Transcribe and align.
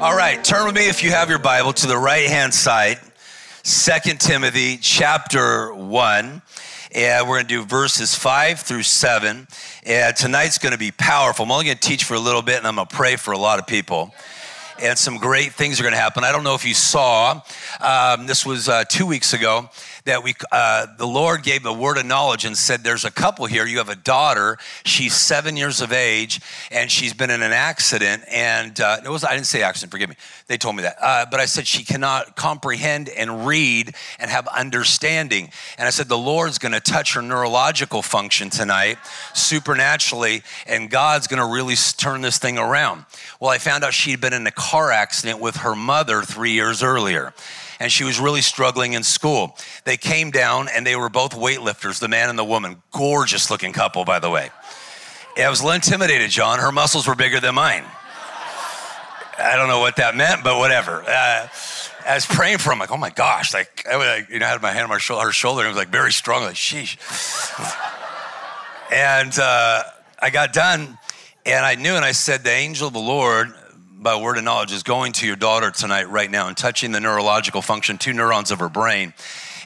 All 0.00 0.16
right, 0.16 0.44
turn 0.44 0.64
with 0.64 0.76
me 0.76 0.88
if 0.88 1.02
you 1.02 1.10
have 1.10 1.28
your 1.28 1.40
Bible 1.40 1.72
to 1.72 1.88
the 1.88 1.98
right 1.98 2.28
hand 2.28 2.54
side, 2.54 3.00
Second 3.64 4.20
Timothy 4.20 4.76
chapter 4.76 5.74
1. 5.74 6.40
And 6.94 7.28
we're 7.28 7.34
going 7.34 7.48
to 7.48 7.54
do 7.62 7.64
verses 7.64 8.14
5 8.14 8.60
through 8.60 8.84
7. 8.84 9.48
And 9.84 10.16
tonight's 10.16 10.58
going 10.58 10.70
to 10.70 10.78
be 10.78 10.92
powerful. 10.92 11.46
I'm 11.46 11.50
only 11.50 11.64
going 11.64 11.78
to 11.78 11.88
teach 11.88 12.04
for 12.04 12.14
a 12.14 12.20
little 12.20 12.42
bit 12.42 12.58
and 12.58 12.66
I'm 12.68 12.76
going 12.76 12.86
to 12.86 12.94
pray 12.94 13.16
for 13.16 13.32
a 13.32 13.38
lot 13.38 13.58
of 13.58 13.66
people 13.66 14.14
and 14.80 14.96
some 14.96 15.18
great 15.18 15.52
things 15.52 15.80
are 15.80 15.82
going 15.82 15.94
to 15.94 16.00
happen. 16.00 16.24
I 16.24 16.32
don't 16.32 16.44
know 16.44 16.54
if 16.54 16.64
you 16.64 16.74
saw, 16.74 17.40
um, 17.80 18.26
this 18.26 18.46
was 18.46 18.68
uh, 18.68 18.84
two 18.84 19.06
weeks 19.06 19.32
ago 19.32 19.68
that 20.08 20.24
we 20.24 20.34
uh, 20.50 20.86
the 20.96 21.06
Lord 21.06 21.42
gave 21.42 21.66
a 21.66 21.72
word 21.72 21.98
of 21.98 22.06
knowledge 22.06 22.44
and 22.46 22.56
said, 22.56 22.82
"There's 22.82 23.04
a 23.04 23.10
couple 23.10 23.44
here. 23.44 23.66
You 23.66 23.78
have 23.78 23.90
a 23.90 23.94
daughter. 23.94 24.56
She's 24.84 25.14
seven 25.14 25.56
years 25.56 25.82
of 25.82 25.92
age, 25.92 26.40
and 26.70 26.90
she's 26.90 27.12
been 27.12 27.30
in 27.30 27.42
an 27.42 27.52
accident. 27.52 28.22
And 28.30 28.80
uh, 28.80 29.00
it 29.04 29.08
was 29.08 29.22
I 29.22 29.34
didn't 29.34 29.46
say 29.46 29.62
accident. 29.62 29.92
Forgive 29.92 30.08
me. 30.08 30.16
They 30.46 30.56
told 30.56 30.76
me 30.76 30.82
that, 30.82 30.96
uh, 31.00 31.26
but 31.30 31.40
I 31.40 31.44
said 31.44 31.66
she 31.66 31.84
cannot 31.84 32.36
comprehend 32.36 33.10
and 33.10 33.46
read 33.46 33.94
and 34.18 34.30
have 34.30 34.48
understanding. 34.48 35.50
And 35.76 35.86
I 35.86 35.90
said 35.90 36.08
the 36.08 36.18
Lord's 36.18 36.58
going 36.58 36.72
to 36.72 36.80
touch 36.80 37.12
her 37.12 37.22
neurological 37.22 38.00
function 38.00 38.48
tonight, 38.48 38.96
supernaturally, 39.34 40.42
and 40.66 40.88
God's 40.90 41.26
going 41.26 41.46
to 41.46 41.54
really 41.54 41.74
turn 41.98 42.22
this 42.22 42.38
thing 42.38 42.56
around. 42.56 43.04
Well, 43.40 43.50
I 43.50 43.58
found 43.58 43.84
out 43.84 43.92
she'd 43.92 44.22
been 44.22 44.32
in 44.32 44.46
a 44.46 44.52
car 44.52 44.90
accident 44.90 45.38
with 45.38 45.56
her 45.56 45.76
mother 45.76 46.22
three 46.22 46.52
years 46.52 46.82
earlier 46.82 47.34
and 47.80 47.90
she 47.92 48.04
was 48.04 48.18
really 48.18 48.42
struggling 48.42 48.92
in 48.92 49.02
school. 49.02 49.56
They 49.84 49.96
came 49.96 50.30
down 50.30 50.68
and 50.74 50.86
they 50.86 50.96
were 50.96 51.08
both 51.08 51.32
weightlifters, 51.32 52.00
the 52.00 52.08
man 52.08 52.28
and 52.28 52.38
the 52.38 52.44
woman. 52.44 52.82
Gorgeous 52.92 53.50
looking 53.50 53.72
couple, 53.72 54.04
by 54.04 54.18
the 54.18 54.30
way. 54.30 54.50
I 55.36 55.48
was 55.48 55.60
a 55.60 55.64
little 55.64 55.76
intimidated, 55.76 56.30
John. 56.30 56.58
Her 56.58 56.72
muscles 56.72 57.06
were 57.06 57.14
bigger 57.14 57.38
than 57.38 57.54
mine. 57.54 57.84
I 59.38 59.54
don't 59.54 59.68
know 59.68 59.78
what 59.78 59.96
that 59.96 60.16
meant, 60.16 60.42
but 60.42 60.58
whatever. 60.58 61.02
Uh, 61.02 61.48
I 62.08 62.14
was 62.14 62.26
praying 62.26 62.58
for 62.58 62.72
him, 62.72 62.80
like, 62.80 62.90
oh 62.90 62.96
my 62.96 63.10
gosh, 63.10 63.54
like, 63.54 63.86
I 63.88 64.24
you 64.28 64.40
know, 64.40 64.46
had 64.46 64.60
my 64.60 64.72
hand 64.72 64.84
on 64.84 64.88
my 64.88 64.98
shoulder, 64.98 65.26
her 65.26 65.32
shoulder, 65.32 65.60
and 65.60 65.66
it 65.66 65.70
was 65.70 65.76
like 65.76 65.90
very 65.90 66.10
strong, 66.10 66.42
like, 66.42 66.56
sheesh. 66.56 66.96
and 68.92 69.38
uh, 69.38 69.84
I 70.18 70.30
got 70.30 70.52
done, 70.52 70.98
and 71.46 71.64
I 71.64 71.76
knew, 71.76 71.94
and 71.94 72.04
I 72.04 72.12
said, 72.12 72.42
the 72.42 72.50
angel 72.50 72.88
of 72.88 72.94
the 72.94 72.98
Lord 72.98 73.52
by 74.00 74.16
word 74.16 74.38
of 74.38 74.44
knowledge 74.44 74.72
is 74.72 74.84
going 74.84 75.12
to 75.12 75.26
your 75.26 75.36
daughter 75.36 75.70
tonight, 75.70 76.08
right 76.08 76.30
now, 76.30 76.46
and 76.46 76.56
touching 76.56 76.92
the 76.92 77.00
neurological 77.00 77.62
function, 77.62 77.98
two 77.98 78.12
neurons 78.12 78.50
of 78.50 78.60
her 78.60 78.68
brain. 78.68 79.12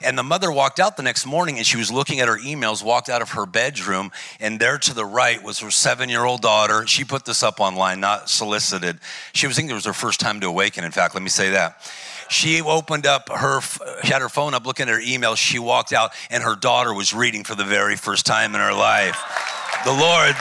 And 0.02 0.16
the 0.18 0.22
mother 0.22 0.50
walked 0.50 0.80
out 0.80 0.96
the 0.96 1.02
next 1.02 1.26
morning 1.26 1.58
and 1.58 1.66
she 1.66 1.76
was 1.76 1.92
looking 1.92 2.18
at 2.20 2.26
her 2.26 2.38
emails, 2.38 2.82
walked 2.82 3.08
out 3.08 3.22
of 3.22 3.30
her 3.32 3.46
bedroom, 3.46 4.10
and 4.40 4.58
there 4.58 4.78
to 4.78 4.94
the 4.94 5.04
right 5.04 5.40
was 5.42 5.60
her 5.60 5.70
seven 5.70 6.08
year 6.08 6.24
old 6.24 6.40
daughter. 6.40 6.86
She 6.86 7.04
put 7.04 7.24
this 7.24 7.42
up 7.42 7.60
online, 7.60 8.00
not 8.00 8.28
solicited. 8.28 8.98
She 9.32 9.46
was 9.46 9.54
thinking 9.54 9.70
it 9.70 9.74
was 9.74 9.84
her 9.84 9.92
first 9.92 10.18
time 10.18 10.40
to 10.40 10.48
awaken, 10.48 10.82
in 10.82 10.90
fact, 10.90 11.14
let 11.14 11.22
me 11.22 11.28
say 11.28 11.50
that. 11.50 11.76
She 12.30 12.62
opened 12.62 13.06
up 13.06 13.28
her, 13.28 13.60
she 14.02 14.12
had 14.12 14.22
her 14.22 14.30
phone 14.30 14.54
up 14.54 14.66
looking 14.66 14.88
at 14.88 14.94
her 14.94 15.00
emails. 15.00 15.36
She 15.36 15.58
walked 15.58 15.92
out 15.92 16.12
and 16.30 16.42
her 16.42 16.56
daughter 16.56 16.94
was 16.94 17.12
reading 17.12 17.44
for 17.44 17.54
the 17.54 17.64
very 17.64 17.96
first 17.96 18.24
time 18.24 18.54
in 18.54 18.60
her 18.60 18.72
life. 18.72 19.20
The 19.84 19.92
Lord 19.92 20.34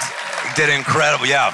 did 0.56 0.70
incredible, 0.70 1.28
yeah 1.28 1.54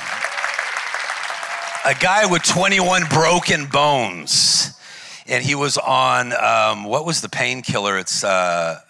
a 1.87 1.93
guy 1.93 2.25
with 2.25 2.43
21 2.43 3.03
broken 3.09 3.65
bones. 3.67 4.77
And 5.25 5.41
he 5.41 5.55
was 5.55 5.77
on, 5.77 6.33
um, 6.33 6.83
what 6.83 7.05
was 7.05 7.21
the 7.21 7.29
painkiller? 7.29 7.97
It's 7.97 8.25
uh, 8.25 8.81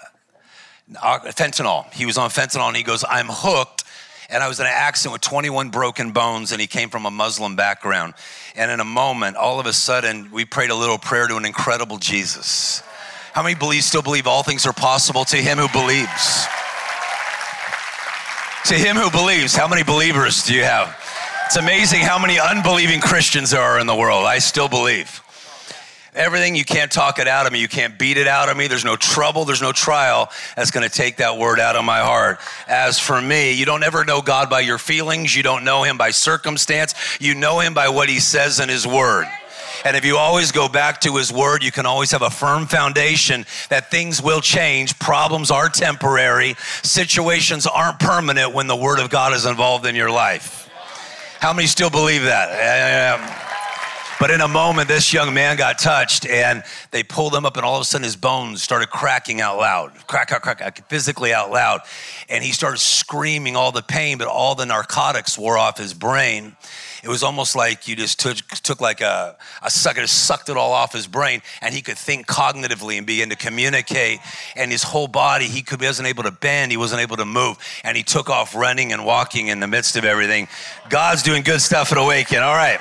fentanyl. 0.92 1.94
He 1.94 2.08
was 2.08 2.18
on 2.18 2.32
fentanyl 2.32 2.68
and 2.68 2.76
he 2.76 2.82
goes, 2.82 3.06
I'm 3.08 3.28
hooked. 3.30 3.84
And 4.32 4.44
I 4.44 4.48
was 4.48 4.60
in 4.60 4.66
an 4.66 4.72
accident 4.74 5.14
with 5.14 5.22
21 5.22 5.70
broken 5.70 6.12
bones, 6.12 6.52
and 6.52 6.60
he 6.60 6.68
came 6.68 6.90
from 6.90 7.06
a 7.06 7.12
Muslim 7.12 7.56
background. 7.56 8.14
And 8.58 8.70
in 8.70 8.82
a 8.82 8.86
moment, 8.86 9.38
all 9.38 9.58
of 9.58 9.66
a 9.68 9.72
sudden, 9.72 10.32
we 10.32 10.44
prayed 10.44 10.70
a 10.70 10.76
little 10.76 10.98
prayer 10.98 11.28
to 11.28 11.38
an 11.38 11.46
incredible 11.46 11.98
Jesus. 11.98 12.84
How 13.32 13.42
many 13.42 13.56
believe, 13.56 13.84
still 13.84 14.02
believe 14.02 14.28
all 14.28 14.44
things 14.44 14.66
are 14.66 14.74
possible 14.74 15.24
to 15.26 15.38
him 15.38 15.60
who 15.60 15.70
believes? 15.70 16.46
To 18.66 18.74
him 18.74 18.98
who 18.98 19.10
believes. 19.12 19.56
How 19.56 19.70
many 19.70 19.84
believers 19.84 20.44
do 20.44 20.54
you 20.54 20.64
have? 20.64 21.07
It's 21.48 21.56
amazing 21.56 22.02
how 22.02 22.20
many 22.20 22.38
unbelieving 22.38 23.00
Christians 23.00 23.52
there 23.52 23.62
are 23.62 23.80
in 23.80 23.88
the 23.88 23.96
world. 23.96 24.26
I 24.26 24.40
still 24.40 24.68
believe. 24.68 25.24
Everything, 26.14 26.58
you 26.58 26.66
can't 26.66 26.92
talk 26.92 27.20
it 27.20 27.28
out 27.30 27.48
of 27.48 27.54
me. 27.54 27.62
You 27.62 27.70
can't 27.70 27.98
beat 27.98 28.18
it 28.18 28.28
out 28.28 28.50
of 28.50 28.58
me. 28.58 28.68
There's 28.68 28.84
no 28.84 28.98
trouble, 28.98 29.46
there's 29.46 29.62
no 29.62 29.72
trial 29.72 30.30
that's 30.58 30.72
going 30.72 30.84
to 30.88 30.94
take 30.94 31.18
that 31.18 31.38
word 31.38 31.62
out 31.62 31.78
of 31.78 31.86
my 31.86 32.00
heart. 32.00 32.40
As 32.68 33.00
for 33.00 33.22
me, 33.22 33.54
you 33.54 33.64
don't 33.64 33.84
ever 33.84 34.04
know 34.04 34.22
God 34.22 34.50
by 34.50 34.60
your 34.60 34.78
feelings. 34.78 35.34
You 35.34 35.42
don't 35.42 35.64
know 35.64 35.84
Him 35.84 35.98
by 35.98 36.12
circumstance. 36.12 36.94
You 37.22 37.34
know 37.34 37.62
Him 37.62 37.74
by 37.74 37.88
what 37.88 38.10
He 38.10 38.20
says 38.20 38.60
in 38.60 38.68
His 38.68 38.86
word. 38.86 39.26
And 39.86 39.96
if 39.96 40.04
you 40.04 40.18
always 40.18 40.52
go 40.52 40.68
back 40.68 41.00
to 41.02 41.16
His 41.16 41.32
Word, 41.32 41.64
you 41.64 41.72
can 41.72 41.86
always 41.86 42.12
have 42.12 42.24
a 42.24 42.30
firm 42.30 42.68
foundation 42.68 43.46
that 43.70 43.90
things 43.90 44.22
will 44.22 44.42
change. 44.42 45.00
Problems 45.00 45.50
are 45.50 45.70
temporary, 45.70 46.56
situations 46.84 47.66
aren't 47.66 48.00
permanent 48.00 48.54
when 48.54 48.68
the 48.68 48.76
Word 48.76 49.00
of 49.00 49.10
God 49.10 49.32
is 49.32 49.46
involved 49.46 49.86
in 49.86 49.96
your 49.96 50.12
life. 50.12 50.67
How 51.40 51.54
many 51.54 51.68
still 51.68 51.92
believe 51.92 52.24
that? 52.24 53.46
But 54.20 54.32
in 54.32 54.42
a 54.42 54.48
moment, 54.48 54.88
this 54.88 55.14
young 55.14 55.32
man 55.36 55.58
got 55.58 55.78
touched 55.78 56.26
and 56.26 56.64
they 56.90 57.04
pulled 57.04 57.36
him 57.36 57.46
up, 57.46 57.56
and 57.56 57.66
all 57.66 57.76
of 57.76 57.82
a 57.82 57.86
sudden 57.86 58.04
his 58.04 58.16
bones 58.16 58.64
started 58.64 58.90
cracking 58.90 59.42
out 59.42 59.60
loud, 59.60 59.92
crack, 60.08 60.30
crack, 60.30 60.42
crack, 60.42 60.90
physically 60.90 61.34
out 61.34 61.52
loud. 61.52 61.82
And 62.28 62.44
he 62.44 62.52
started 62.52 62.80
screaming 62.80 63.56
all 63.56 63.72
the 63.72 63.84
pain, 63.84 64.18
but 64.18 64.28
all 64.28 64.56
the 64.56 64.66
narcotics 64.66 65.38
wore 65.38 65.60
off 65.60 65.78
his 65.78 65.94
brain. 65.94 66.56
It 67.04 67.10
was 67.10 67.24
almost 67.24 67.56
like 67.56 67.88
you 67.88 67.96
just 67.96 68.20
took, 68.20 68.38
took 68.38 68.82
like 68.82 69.02
a, 69.02 69.36
a 69.62 69.70
sucker, 69.70 70.08
sucked 70.08 70.50
it 70.50 70.58
all 70.58 70.72
off 70.72 70.94
his 70.94 71.08
brain, 71.08 71.42
and 71.62 71.74
he 71.74 71.82
could 71.82 71.98
think 71.98 72.28
cognitively 72.28 72.98
and 72.98 73.06
begin 73.06 73.30
to 73.30 73.36
communicate. 73.36 74.20
And 74.56 74.72
his 74.72 74.84
whole 74.84 75.08
body, 75.08 75.46
he, 75.46 75.62
could, 75.62 75.82
he 75.82 75.88
wasn't 75.88 76.08
able 76.08 76.24
to 76.24 76.32
bend, 76.32 76.72
he 76.72 76.78
wasn't 76.78 77.02
able 77.02 77.18
to 77.18 77.26
move, 77.26 77.58
and 77.84 77.96
he 77.96 78.04
took 78.04 78.30
off 78.30 78.56
running 78.56 78.94
and 78.94 79.06
walking 79.06 79.48
in 79.48 79.60
the 79.60 79.68
midst 79.68 79.96
of 79.96 80.06
everything. 80.06 80.48
God's 80.90 81.24
doing 81.24 81.44
good 81.44 81.62
stuff 81.62 81.92
at 81.92 81.98
Awaken. 81.98 82.40
All 82.40 82.56
right. 82.56 82.80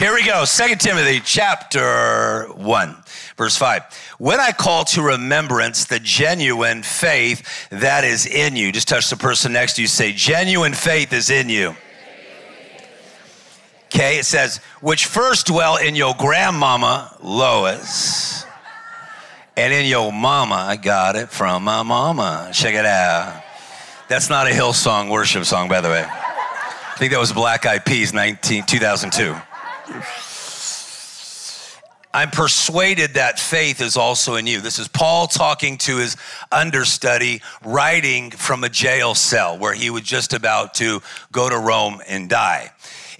Here 0.00 0.14
we 0.14 0.24
go. 0.24 0.46
Second 0.46 0.80
Timothy 0.80 1.20
chapter 1.20 2.46
1, 2.54 2.96
verse 3.36 3.54
5. 3.54 3.82
When 4.18 4.40
I 4.40 4.50
call 4.50 4.86
to 4.86 5.02
remembrance 5.02 5.84
the 5.84 6.00
genuine 6.00 6.82
faith 6.82 7.68
that 7.68 8.02
is 8.02 8.24
in 8.24 8.56
you, 8.56 8.72
just 8.72 8.88
touch 8.88 9.10
the 9.10 9.16
person 9.16 9.52
next 9.52 9.74
to 9.74 9.82
you, 9.82 9.88
say, 9.88 10.14
genuine 10.14 10.72
faith 10.72 11.12
is 11.12 11.28
in 11.28 11.50
you. 11.50 11.76
Okay, 13.92 14.18
it 14.18 14.24
says, 14.24 14.58
which 14.80 15.06
first 15.06 15.48
dwell 15.48 15.76
in 15.76 15.96
your 15.96 16.14
grandmama 16.16 17.16
Lois 17.22 18.46
and 19.56 19.72
in 19.72 19.86
your 19.86 20.12
mama. 20.12 20.54
I 20.54 20.76
got 20.76 21.16
it 21.16 21.28
from 21.28 21.64
my 21.64 21.82
mama. 21.82 22.50
Check 22.52 22.74
it 22.74 22.86
out. 22.86 23.42
That's 24.08 24.30
not 24.30 24.46
a 24.46 24.50
Hillsong 24.50 25.10
worship 25.10 25.44
song, 25.44 25.68
by 25.68 25.80
the 25.80 25.88
way. 25.88 26.04
I 26.06 26.94
think 26.98 27.10
that 27.10 27.18
was 27.18 27.32
Black 27.32 27.66
Eyed 27.66 27.84
Peas 27.84 28.14
19, 28.14 28.64
2002. 28.64 29.34
I'm 32.12 32.30
persuaded 32.30 33.14
that 33.14 33.38
faith 33.38 33.80
is 33.80 33.96
also 33.96 34.36
in 34.36 34.46
you. 34.46 34.60
This 34.60 34.78
is 34.78 34.88
Paul 34.88 35.26
talking 35.26 35.78
to 35.78 35.96
his 35.98 36.16
understudy, 36.50 37.40
writing 37.64 38.30
from 38.30 38.64
a 38.64 38.68
jail 38.68 39.14
cell 39.14 39.58
where 39.58 39.74
he 39.74 39.90
was 39.90 40.02
just 40.02 40.32
about 40.32 40.74
to 40.74 41.02
go 41.32 41.48
to 41.48 41.58
Rome 41.58 42.00
and 42.08 42.28
die. 42.28 42.70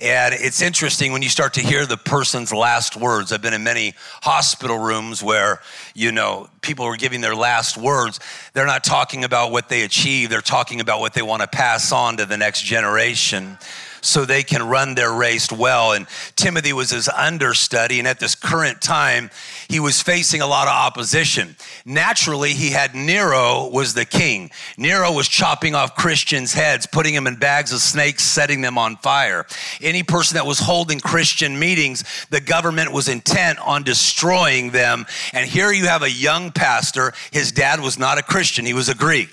And 0.00 0.32
it's 0.32 0.62
interesting 0.62 1.12
when 1.12 1.20
you 1.20 1.28
start 1.28 1.54
to 1.54 1.60
hear 1.60 1.84
the 1.84 1.98
person's 1.98 2.54
last 2.54 2.96
words. 2.96 3.32
I've 3.32 3.42
been 3.42 3.52
in 3.52 3.62
many 3.62 3.92
hospital 4.22 4.78
rooms 4.78 5.22
where, 5.22 5.60
you 5.94 6.10
know, 6.10 6.48
people 6.62 6.86
are 6.86 6.96
giving 6.96 7.20
their 7.20 7.34
last 7.34 7.76
words. 7.76 8.18
They're 8.54 8.64
not 8.64 8.82
talking 8.82 9.24
about 9.24 9.52
what 9.52 9.68
they 9.68 9.82
achieved, 9.82 10.32
they're 10.32 10.40
talking 10.40 10.80
about 10.80 11.00
what 11.00 11.12
they 11.12 11.20
want 11.20 11.42
to 11.42 11.48
pass 11.48 11.92
on 11.92 12.16
to 12.16 12.24
the 12.24 12.38
next 12.38 12.62
generation. 12.62 13.58
So 14.00 14.24
they 14.24 14.42
can 14.42 14.62
run 14.62 14.94
their 14.94 15.12
race 15.12 15.50
well. 15.50 15.92
And 15.92 16.06
Timothy 16.36 16.72
was 16.72 16.90
his 16.90 17.08
understudy. 17.08 17.98
And 17.98 18.08
at 18.08 18.20
this 18.20 18.34
current 18.34 18.80
time, 18.80 19.30
he 19.68 19.80
was 19.80 20.02
facing 20.02 20.40
a 20.40 20.46
lot 20.46 20.66
of 20.66 20.74
opposition. 20.74 21.56
Naturally, 21.84 22.54
he 22.54 22.70
had 22.70 22.94
Nero 22.94 23.68
was 23.68 23.94
the 23.94 24.04
king. 24.04 24.50
Nero 24.76 25.12
was 25.12 25.28
chopping 25.28 25.74
off 25.74 25.96
Christians' 25.96 26.52
heads, 26.52 26.86
putting 26.86 27.14
them 27.14 27.26
in 27.26 27.36
bags 27.36 27.72
of 27.72 27.80
snakes, 27.80 28.24
setting 28.24 28.60
them 28.60 28.78
on 28.78 28.96
fire. 28.96 29.46
Any 29.80 30.02
person 30.02 30.34
that 30.36 30.46
was 30.46 30.58
holding 30.58 31.00
Christian 31.00 31.58
meetings, 31.58 32.04
the 32.30 32.40
government 32.40 32.92
was 32.92 33.08
intent 33.08 33.58
on 33.60 33.82
destroying 33.82 34.70
them. 34.70 35.06
And 35.32 35.48
here 35.48 35.72
you 35.72 35.86
have 35.86 36.02
a 36.02 36.10
young 36.10 36.50
pastor. 36.50 37.12
His 37.30 37.52
dad 37.52 37.80
was 37.80 37.98
not 37.98 38.18
a 38.18 38.22
Christian, 38.22 38.66
he 38.66 38.74
was 38.74 38.88
a 38.88 38.94
Greek. 38.94 39.30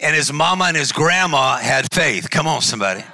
And 0.00 0.16
his 0.16 0.32
mama 0.32 0.64
and 0.64 0.76
his 0.76 0.92
grandma 0.92 1.58
had 1.58 1.92
faith. 1.92 2.30
Come 2.30 2.46
on, 2.46 2.62
somebody. 2.62 3.04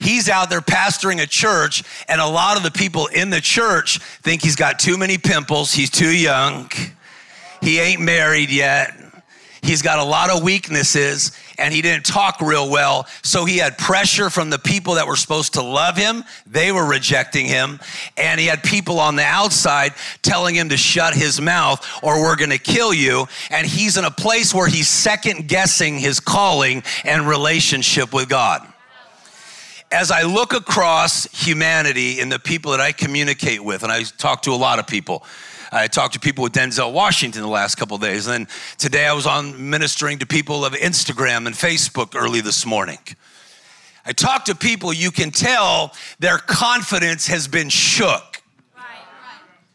He's 0.00 0.28
out 0.28 0.50
there 0.50 0.60
pastoring 0.60 1.22
a 1.22 1.26
church, 1.26 1.82
and 2.08 2.20
a 2.20 2.26
lot 2.26 2.56
of 2.56 2.62
the 2.62 2.70
people 2.70 3.06
in 3.06 3.30
the 3.30 3.40
church 3.40 3.98
think 4.22 4.42
he's 4.42 4.56
got 4.56 4.78
too 4.78 4.96
many 4.96 5.18
pimples, 5.18 5.72
he's 5.72 5.90
too 5.90 6.14
young, 6.14 6.70
he 7.62 7.78
ain't 7.80 8.00
married 8.00 8.50
yet, 8.50 8.94
he's 9.62 9.82
got 9.82 9.98
a 9.98 10.04
lot 10.04 10.30
of 10.30 10.42
weaknesses, 10.42 11.32
and 11.58 11.72
he 11.72 11.80
didn't 11.80 12.04
talk 12.04 12.40
real 12.40 12.70
well. 12.70 13.06
So 13.22 13.44
he 13.46 13.56
had 13.56 13.78
pressure 13.78 14.28
from 14.28 14.50
the 14.50 14.58
people 14.58 14.94
that 14.94 15.06
were 15.06 15.16
supposed 15.16 15.54
to 15.54 15.62
love 15.62 15.96
him, 15.96 16.24
they 16.46 16.72
were 16.72 16.86
rejecting 16.86 17.46
him, 17.46 17.80
and 18.16 18.38
he 18.38 18.46
had 18.46 18.62
people 18.62 19.00
on 19.00 19.16
the 19.16 19.24
outside 19.24 19.94
telling 20.22 20.54
him 20.54 20.68
to 20.68 20.76
shut 20.76 21.14
his 21.14 21.40
mouth 21.40 21.86
or 22.02 22.20
we're 22.20 22.36
gonna 22.36 22.58
kill 22.58 22.92
you. 22.92 23.26
And 23.50 23.66
he's 23.66 23.96
in 23.96 24.04
a 24.04 24.10
place 24.10 24.54
where 24.54 24.68
he's 24.68 24.88
second 24.88 25.48
guessing 25.48 25.98
his 25.98 26.20
calling 26.20 26.82
and 27.04 27.26
relationship 27.26 28.12
with 28.12 28.28
God 28.28 28.66
as 29.90 30.10
I 30.10 30.22
look 30.22 30.52
across 30.52 31.24
humanity 31.32 32.20
and 32.20 32.30
the 32.30 32.38
people 32.38 32.72
that 32.72 32.80
I 32.80 32.92
communicate 32.92 33.62
with, 33.62 33.82
and 33.82 33.92
I 33.92 34.02
talk 34.02 34.42
to 34.42 34.50
a 34.50 34.56
lot 34.56 34.78
of 34.78 34.86
people. 34.86 35.24
I 35.72 35.88
talked 35.88 36.14
to 36.14 36.20
people 36.20 36.44
with 36.44 36.52
Denzel 36.52 36.92
Washington 36.92 37.42
the 37.42 37.48
last 37.48 37.76
couple 37.76 37.98
days, 37.98 38.26
and 38.26 38.46
then 38.46 38.54
today 38.78 39.06
I 39.06 39.12
was 39.12 39.26
on 39.26 39.70
ministering 39.70 40.18
to 40.18 40.26
people 40.26 40.64
of 40.64 40.72
Instagram 40.74 41.46
and 41.46 41.54
Facebook 41.54 42.14
early 42.14 42.40
this 42.40 42.64
morning. 42.64 42.98
I 44.04 44.12
talk 44.12 44.44
to 44.44 44.54
people, 44.54 44.92
you 44.92 45.10
can 45.10 45.32
tell 45.32 45.92
their 46.20 46.38
confidence 46.38 47.26
has 47.26 47.48
been 47.48 47.68
shook. 47.68 48.42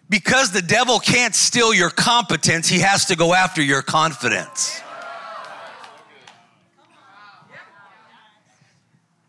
Because 0.09 0.51
the 0.51 0.61
devil 0.61 0.99
can't 0.99 1.33
steal 1.33 1.73
your 1.73 1.89
competence, 1.89 2.67
he 2.67 2.79
has 2.79 3.05
to 3.05 3.15
go 3.15 3.33
after 3.33 3.61
your 3.61 3.81
confidence. 3.81 4.81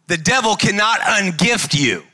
The 0.09 0.17
devil 0.17 0.57
cannot 0.57 1.01
ungift 1.01 1.79
you. 1.79 2.05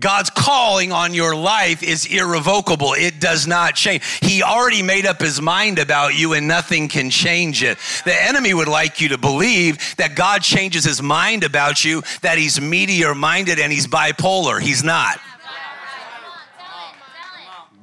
God's 0.00 0.30
calling 0.30 0.90
on 0.90 1.14
your 1.14 1.36
life 1.36 1.82
is 1.82 2.06
irrevocable. 2.06 2.94
It 2.94 3.20
does 3.20 3.46
not 3.46 3.76
change. 3.76 4.02
He 4.20 4.42
already 4.42 4.82
made 4.82 5.06
up 5.06 5.20
his 5.20 5.40
mind 5.40 5.78
about 5.78 6.18
you 6.18 6.32
and 6.32 6.48
nothing 6.48 6.88
can 6.88 7.08
change 7.08 7.62
it. 7.62 7.78
The 8.04 8.22
enemy 8.22 8.52
would 8.52 8.68
like 8.68 9.00
you 9.00 9.10
to 9.10 9.18
believe 9.18 9.96
that 9.96 10.16
God 10.16 10.42
changes 10.42 10.84
his 10.84 11.00
mind 11.00 11.44
about 11.44 11.84
you, 11.84 12.02
that 12.22 12.36
he's 12.36 12.60
meteor 12.60 13.14
minded 13.14 13.60
and 13.60 13.72
he's 13.72 13.86
bipolar. 13.86 14.60
He's 14.60 14.82
not. 14.82 15.20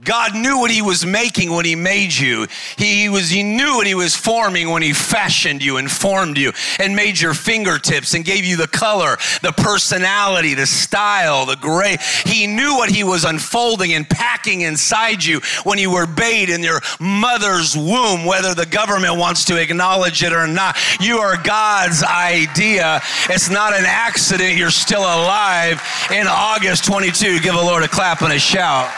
God 0.04 0.34
knew 0.34 0.60
what 0.60 0.72
he 0.72 0.82
was 0.82 1.06
making 1.06 1.52
when 1.52 1.66
he 1.66 1.76
made 1.76 2.14
you. 2.14 2.48
He 2.78 3.10
was 3.10 3.30
he 3.30 3.44
knew 3.44 3.76
what 3.76 3.88
he 3.88 3.96
was 3.96 4.16
forming 4.16 4.70
when 4.70 4.82
he 4.82 4.94
fashioned 4.94 5.64
you 5.64 5.78
and 5.78 5.92
formed 5.92 6.38
you 6.38 6.54
and 6.80 6.96
made 6.96 7.20
your 7.20 7.34
fingertips 7.34 8.14
and 8.14 8.24
gave 8.24 8.46
you 8.46 8.56
the 8.56 8.68
color, 8.68 9.18
the 9.42 9.52
personality, 9.52 10.54
the 10.54 10.66
style, 10.66 11.46
the 11.46 11.58
gray. 11.58 11.98
He 12.26 12.48
knew 12.48 12.76
what 12.76 12.90
he 12.90 13.04
was 13.04 13.26
unfolding 13.26 13.94
and 13.94 14.10
packing 14.10 14.62
inside 14.62 15.24
you 15.24 15.42
when 15.64 15.80
you 15.80 15.92
were 15.92 16.08
bathed 16.08 16.52
in 16.52 16.64
your 16.64 16.80
mother's 17.00 17.76
womb, 17.76 18.26
whether 18.26 18.54
the 18.54 18.66
government 18.66 19.18
wants 19.18 19.44
to 19.46 19.62
acknowledge 19.62 20.24
it 20.24 20.32
or 20.32 20.48
not. 20.48 20.78
You 21.02 21.18
are 21.18 21.42
God's 21.42 22.04
idea. 22.04 23.02
It's 23.30 23.50
not 23.50 23.74
an 23.74 23.86
accident 23.86 24.56
you're 24.58 24.72
still 24.72 25.02
alive 25.02 25.82
in 26.12 26.26
August 26.28 26.86
22. 26.86 27.42
Give 27.42 27.54
the 27.54 27.62
Lord 27.62 27.84
a 27.84 27.88
clap 27.90 28.22
and 28.22 28.32
a 28.32 28.40
shout. 28.40 28.90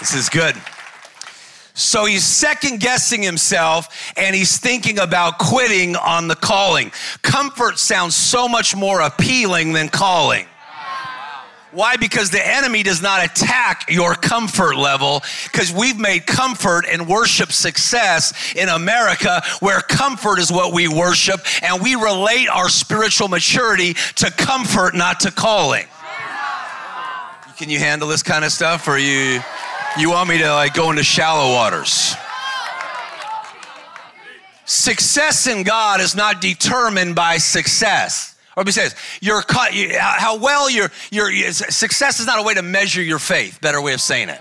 This 0.00 0.14
is 0.14 0.28
good. 0.30 0.56
So 1.74 2.04
he's 2.04 2.24
second 2.24 2.80
guessing 2.80 3.22
himself 3.22 4.12
and 4.16 4.34
he's 4.34 4.58
thinking 4.58 4.98
about 4.98 5.38
quitting 5.38 5.94
on 5.96 6.26
the 6.26 6.34
calling. 6.34 6.90
Comfort 7.22 7.78
sounds 7.78 8.16
so 8.16 8.48
much 8.48 8.74
more 8.74 9.00
appealing 9.00 9.72
than 9.72 9.88
calling. 9.88 10.46
Why? 11.72 11.96
Because 11.96 12.30
the 12.30 12.44
enemy 12.44 12.82
does 12.82 13.00
not 13.00 13.24
attack 13.24 13.86
your 13.88 14.14
comfort 14.14 14.76
level 14.76 15.22
because 15.44 15.72
we've 15.72 15.98
made 15.98 16.26
comfort 16.26 16.84
and 16.90 17.06
worship 17.06 17.52
success 17.52 18.54
in 18.56 18.68
America 18.68 19.40
where 19.60 19.80
comfort 19.80 20.40
is 20.40 20.50
what 20.50 20.72
we 20.72 20.88
worship 20.88 21.40
and 21.62 21.80
we 21.80 21.94
relate 21.94 22.48
our 22.48 22.68
spiritual 22.68 23.28
maturity 23.28 23.94
to 24.16 24.30
comfort, 24.32 24.96
not 24.96 25.20
to 25.20 25.30
calling. 25.30 25.86
Can 27.56 27.68
you 27.68 27.78
handle 27.78 28.08
this 28.08 28.22
kind 28.22 28.44
of 28.44 28.50
stuff 28.50 28.88
or 28.88 28.98
you 28.98 29.40
you 29.98 30.10
want 30.10 30.28
me 30.28 30.38
to 30.38 30.52
like 30.52 30.74
go 30.74 30.90
into 30.90 31.02
shallow 31.02 31.52
waters? 31.52 32.14
Success 34.64 35.46
in 35.46 35.64
God 35.64 36.00
is 36.00 36.14
not 36.14 36.40
determined 36.40 37.14
by 37.14 37.38
success. 37.38 38.36
Or 38.56 38.64
besides, 38.64 38.94
your 39.20 39.42
cut, 39.42 39.72
how 39.72 40.38
well 40.38 40.70
your 40.70 40.90
your 41.10 41.30
success 41.52 42.20
is 42.20 42.26
not 42.26 42.38
a 42.38 42.42
way 42.42 42.54
to 42.54 42.62
measure 42.62 43.02
your 43.02 43.18
faith. 43.18 43.60
Better 43.60 43.80
way 43.80 43.94
of 43.94 44.00
saying 44.00 44.28
it. 44.28 44.40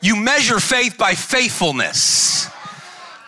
You 0.00 0.16
measure 0.16 0.60
faith 0.60 0.96
by 0.96 1.14
faithfulness. 1.14 2.48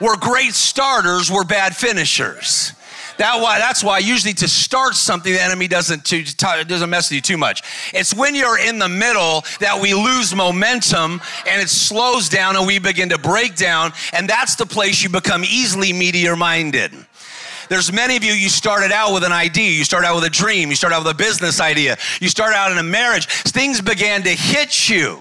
We're 0.01 0.17
great 0.17 0.55
starters, 0.55 1.31
we're 1.31 1.45
bad 1.45 1.77
finishers. 1.77 2.73
That 3.21 3.43
why, 3.43 3.59
that's 3.59 3.85
why 3.85 3.99
usually 3.99 4.33
to 4.33 4.49
start 4.49 4.95
something, 4.95 5.31
the 5.31 5.43
enemy 5.43 5.69
doesn't, 5.69 6.07
to, 6.07 6.25
doesn't 6.65 6.89
mess 6.89 7.11
with 7.11 7.17
you 7.17 7.21
too 7.21 7.37
much. 7.37 7.61
It's 7.93 8.15
when 8.15 8.35
you're 8.35 8.59
in 8.59 8.79
the 8.79 8.89
middle 8.89 9.45
that 9.61 9.79
we 9.79 9.93
lose 9.93 10.35
momentum 10.35 11.21
and 11.47 11.61
it 11.61 11.69
slows 11.69 12.31
down 12.31 12.57
and 12.57 12.67
we 12.67 12.79
begin 12.79 13.11
to 13.11 13.19
break 13.19 13.57
down. 13.57 13.93
And 14.15 14.27
that's 14.27 14.57
the 14.57 14.65
place 14.65 15.03
you 15.03 15.11
become 15.11 15.45
easily 15.45 15.93
meteor 15.93 16.35
minded. 16.35 16.93
There's 17.69 17.93
many 17.93 18.17
of 18.17 18.25
you, 18.25 18.33
you 18.33 18.49
started 18.49 18.91
out 18.91 19.13
with 19.13 19.25
an 19.25 19.33
idea, 19.33 19.71
you 19.71 19.85
started 19.85 20.07
out 20.07 20.15
with 20.15 20.25
a 20.25 20.31
dream, 20.31 20.71
you 20.71 20.75
started 20.75 20.97
out 20.97 21.05
with 21.05 21.13
a 21.13 21.19
business 21.19 21.61
idea, 21.61 21.99
you 22.23 22.31
started 22.31 22.57
out 22.57 22.73
in 22.73 22.79
a 22.79 22.83
marriage. 22.83 23.27
Things 23.27 23.83
began 23.83 24.23
to 24.23 24.31
hit 24.31 24.89
you. 24.89 25.21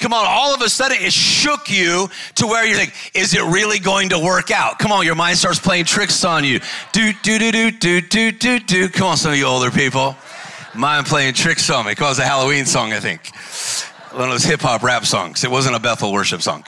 Come 0.00 0.14
on, 0.14 0.24
all 0.26 0.54
of 0.54 0.62
a 0.62 0.68
sudden 0.70 0.96
it 1.00 1.12
shook 1.12 1.70
you 1.70 2.08
to 2.36 2.46
where 2.46 2.64
you're 2.64 2.78
like, 2.78 2.94
is 3.14 3.34
it 3.34 3.42
really 3.42 3.78
going 3.78 4.08
to 4.08 4.18
work 4.18 4.50
out? 4.50 4.78
Come 4.78 4.92
on, 4.92 5.04
your 5.04 5.14
mind 5.14 5.36
starts 5.36 5.58
playing 5.58 5.84
tricks 5.84 6.24
on 6.24 6.42
you. 6.42 6.58
Do, 6.92 7.12
do, 7.22 7.38
do, 7.38 7.52
do, 7.52 7.70
do, 7.70 8.00
do, 8.00 8.32
do, 8.32 8.58
do. 8.60 8.88
Come 8.88 9.08
on, 9.08 9.16
some 9.18 9.32
of 9.32 9.38
you 9.38 9.44
older 9.44 9.70
people. 9.70 10.16
Mind 10.74 11.06
playing 11.06 11.34
tricks 11.34 11.68
on 11.68 11.84
me. 11.84 11.94
On, 12.00 12.10
it's 12.10 12.18
a 12.18 12.24
Halloween 12.24 12.64
song, 12.64 12.94
I 12.94 13.00
think. 13.00 13.34
One 14.12 14.24
of 14.24 14.30
those 14.30 14.44
hip 14.44 14.60
hop 14.60 14.82
rap 14.82 15.04
songs. 15.04 15.44
It 15.44 15.50
wasn't 15.50 15.76
a 15.76 15.80
Bethel 15.80 16.12
worship 16.12 16.40
song. 16.40 16.64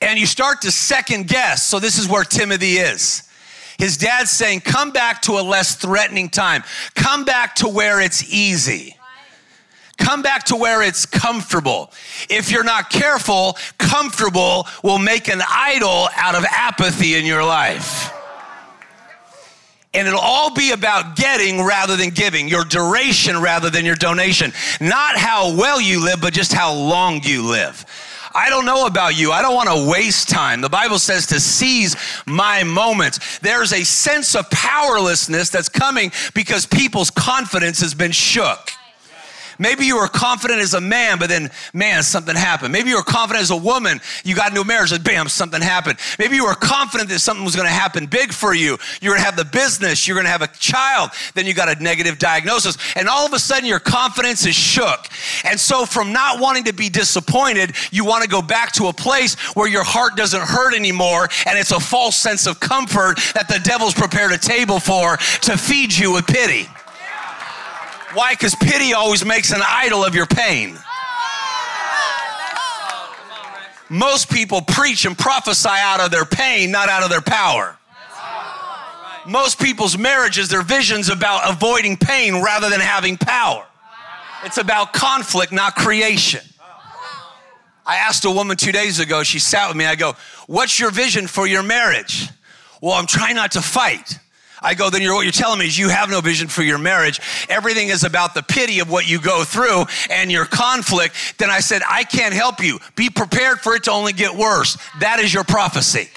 And 0.00 0.18
you 0.18 0.26
start 0.26 0.62
to 0.62 0.72
second 0.72 1.28
guess. 1.28 1.64
So 1.64 1.78
this 1.78 1.98
is 1.98 2.08
where 2.08 2.24
Timothy 2.24 2.78
is. 2.78 3.28
His 3.78 3.96
dad's 3.96 4.30
saying, 4.30 4.60
come 4.60 4.90
back 4.90 5.22
to 5.22 5.32
a 5.32 5.42
less 5.42 5.76
threatening 5.76 6.28
time. 6.28 6.64
Come 6.94 7.24
back 7.24 7.54
to 7.56 7.68
where 7.68 8.00
it's 8.00 8.32
easy. 8.32 8.96
Come 10.02 10.20
back 10.20 10.42
to 10.46 10.56
where 10.56 10.82
it's 10.82 11.06
comfortable. 11.06 11.92
If 12.28 12.50
you're 12.50 12.64
not 12.64 12.90
careful, 12.90 13.56
comfortable 13.78 14.66
will 14.82 14.98
make 14.98 15.28
an 15.28 15.40
idol 15.48 16.08
out 16.16 16.34
of 16.34 16.44
apathy 16.44 17.14
in 17.14 17.24
your 17.24 17.44
life. 17.44 18.12
And 19.94 20.08
it'll 20.08 20.18
all 20.18 20.52
be 20.52 20.72
about 20.72 21.14
getting 21.14 21.62
rather 21.62 21.96
than 21.96 22.10
giving, 22.10 22.48
your 22.48 22.64
duration 22.64 23.40
rather 23.40 23.70
than 23.70 23.84
your 23.84 23.94
donation. 23.94 24.52
Not 24.80 25.16
how 25.16 25.56
well 25.56 25.80
you 25.80 26.02
live, 26.02 26.20
but 26.20 26.32
just 26.32 26.52
how 26.52 26.74
long 26.74 27.20
you 27.22 27.48
live. 27.48 27.86
I 28.34 28.50
don't 28.50 28.66
know 28.66 28.86
about 28.86 29.16
you. 29.16 29.30
I 29.30 29.40
don't 29.40 29.54
want 29.54 29.68
to 29.68 29.88
waste 29.88 30.28
time. 30.28 30.62
The 30.62 30.68
Bible 30.68 30.98
says 30.98 31.28
to 31.28 31.38
seize 31.38 31.94
my 32.26 32.64
moments. 32.64 33.38
There's 33.38 33.72
a 33.72 33.84
sense 33.84 34.34
of 34.34 34.50
powerlessness 34.50 35.50
that's 35.50 35.68
coming 35.68 36.10
because 36.34 36.66
people's 36.66 37.10
confidence 37.10 37.80
has 37.80 37.94
been 37.94 38.10
shook. 38.10 38.72
Maybe 39.62 39.86
you 39.86 39.96
were 39.96 40.08
confident 40.08 40.60
as 40.60 40.74
a 40.74 40.80
man, 40.80 41.20
but 41.20 41.28
then, 41.28 41.48
man, 41.72 42.02
something 42.02 42.34
happened. 42.34 42.72
Maybe 42.72 42.90
you 42.90 42.96
were 42.96 43.04
confident 43.04 43.44
as 43.44 43.52
a 43.52 43.56
woman, 43.56 44.00
you 44.24 44.34
got 44.34 44.48
into 44.48 44.60
a 44.60 44.64
marriage, 44.64 44.90
and 44.90 45.04
bam, 45.04 45.28
something 45.28 45.62
happened. 45.62 46.00
Maybe 46.18 46.34
you 46.34 46.46
were 46.46 46.56
confident 46.56 47.08
that 47.10 47.20
something 47.20 47.44
was 47.44 47.54
gonna 47.54 47.68
happen 47.68 48.06
big 48.06 48.32
for 48.32 48.54
you. 48.54 48.76
You're 49.00 49.14
gonna 49.14 49.24
have 49.24 49.36
the 49.36 49.44
business, 49.44 50.08
you're 50.08 50.16
gonna 50.16 50.30
have 50.30 50.42
a 50.42 50.48
child, 50.48 51.10
then 51.34 51.46
you 51.46 51.54
got 51.54 51.68
a 51.68 51.80
negative 51.80 52.18
diagnosis, 52.18 52.76
and 52.96 53.08
all 53.08 53.24
of 53.24 53.32
a 53.34 53.38
sudden 53.38 53.64
your 53.64 53.78
confidence 53.78 54.44
is 54.46 54.56
shook. 54.56 55.06
And 55.44 55.60
so, 55.60 55.86
from 55.86 56.12
not 56.12 56.40
wanting 56.40 56.64
to 56.64 56.72
be 56.72 56.88
disappointed, 56.88 57.76
you 57.92 58.04
wanna 58.04 58.26
go 58.26 58.42
back 58.42 58.72
to 58.72 58.88
a 58.88 58.92
place 58.92 59.36
where 59.54 59.68
your 59.68 59.84
heart 59.84 60.16
doesn't 60.16 60.42
hurt 60.42 60.74
anymore, 60.74 61.28
and 61.46 61.56
it's 61.56 61.70
a 61.70 61.78
false 61.78 62.16
sense 62.16 62.48
of 62.48 62.58
comfort 62.58 63.20
that 63.34 63.46
the 63.46 63.60
devil's 63.60 63.94
prepared 63.94 64.32
a 64.32 64.38
table 64.38 64.80
for 64.80 65.18
to 65.42 65.56
feed 65.56 65.94
you 65.96 66.10
with 66.14 66.26
pity. 66.26 66.68
Why? 68.14 68.34
Because 68.34 68.54
pity 68.54 68.92
always 68.94 69.24
makes 69.24 69.52
an 69.52 69.62
idol 69.66 70.04
of 70.04 70.14
your 70.14 70.26
pain. 70.26 70.78
Most 73.88 74.30
people 74.30 74.62
preach 74.62 75.04
and 75.04 75.16
prophesy 75.16 75.68
out 75.70 76.00
of 76.00 76.10
their 76.10 76.24
pain, 76.24 76.70
not 76.70 76.88
out 76.88 77.02
of 77.02 77.10
their 77.10 77.20
power. 77.20 77.76
Most 79.26 79.60
people's 79.60 79.96
marriages, 79.96 80.48
their 80.48 80.62
visions 80.62 81.08
about 81.08 81.48
avoiding 81.50 81.96
pain 81.96 82.42
rather 82.42 82.70
than 82.70 82.80
having 82.80 83.16
power. 83.16 83.66
It's 84.44 84.58
about 84.58 84.92
conflict, 84.92 85.52
not 85.52 85.76
creation. 85.76 86.40
I 87.84 87.96
asked 87.96 88.24
a 88.24 88.30
woman 88.30 88.56
two 88.56 88.72
days 88.72 88.98
ago, 88.98 89.22
she 89.22 89.38
sat 89.38 89.68
with 89.68 89.76
me, 89.76 89.84
I 89.84 89.94
go, 89.94 90.14
What's 90.46 90.78
your 90.80 90.90
vision 90.90 91.26
for 91.26 91.46
your 91.46 91.62
marriage? 91.62 92.28
Well, 92.80 92.94
I'm 92.94 93.06
trying 93.06 93.36
not 93.36 93.52
to 93.52 93.62
fight. 93.62 94.18
I 94.62 94.74
go, 94.74 94.90
then 94.90 95.02
you're, 95.02 95.14
what 95.14 95.22
you're 95.22 95.32
telling 95.32 95.58
me 95.58 95.66
is 95.66 95.78
you 95.78 95.88
have 95.88 96.08
no 96.08 96.20
vision 96.20 96.48
for 96.48 96.62
your 96.62 96.78
marriage. 96.78 97.20
Everything 97.48 97.88
is 97.88 98.04
about 98.04 98.34
the 98.34 98.42
pity 98.42 98.80
of 98.80 98.90
what 98.90 99.08
you 99.08 99.20
go 99.20 99.44
through 99.44 99.84
and 100.10 100.30
your 100.30 100.44
conflict. 100.44 101.14
Then 101.38 101.50
I 101.50 101.60
said, 101.60 101.82
I 101.88 102.04
can't 102.04 102.34
help 102.34 102.62
you. 102.62 102.78
Be 102.94 103.10
prepared 103.10 103.60
for 103.60 103.74
it 103.74 103.84
to 103.84 103.90
only 103.90 104.12
get 104.12 104.34
worse. 104.34 104.78
That 105.00 105.18
is 105.18 105.34
your 105.34 105.44
prophecy. 105.44 106.08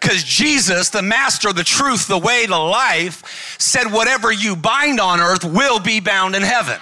Because 0.00 0.22
Jesus, 0.24 0.90
the 0.90 1.02
master, 1.02 1.52
the 1.52 1.64
truth, 1.64 2.06
the 2.06 2.18
way, 2.18 2.46
the 2.46 2.56
life, 2.56 3.56
said, 3.58 3.92
Whatever 3.92 4.32
you 4.32 4.56
bind 4.56 5.00
on 5.00 5.20
earth 5.20 5.44
will 5.44 5.80
be 5.80 6.00
bound 6.00 6.34
in 6.34 6.42
heaven. 6.42 6.78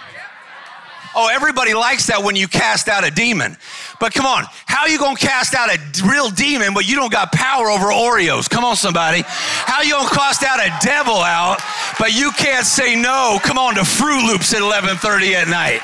Oh, 1.18 1.28
everybody 1.32 1.73
likes 1.73 2.08
that 2.08 2.23
when 2.23 2.37
you 2.37 2.46
cast 2.46 2.88
out 2.88 3.02
a 3.02 3.11
demon. 3.11 3.56
But 3.99 4.12
come 4.12 4.26
on, 4.26 4.44
how 4.66 4.85
you 4.85 4.99
gonna 4.99 5.16
cast 5.16 5.54
out 5.54 5.70
a 5.75 5.78
real 6.06 6.28
demon 6.28 6.75
but 6.75 6.87
you 6.87 6.94
don't 6.94 7.11
got 7.11 7.32
power 7.32 7.70
over 7.70 7.87
Oreos? 7.87 8.50
Come 8.50 8.66
on, 8.66 8.76
somebody. 8.76 9.23
How 9.25 9.80
you 9.80 9.92
gonna 9.92 10.11
cast 10.11 10.44
out 10.44 10.61
a 10.61 10.70
devil 10.85 11.16
out 11.16 11.62
but 11.99 12.14
you 12.14 12.32
can't 12.32 12.66
say 12.66 12.94
no? 12.94 13.38
Come 13.42 13.56
on 13.56 13.76
to 13.76 13.85
Fruit 13.87 14.26
Loops 14.26 14.52
at 14.52 14.61
11:30 14.61 15.35
at 15.35 15.49
night. 15.49 15.80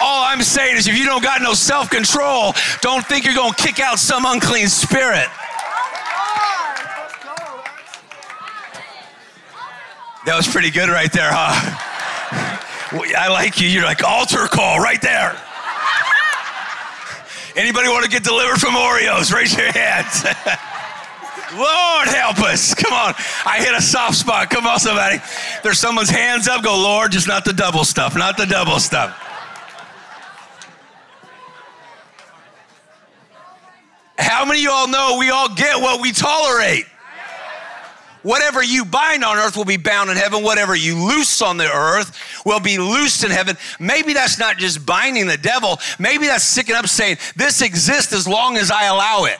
All 0.00 0.22
I'm 0.22 0.42
saying 0.42 0.76
is 0.76 0.86
if 0.86 0.96
you 0.96 1.04
don't 1.04 1.22
got 1.22 1.42
no 1.42 1.52
self-control, 1.52 2.54
don't 2.82 3.04
think 3.04 3.24
you're 3.24 3.34
gonna 3.34 3.52
kick 3.54 3.80
out 3.80 3.98
some 3.98 4.24
unclean 4.26 4.68
spirit. 4.68 5.28
That 10.24 10.36
was 10.36 10.46
pretty 10.46 10.70
good 10.70 10.88
right 10.88 11.12
there, 11.12 11.30
huh? 11.32 11.89
I 12.92 13.28
like 13.28 13.60
you. 13.60 13.68
You're 13.68 13.84
like 13.84 14.02
altar 14.02 14.46
call 14.46 14.80
right 14.80 15.00
there. 15.00 15.40
Anybody 17.56 17.88
want 17.88 18.04
to 18.04 18.10
get 18.10 18.24
delivered 18.24 18.60
from 18.60 18.74
Oreos? 18.74 19.32
Raise 19.32 19.56
your 19.56 19.70
hands. 19.72 20.24
Lord 21.56 22.08
help 22.08 22.38
us. 22.40 22.74
Come 22.74 22.92
on. 22.92 23.14
I 23.44 23.58
hit 23.58 23.74
a 23.74 23.82
soft 23.82 24.16
spot. 24.16 24.50
Come 24.50 24.66
on, 24.66 24.78
somebody. 24.78 25.18
There's 25.62 25.78
someone's 25.78 26.10
hands 26.10 26.48
up. 26.48 26.62
Go, 26.62 26.76
Lord, 26.80 27.12
just 27.12 27.26
not 27.26 27.44
the 27.44 27.52
double 27.52 27.84
stuff, 27.84 28.16
not 28.16 28.36
the 28.36 28.46
double 28.46 28.78
stuff. 28.78 29.16
How 34.18 34.44
many 34.44 34.60
of 34.60 34.62
you 34.62 34.70
all 34.70 34.88
know 34.88 35.16
we 35.18 35.30
all 35.30 35.52
get 35.54 35.80
what 35.80 36.00
we 36.00 36.12
tolerate? 36.12 36.84
Whatever 38.22 38.62
you 38.62 38.84
bind 38.84 39.24
on 39.24 39.38
earth 39.38 39.56
will 39.56 39.64
be 39.64 39.76
bound 39.76 40.10
in 40.10 40.16
heaven. 40.16 40.42
Whatever 40.42 40.74
you 40.74 40.96
loose 40.96 41.40
on 41.40 41.56
the 41.56 41.70
earth 41.70 42.18
will 42.44 42.60
be 42.60 42.78
loosed 42.78 43.24
in 43.24 43.30
heaven. 43.30 43.56
Maybe 43.78 44.12
that's 44.12 44.38
not 44.38 44.58
just 44.58 44.84
binding 44.84 45.26
the 45.26 45.38
devil. 45.38 45.78
Maybe 45.98 46.26
that's 46.26 46.44
sticking 46.44 46.74
up 46.74 46.86
saying, 46.86 47.16
This 47.36 47.62
exists 47.62 48.12
as 48.12 48.28
long 48.28 48.56
as 48.56 48.70
I 48.70 48.84
allow 48.84 49.24
it. 49.24 49.38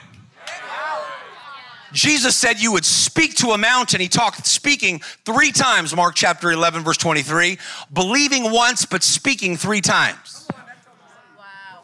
Jesus 1.93 2.35
said 2.35 2.59
you 2.59 2.71
would 2.71 2.85
speak 2.85 3.35
to 3.35 3.49
a 3.49 3.57
mountain. 3.57 3.99
He 3.99 4.07
talked 4.07 4.45
speaking 4.45 5.01
three 5.25 5.51
times, 5.51 5.95
Mark 5.95 6.15
chapter 6.15 6.51
11, 6.51 6.83
verse 6.83 6.97
23, 6.97 7.57
believing 7.91 8.51
once, 8.51 8.85
but 8.85 9.03
speaking 9.03 9.57
three 9.57 9.81
times. 9.81 10.47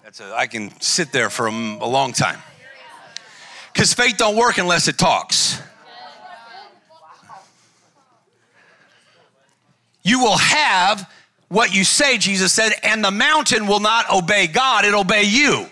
That's 0.03 0.21
a, 0.21 0.33
I 0.33 0.47
can 0.47 0.79
sit 0.79 1.11
there 1.11 1.29
for 1.29 1.47
a, 1.47 1.51
a 1.51 1.89
long 1.89 2.13
time. 2.13 2.39
Because 3.73 3.93
faith 3.93 4.17
don't 4.17 4.37
work 4.37 4.57
unless 4.57 4.87
it 4.87 4.97
talks. 4.97 5.61
You 10.07 10.19
will 10.19 10.37
have 10.37 11.11
what 11.49 11.75
you 11.75 11.83
say, 11.83 12.17
Jesus 12.17 12.53
said, 12.53 12.71
and 12.81 13.03
the 13.03 13.11
mountain 13.11 13.67
will 13.67 13.81
not 13.81 14.09
obey 14.09 14.47
God, 14.47 14.85
it'll 14.85 15.01
obey 15.01 15.23
you. 15.23 15.65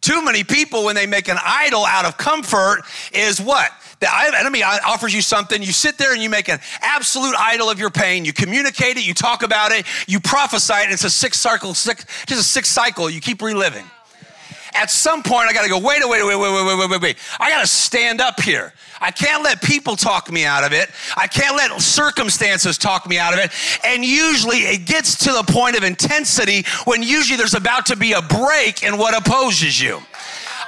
Too 0.00 0.24
many 0.24 0.42
people, 0.42 0.84
when 0.84 0.96
they 0.96 1.06
make 1.06 1.28
an 1.28 1.36
idol 1.40 1.84
out 1.84 2.06
of 2.06 2.16
comfort, 2.16 2.82
is 3.12 3.40
what? 3.40 3.70
The 4.00 4.08
enemy 4.36 4.64
offers 4.64 5.14
you 5.14 5.22
something, 5.22 5.62
you 5.62 5.72
sit 5.72 5.98
there 5.98 6.12
and 6.12 6.20
you 6.20 6.30
make 6.30 6.48
an 6.48 6.58
absolute 6.80 7.36
idol 7.38 7.70
of 7.70 7.78
your 7.78 7.90
pain. 7.90 8.24
You 8.24 8.32
communicate 8.32 8.96
it, 8.96 9.06
you 9.06 9.14
talk 9.14 9.44
about 9.44 9.70
it, 9.70 9.86
you 10.08 10.18
prophesy 10.18 10.74
it, 10.74 10.90
it's 10.90 11.04
a 11.04 11.10
six 11.10 11.38
cycle, 11.38 11.74
six, 11.74 12.04
just 12.26 12.40
a 12.40 12.44
six 12.44 12.68
cycle 12.68 13.08
you 13.08 13.20
keep 13.20 13.40
reliving. 13.40 13.84
At 14.74 14.90
some 14.90 15.22
point, 15.22 15.48
I 15.48 15.52
gotta 15.52 15.68
go, 15.68 15.78
wait, 15.78 16.00
wait, 16.04 16.24
wait, 16.24 16.36
wait, 16.36 16.38
wait, 16.38 16.78
wait, 16.78 16.90
wait, 16.90 17.02
wait. 17.02 17.16
I 17.38 17.50
gotta 17.50 17.66
stand 17.66 18.20
up 18.20 18.40
here. 18.40 18.72
I 19.00 19.10
can't 19.10 19.42
let 19.42 19.62
people 19.62 19.96
talk 19.96 20.30
me 20.30 20.44
out 20.44 20.64
of 20.64 20.72
it. 20.72 20.90
I 21.16 21.26
can't 21.26 21.56
let 21.56 21.80
circumstances 21.80 22.76
talk 22.76 23.08
me 23.08 23.18
out 23.18 23.32
of 23.32 23.38
it. 23.38 23.50
And 23.84 24.04
usually 24.04 24.58
it 24.58 24.86
gets 24.86 25.16
to 25.24 25.32
the 25.32 25.42
point 25.42 25.76
of 25.76 25.84
intensity 25.84 26.64
when 26.84 27.02
usually 27.02 27.36
there's 27.36 27.54
about 27.54 27.86
to 27.86 27.96
be 27.96 28.12
a 28.12 28.22
break 28.22 28.82
in 28.82 28.98
what 28.98 29.16
opposes 29.16 29.80
you. 29.80 30.00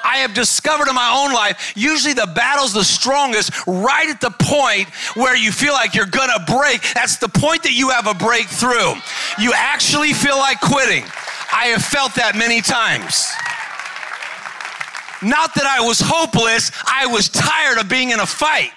I 0.05 0.17
have 0.19 0.35
discovered 0.35 0.89
in 0.89 0.95
my 0.95 1.25
own 1.25 1.33
life, 1.33 1.73
usually 1.77 2.15
the 2.15 2.31
battle's 2.35 2.73
the 2.73 2.85
strongest 2.85 3.53
right 3.67 4.09
at 4.09 4.21
the 4.21 4.31
point 4.31 4.89
where 5.15 5.37
you 5.37 5.53
feel 5.53 5.75
like 5.75 5.95
you're 5.95 6.07
gonna 6.07 6.45
break. 6.47 6.83
That's 6.95 7.19
the 7.19 7.29
point 7.29 7.63
that 7.63 7.73
you 7.73 7.91
have 7.91 8.07
a 8.07 8.15
breakthrough. 8.15 8.95
You 9.39 9.53
actually 9.55 10.13
feel 10.13 10.39
like 10.39 10.61
quitting. 10.61 11.05
I 11.53 11.67
have 11.67 11.85
felt 11.85 12.15
that 12.17 12.35
many 12.35 12.61
times. 12.61 13.31
Not 15.23 15.55
that 15.55 15.65
I 15.65 15.81
was 15.81 16.01
hopeless, 16.01 16.71
I 16.87 17.07
was 17.07 17.29
tired 17.29 17.79
of 17.79 17.89
being 17.89 18.11
in 18.11 18.21
a 18.21 18.27
fight. 18.27 18.73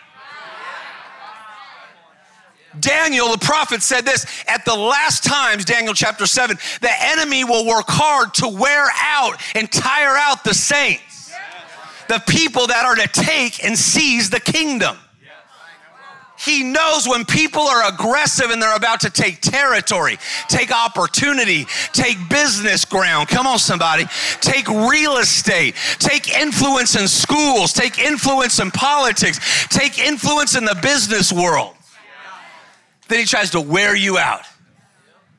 Daniel, 2.79 3.31
the 3.31 3.37
prophet, 3.37 3.81
said 3.81 4.05
this 4.05 4.25
at 4.47 4.65
the 4.65 4.75
last 4.75 5.23
times, 5.23 5.65
Daniel 5.65 5.93
chapter 5.93 6.25
7, 6.25 6.57
the 6.81 6.91
enemy 7.03 7.43
will 7.43 7.65
work 7.65 7.85
hard 7.87 8.33
to 8.35 8.47
wear 8.47 8.87
out 9.01 9.41
and 9.55 9.71
tire 9.71 10.17
out 10.17 10.43
the 10.43 10.53
saints, 10.53 11.31
the 12.09 12.21
people 12.27 12.67
that 12.67 12.85
are 12.85 12.95
to 12.95 13.07
take 13.07 13.63
and 13.63 13.77
seize 13.77 14.29
the 14.29 14.39
kingdom. 14.39 14.97
He 16.45 16.61
knows 16.61 17.07
when 17.07 17.25
people 17.25 17.63
are 17.63 17.91
aggressive 17.91 18.51
and 18.51 18.61
they're 18.61 18.75
about 18.75 18.99
to 18.99 19.09
take 19.09 19.41
territory, 19.41 20.19
take 20.47 20.71
opportunity, 20.71 21.65
take 21.91 22.17
business 22.29 22.85
ground. 22.85 23.29
Come 23.29 23.47
on, 23.47 23.57
somebody. 23.57 24.05
Take 24.41 24.67
real 24.67 25.17
estate, 25.17 25.73
take 25.97 26.29
influence 26.29 26.95
in 26.95 27.07
schools, 27.07 27.73
take 27.73 27.97
influence 27.97 28.59
in 28.59 28.69
politics, 28.69 29.67
take 29.69 29.97
influence 29.97 30.55
in 30.55 30.65
the 30.65 30.77
business 30.83 31.33
world. 31.33 31.73
Then 33.07 33.19
he 33.19 33.25
tries 33.25 33.49
to 33.51 33.61
wear 33.61 33.95
you 33.95 34.19
out. 34.19 34.41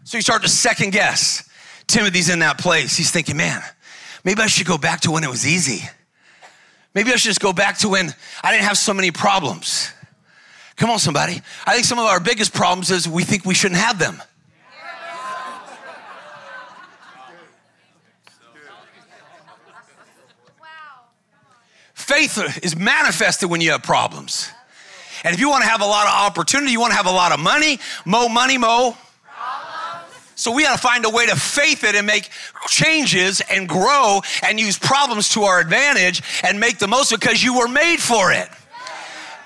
So 0.02 0.18
you 0.18 0.22
start 0.22 0.42
to 0.42 0.48
second 0.48 0.90
guess. 0.90 1.48
Timothy's 1.86 2.30
in 2.30 2.40
that 2.40 2.58
place. 2.58 2.96
He's 2.96 3.12
thinking, 3.12 3.36
man, 3.36 3.62
maybe 4.24 4.42
I 4.42 4.48
should 4.48 4.66
go 4.66 4.78
back 4.78 5.02
to 5.02 5.12
when 5.12 5.22
it 5.22 5.30
was 5.30 5.46
easy. 5.46 5.88
Maybe 6.94 7.12
I 7.12 7.16
should 7.16 7.28
just 7.28 7.40
go 7.40 7.52
back 7.52 7.78
to 7.78 7.88
when 7.88 8.12
I 8.42 8.50
didn't 8.50 8.64
have 8.64 8.78
so 8.78 8.92
many 8.92 9.12
problems. 9.12 9.92
Come 10.76 10.90
on, 10.90 10.98
somebody. 10.98 11.40
I 11.66 11.74
think 11.74 11.86
some 11.86 11.98
of 11.98 12.04
our 12.04 12.20
biggest 12.20 12.52
problems 12.52 12.90
is 12.90 13.08
we 13.08 13.24
think 13.24 13.44
we 13.44 13.54
shouldn't 13.54 13.80
have 13.80 13.98
them. 13.98 14.22
Faith 21.94 22.62
is 22.62 22.76
manifested 22.76 23.50
when 23.50 23.60
you 23.60 23.72
have 23.72 23.82
problems. 23.82 24.50
And 25.24 25.34
if 25.34 25.40
you 25.40 25.48
want 25.48 25.64
to 25.64 25.68
have 25.68 25.80
a 25.80 25.86
lot 25.86 26.06
of 26.06 26.12
opportunity, 26.12 26.70
you 26.70 26.78
want 26.78 26.92
to 26.92 26.96
have 26.96 27.06
a 27.06 27.10
lot 27.10 27.32
of 27.32 27.40
money, 27.40 27.80
mo 28.04 28.28
money, 28.28 28.58
mo. 28.58 28.96
So 30.36 30.52
we 30.52 30.62
got 30.62 30.76
to 30.76 30.80
find 30.80 31.04
a 31.06 31.10
way 31.10 31.26
to 31.26 31.34
faith 31.34 31.82
it 31.82 31.94
and 31.96 32.06
make 32.06 32.28
changes 32.68 33.40
and 33.50 33.66
grow 33.66 34.20
and 34.42 34.60
use 34.60 34.78
problems 34.78 35.30
to 35.30 35.44
our 35.44 35.58
advantage 35.58 36.22
and 36.44 36.60
make 36.60 36.78
the 36.78 36.86
most 36.86 37.10
of 37.10 37.16
it 37.16 37.22
because 37.22 37.42
you 37.42 37.58
were 37.58 37.68
made 37.68 37.96
for 37.96 38.30
it. 38.30 38.48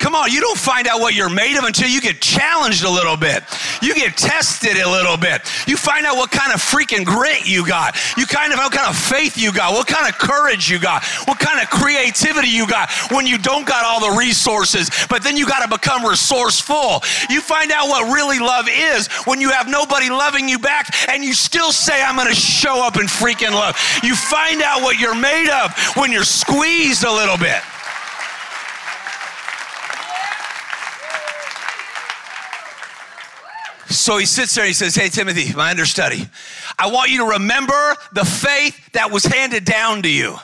Come 0.01 0.15
on, 0.15 0.33
you 0.33 0.41
don't 0.41 0.57
find 0.57 0.89
out 0.89 0.99
what 0.99 1.15
you're 1.15 1.29
made 1.29 1.59
of 1.59 1.65
until 1.65 1.87
you 1.87 2.01
get 2.01 2.23
challenged 2.23 2.85
a 2.85 2.91
little 2.91 3.19
bit. 3.19 3.45
You 3.83 3.95
get 3.95 4.17
tested 4.17 4.79
a 4.79 4.91
little 4.91 5.19
bit. 5.19 5.43
You 5.69 5.77
find 5.77 6.07
out 6.07 6.17
what 6.17 6.31
kind 6.31 6.55
of 6.55 6.61
freaking 6.61 7.05
grit 7.05 7.47
you 7.47 7.67
got. 7.67 7.95
You 8.17 8.25
kind 8.25 8.51
of 8.51 8.59
what 8.59 8.73
kind 8.73 8.89
of 8.89 8.97
faith 8.97 9.37
you 9.37 9.53
got, 9.53 9.75
what 9.75 9.87
kind 9.87 10.09
of 10.09 10.19
courage 10.19 10.71
you 10.71 10.79
got, 10.79 11.05
what 11.29 11.39
kind 11.39 11.61
of 11.61 11.69
creativity 11.69 12.49
you 12.49 12.67
got 12.67 12.91
when 13.13 13.27
you 13.27 13.37
don't 13.37 13.67
got 13.67 13.85
all 13.85 14.01
the 14.01 14.17
resources, 14.17 14.89
but 15.11 15.23
then 15.23 15.37
you 15.37 15.47
got 15.47 15.61
to 15.63 15.69
become 15.69 16.03
resourceful. 16.07 17.03
You 17.29 17.43
find 17.43 17.71
out 17.71 17.89
what 17.89 18.11
really 18.11 18.39
love 18.39 18.69
is 18.71 19.07
when 19.27 19.39
you 19.39 19.51
have 19.51 19.69
nobody 19.69 20.09
loving 20.09 20.49
you 20.49 20.59
back 20.59 20.95
and 21.11 21.23
you 21.23 21.35
still 21.35 21.73
say, 21.73 22.03
I'm 22.03 22.17
going 22.17 22.29
to 22.29 22.35
show 22.35 22.83
up 22.87 22.97
in 22.97 23.07
freaking 23.07 23.53
love. 23.53 23.77
You 24.03 24.17
find 24.17 24.63
out 24.63 24.81
what 24.81 24.99
you're 24.99 25.15
made 25.15 25.51
of 25.51 25.77
when 25.97 26.11
you're 26.11 26.25
squeezed 26.25 27.05
a 27.05 27.13
little 27.13 27.37
bit. 27.37 27.61
So 33.91 34.19
he 34.19 34.27
sits 34.27 34.55
there 34.55 34.65
and 34.65 34.69
he 34.69 34.75
says, 34.75 34.95
Hey, 34.95 35.09
Timothy, 35.09 35.53
my 35.55 35.71
understudy, 35.71 36.29
I 36.79 36.91
want 36.91 37.11
you 37.11 37.19
to 37.19 37.33
remember 37.33 37.97
the 38.13 38.25
faith 38.25 38.93
that 38.93 39.11
was 39.11 39.25
handed 39.25 39.65
down 39.65 40.03
to 40.03 40.09
you. 40.09 40.37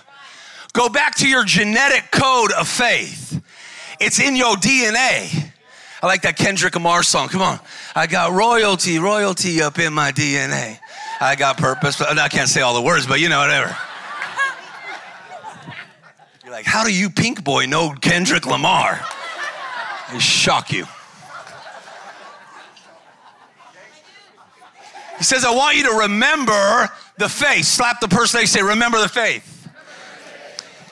Go 0.73 0.88
back 0.88 1.15
to 1.17 1.29
your 1.29 1.45
genetic 1.45 2.11
code 2.11 2.53
of 2.53 2.69
faith, 2.69 3.41
it's 4.00 4.21
in 4.21 4.37
your 4.37 4.57
DNA. 4.57 5.53
I 6.03 6.07
like 6.07 6.23
that 6.23 6.37
Kendrick 6.37 6.75
Lamar 6.75 7.03
song. 7.03 7.29
Come 7.29 7.41
on. 7.41 7.59
I 7.95 8.07
got 8.07 8.33
royalty, 8.33 8.99
royalty 8.99 9.62
up 9.62 9.79
in 9.79 9.95
my 9.95 10.12
DNA. 10.12 10.79
I 11.21 11.37
got 11.37 11.57
purpose. 11.57 12.00
I 12.00 12.29
can't 12.29 12.50
say 12.50 12.61
all 12.61 12.75
the 12.75 12.83
words, 12.83 13.07
but 13.07 13.19
you 13.19 13.31
know, 13.31 13.38
whatever. 13.41 13.75
You're 16.45 16.53
like, 16.53 16.67
how 16.67 16.85
do 16.85 16.93
you, 16.93 17.09
pink 17.09 17.43
boy, 17.43 17.65
know 17.65 17.95
Kendrick 17.99 18.45
Lamar? 18.45 19.00
They 20.12 20.19
shock 20.19 20.71
you. 20.71 20.87
He 25.19 25.25
says, 25.25 25.45
I 25.45 25.55
want 25.55 25.77
you 25.77 25.85
to 25.85 25.99
remember 26.03 26.89
the 27.19 27.29
faith. 27.29 27.65
Slap 27.65 28.01
the 28.01 28.09
person 28.09 28.41
they 28.41 28.47
say, 28.47 28.63
remember 28.63 29.01
the 29.01 29.09
faith. 29.09 29.69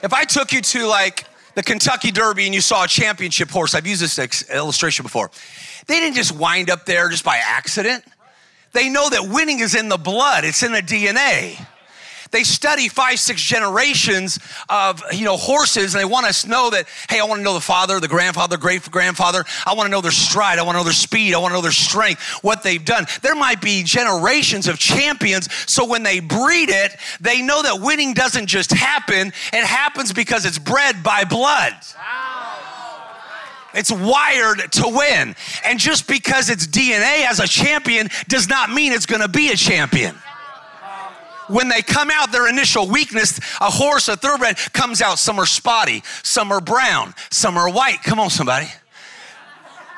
If 0.02 0.12
I 0.12 0.24
took 0.24 0.52
you 0.52 0.60
to 0.60 0.86
like 0.86 1.26
the 1.54 1.62
Kentucky 1.62 2.10
Derby 2.10 2.46
and 2.46 2.54
you 2.54 2.60
saw 2.60 2.84
a 2.84 2.88
championship 2.88 3.50
horse, 3.50 3.74
I've 3.74 3.86
used 3.86 4.02
this 4.02 4.50
illustration 4.50 5.02
before. 5.02 5.30
They 5.86 6.00
didn't 6.00 6.16
just 6.16 6.32
wind 6.32 6.70
up 6.70 6.86
there 6.86 7.08
just 7.08 7.24
by 7.24 7.36
accident. 7.36 8.04
They 8.72 8.88
know 8.88 9.08
that 9.10 9.28
winning 9.28 9.60
is 9.60 9.74
in 9.74 9.88
the 9.88 9.96
blood, 9.96 10.44
it's 10.44 10.62
in 10.62 10.72
the 10.72 10.82
DNA 10.82 11.64
they 12.34 12.42
study 12.42 12.88
five, 12.88 13.20
six 13.20 13.40
generations 13.40 14.40
of, 14.68 15.00
you 15.12 15.24
know, 15.24 15.36
horses 15.36 15.94
and 15.94 16.00
they 16.00 16.04
want 16.04 16.26
us 16.26 16.42
to 16.42 16.48
know 16.48 16.68
that, 16.68 16.86
hey, 17.08 17.20
I 17.20 17.24
want 17.24 17.38
to 17.38 17.44
know 17.44 17.54
the 17.54 17.60
father, 17.60 18.00
the 18.00 18.08
grandfather, 18.08 18.56
great 18.56 18.90
grandfather. 18.90 19.44
I 19.64 19.74
want 19.74 19.86
to 19.86 19.90
know 19.90 20.00
their 20.00 20.10
stride. 20.10 20.58
I 20.58 20.62
want 20.62 20.74
to 20.74 20.80
know 20.80 20.84
their 20.84 20.92
speed. 20.92 21.32
I 21.34 21.38
want 21.38 21.52
to 21.52 21.58
know 21.58 21.62
their 21.62 21.70
strength, 21.70 22.20
what 22.42 22.64
they've 22.64 22.84
done. 22.84 23.06
There 23.22 23.36
might 23.36 23.60
be 23.60 23.84
generations 23.84 24.66
of 24.66 24.80
champions. 24.80 25.48
So 25.70 25.86
when 25.86 26.02
they 26.02 26.18
breed 26.18 26.70
it, 26.70 26.96
they 27.20 27.40
know 27.40 27.62
that 27.62 27.80
winning 27.80 28.14
doesn't 28.14 28.46
just 28.46 28.72
happen. 28.72 29.28
It 29.52 29.64
happens 29.64 30.12
because 30.12 30.44
it's 30.44 30.58
bred 30.58 31.04
by 31.04 31.22
blood. 31.22 31.74
It's 33.74 33.92
wired 33.92 34.72
to 34.72 34.88
win. 34.88 35.36
And 35.64 35.78
just 35.78 36.08
because 36.08 36.50
it's 36.50 36.66
DNA 36.66 37.26
as 37.26 37.38
a 37.38 37.46
champion 37.46 38.08
does 38.26 38.48
not 38.48 38.70
mean 38.70 38.92
it's 38.92 39.06
going 39.06 39.22
to 39.22 39.28
be 39.28 39.50
a 39.50 39.56
champion 39.56 40.16
when 41.48 41.68
they 41.68 41.82
come 41.82 42.10
out, 42.10 42.32
their 42.32 42.48
initial 42.48 42.88
weakness, 42.88 43.38
a 43.60 43.70
horse, 43.70 44.08
a 44.08 44.16
thoroughbred, 44.16 44.56
comes 44.72 45.02
out. 45.02 45.18
Some 45.18 45.38
are 45.38 45.46
spotty, 45.46 46.02
some 46.22 46.52
are 46.52 46.60
brown, 46.60 47.14
some 47.30 47.56
are 47.56 47.70
white. 47.70 48.02
Come 48.02 48.20
on, 48.20 48.30
somebody. 48.30 48.68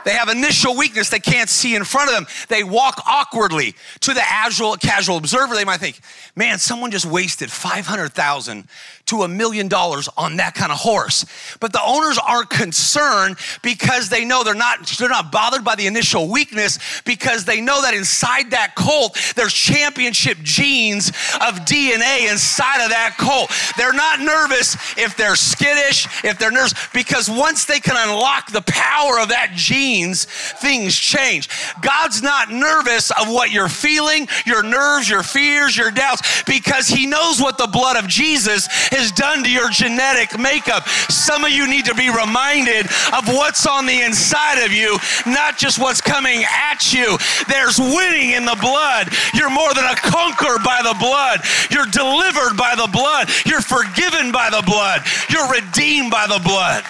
They 0.06 0.12
have 0.12 0.28
initial 0.28 0.76
weakness 0.76 1.10
they 1.10 1.18
can't 1.18 1.50
see 1.50 1.74
in 1.74 1.82
front 1.82 2.10
of 2.10 2.14
them. 2.14 2.26
They 2.48 2.62
walk 2.62 3.02
awkwardly. 3.06 3.74
To 4.02 4.14
the 4.14 4.20
casual, 4.46 4.76
casual 4.76 5.16
observer, 5.16 5.56
they 5.56 5.64
might 5.64 5.80
think, 5.80 5.98
man, 6.36 6.58
someone 6.58 6.92
just 6.92 7.06
wasted 7.06 7.50
500,000 7.50 8.68
to 9.06 9.22
a 9.22 9.28
million 9.28 9.68
dollars 9.68 10.08
on 10.16 10.36
that 10.36 10.54
kind 10.54 10.70
of 10.70 10.78
horse. 10.78 11.24
But 11.58 11.72
the 11.72 11.82
owners 11.84 12.18
aren't 12.18 12.50
concerned 12.50 13.36
because 13.62 14.08
they 14.08 14.24
know 14.24 14.44
they're 14.44 14.54
not 14.54 14.86
they're 14.98 15.08
not 15.08 15.32
bothered 15.32 15.64
by 15.64 15.74
the 15.74 15.86
initial 15.86 16.28
weakness 16.28 16.78
because 17.02 17.44
they 17.44 17.60
know 17.60 17.82
that 17.82 17.94
inside 17.94 18.50
that 18.50 18.74
colt 18.74 19.16
there's 19.36 19.52
championship 19.52 20.38
genes 20.42 21.08
of 21.08 21.64
DNA 21.66 22.30
inside 22.30 22.84
of 22.84 22.90
that 22.90 23.16
colt. 23.18 23.50
They're 23.76 23.92
not 23.92 24.20
nervous 24.20 24.74
if 24.98 25.16
they're 25.16 25.36
skittish, 25.36 26.06
if 26.24 26.38
they're 26.38 26.50
nervous 26.50 26.74
because 26.92 27.30
once 27.30 27.64
they 27.64 27.80
can 27.80 27.96
unlock 27.96 28.50
the 28.52 28.62
power 28.62 29.20
of 29.20 29.28
that 29.28 29.52
genes, 29.96 30.24
things 30.24 30.96
change. 30.96 31.48
God's 31.80 32.22
not 32.22 32.50
nervous 32.50 33.10
of 33.10 33.28
what 33.28 33.50
you're 33.50 33.68
feeling, 33.68 34.28
your 34.44 34.62
nerves, 34.62 35.08
your 35.08 35.22
fears, 35.22 35.76
your 35.76 35.90
doubts 35.90 36.42
because 36.44 36.88
he 36.88 37.06
knows 37.06 37.40
what 37.40 37.58
the 37.58 37.66
blood 37.66 37.96
of 37.96 38.08
Jesus 38.08 38.66
has 38.90 39.10
done 39.12 39.42
to 39.44 39.50
your 39.50 39.70
genetic 39.70 40.38
makeup. 40.38 40.88
Some 41.10 41.44
of 41.44 41.50
you 41.50 41.66
need 41.68 41.84
to 41.86 41.94
be 41.94 42.10
reminded 42.10 42.86
of 43.12 43.28
what's 43.28 43.66
on 43.66 43.86
the 43.86 44.02
inside 44.02 44.64
of 44.64 44.72
you, 44.72 44.98
not 45.26 45.56
just 45.56 45.78
what's 45.78 46.00
coming 46.00 46.44
at 46.44 46.92
you. 46.92 47.16
There's 47.48 47.78
winning 47.78 48.30
in 48.30 48.44
the 48.44 48.56
blood. 48.60 49.08
You're 49.34 49.50
more 49.50 49.72
than 49.74 49.84
a 49.84 49.96
conqueror 49.96 50.58
by 50.64 50.80
the 50.82 50.96
blood. 50.98 51.40
You're 51.70 51.86
delivered 51.86 52.56
by 52.56 52.74
the 52.76 52.88
blood. 52.92 53.28
You're 53.44 53.60
forgiven 53.60 54.32
by 54.32 54.50
the 54.50 54.62
blood. 54.66 55.02
You're 55.30 55.48
redeemed 55.48 56.10
by 56.10 56.26
the 56.26 56.40
blood. 56.44 56.84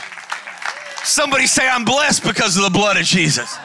Somebody 1.07 1.47
say, 1.47 1.69
I'm 1.69 1.85
blessed 1.85 2.25
because 2.25 2.57
of 2.57 2.65
the 2.65 2.71
blood 2.71 2.97
of 2.97 3.05
Jesus. 3.05 3.57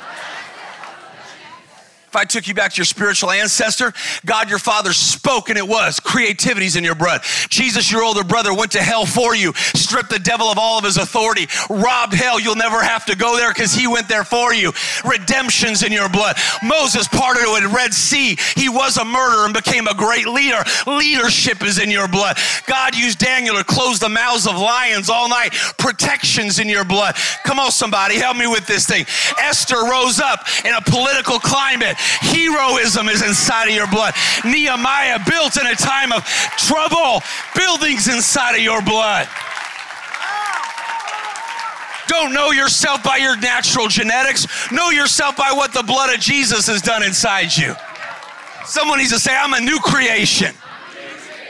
If 2.11 2.17
I 2.17 2.25
took 2.25 2.49
you 2.49 2.53
back 2.53 2.73
to 2.73 2.77
your 2.77 2.85
spiritual 2.85 3.31
ancestor, 3.31 3.93
God 4.25 4.49
your 4.49 4.59
Father 4.59 4.91
spoke 4.91 5.47
and 5.47 5.57
it 5.57 5.65
was. 5.65 5.97
Creativity's 6.01 6.75
in 6.75 6.83
your 6.83 6.93
blood. 6.93 7.21
Jesus, 7.47 7.89
your 7.89 8.03
older 8.03 8.25
brother, 8.25 8.53
went 8.53 8.73
to 8.73 8.81
hell 8.81 9.05
for 9.05 9.33
you, 9.33 9.53
stripped 9.55 10.09
the 10.09 10.19
devil 10.19 10.47
of 10.47 10.57
all 10.57 10.77
of 10.77 10.83
his 10.83 10.97
authority, 10.97 11.47
robbed 11.69 12.13
hell. 12.13 12.37
You'll 12.37 12.57
never 12.57 12.83
have 12.83 13.05
to 13.05 13.15
go 13.15 13.37
there 13.37 13.53
because 13.53 13.73
he 13.73 13.87
went 13.87 14.09
there 14.09 14.25
for 14.25 14.53
you. 14.53 14.73
Redemption's 15.05 15.83
in 15.83 15.93
your 15.93 16.09
blood. 16.09 16.35
Moses 16.61 17.07
parted 17.07 17.43
a 17.43 17.67
Red 17.69 17.93
Sea. 17.93 18.37
He 18.57 18.67
was 18.67 18.97
a 18.97 19.05
murderer 19.05 19.45
and 19.45 19.53
became 19.53 19.87
a 19.87 19.95
great 19.95 20.27
leader. 20.27 20.61
Leadership 20.87 21.63
is 21.63 21.79
in 21.79 21.89
your 21.89 22.09
blood. 22.09 22.35
God 22.67 22.93
used 22.93 23.19
Daniel 23.19 23.55
to 23.55 23.63
close 23.63 23.99
the 23.99 24.09
mouths 24.09 24.47
of 24.47 24.57
lions 24.57 25.09
all 25.09 25.29
night. 25.29 25.53
Protection's 25.77 26.59
in 26.59 26.67
your 26.67 26.83
blood. 26.83 27.15
Come 27.45 27.57
on, 27.57 27.71
somebody, 27.71 28.15
help 28.19 28.35
me 28.35 28.47
with 28.47 28.67
this 28.67 28.85
thing. 28.85 29.05
Esther 29.39 29.85
rose 29.89 30.19
up 30.19 30.45
in 30.65 30.73
a 30.73 30.81
political 30.81 31.39
climate 31.39 31.95
Heroism 32.21 33.09
is 33.09 33.21
inside 33.21 33.69
of 33.69 33.75
your 33.75 33.87
blood. 33.87 34.13
Nehemiah 34.45 35.19
built 35.27 35.57
in 35.57 35.67
a 35.67 35.75
time 35.75 36.11
of 36.11 36.23
trouble, 36.57 37.21
buildings 37.55 38.07
inside 38.07 38.55
of 38.55 38.61
your 38.61 38.81
blood. 38.81 39.27
Don't 42.07 42.33
know 42.33 42.51
yourself 42.51 43.03
by 43.03 43.17
your 43.17 43.37
natural 43.37 43.87
genetics. 43.87 44.45
Know 44.71 44.89
yourself 44.89 45.37
by 45.37 45.51
what 45.53 45.71
the 45.71 45.83
blood 45.83 46.13
of 46.13 46.19
Jesus 46.19 46.67
has 46.67 46.81
done 46.81 47.03
inside 47.03 47.55
you. 47.55 47.73
Someone 48.65 48.99
needs 48.99 49.11
to 49.11 49.19
say, 49.19 49.35
I'm 49.35 49.53
a 49.53 49.61
new 49.61 49.79
creation. 49.79 50.53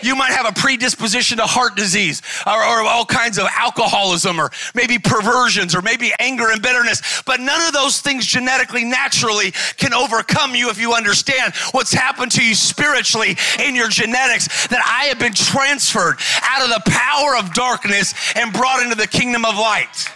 You 0.02 0.16
might 0.16 0.32
have 0.32 0.46
a 0.46 0.52
predisposition 0.52 1.38
to 1.38 1.46
heart 1.46 1.76
disease 1.76 2.22
or, 2.46 2.54
or, 2.54 2.82
all 2.82 3.06
kinds 3.06 3.38
of 3.38 3.48
alcoholism 3.56 4.40
or 4.40 4.52
maybe 4.74 4.98
perversions 4.98 5.76
or 5.76 5.82
maybe 5.82 6.12
anger 6.20 6.52
and 6.52 6.62
bitterness. 6.62 7.22
But 7.26 7.40
none 7.40 7.66
of 7.68 7.74
those 7.74 8.02
things 8.02 8.26
genetically, 8.26 8.84
naturally 8.84 9.52
can 9.78 9.94
overcome 9.94 10.56
you 10.56 10.70
if 10.70 10.80
you 10.80 10.94
understand 10.94 11.54
what's 11.72 11.94
happened 11.94 12.32
to 12.34 12.46
you 12.46 12.56
spiritually 12.56 13.38
in 13.60 13.76
your 13.76 13.90
genetics 13.90 14.68
that 14.68 14.82
I 14.86 15.06
have 15.06 15.20
been 15.20 15.34
transferred 15.34 16.18
out 16.44 16.64
of 16.64 16.70
the 16.70 16.92
power 16.92 17.38
of 17.38 17.54
darkness 17.54 18.14
and 18.36 18.52
brought 18.52 18.84
into 18.84 18.96
the 18.96 19.08
kingdom 19.08 19.46
of 19.46 19.56
light. 19.56 20.10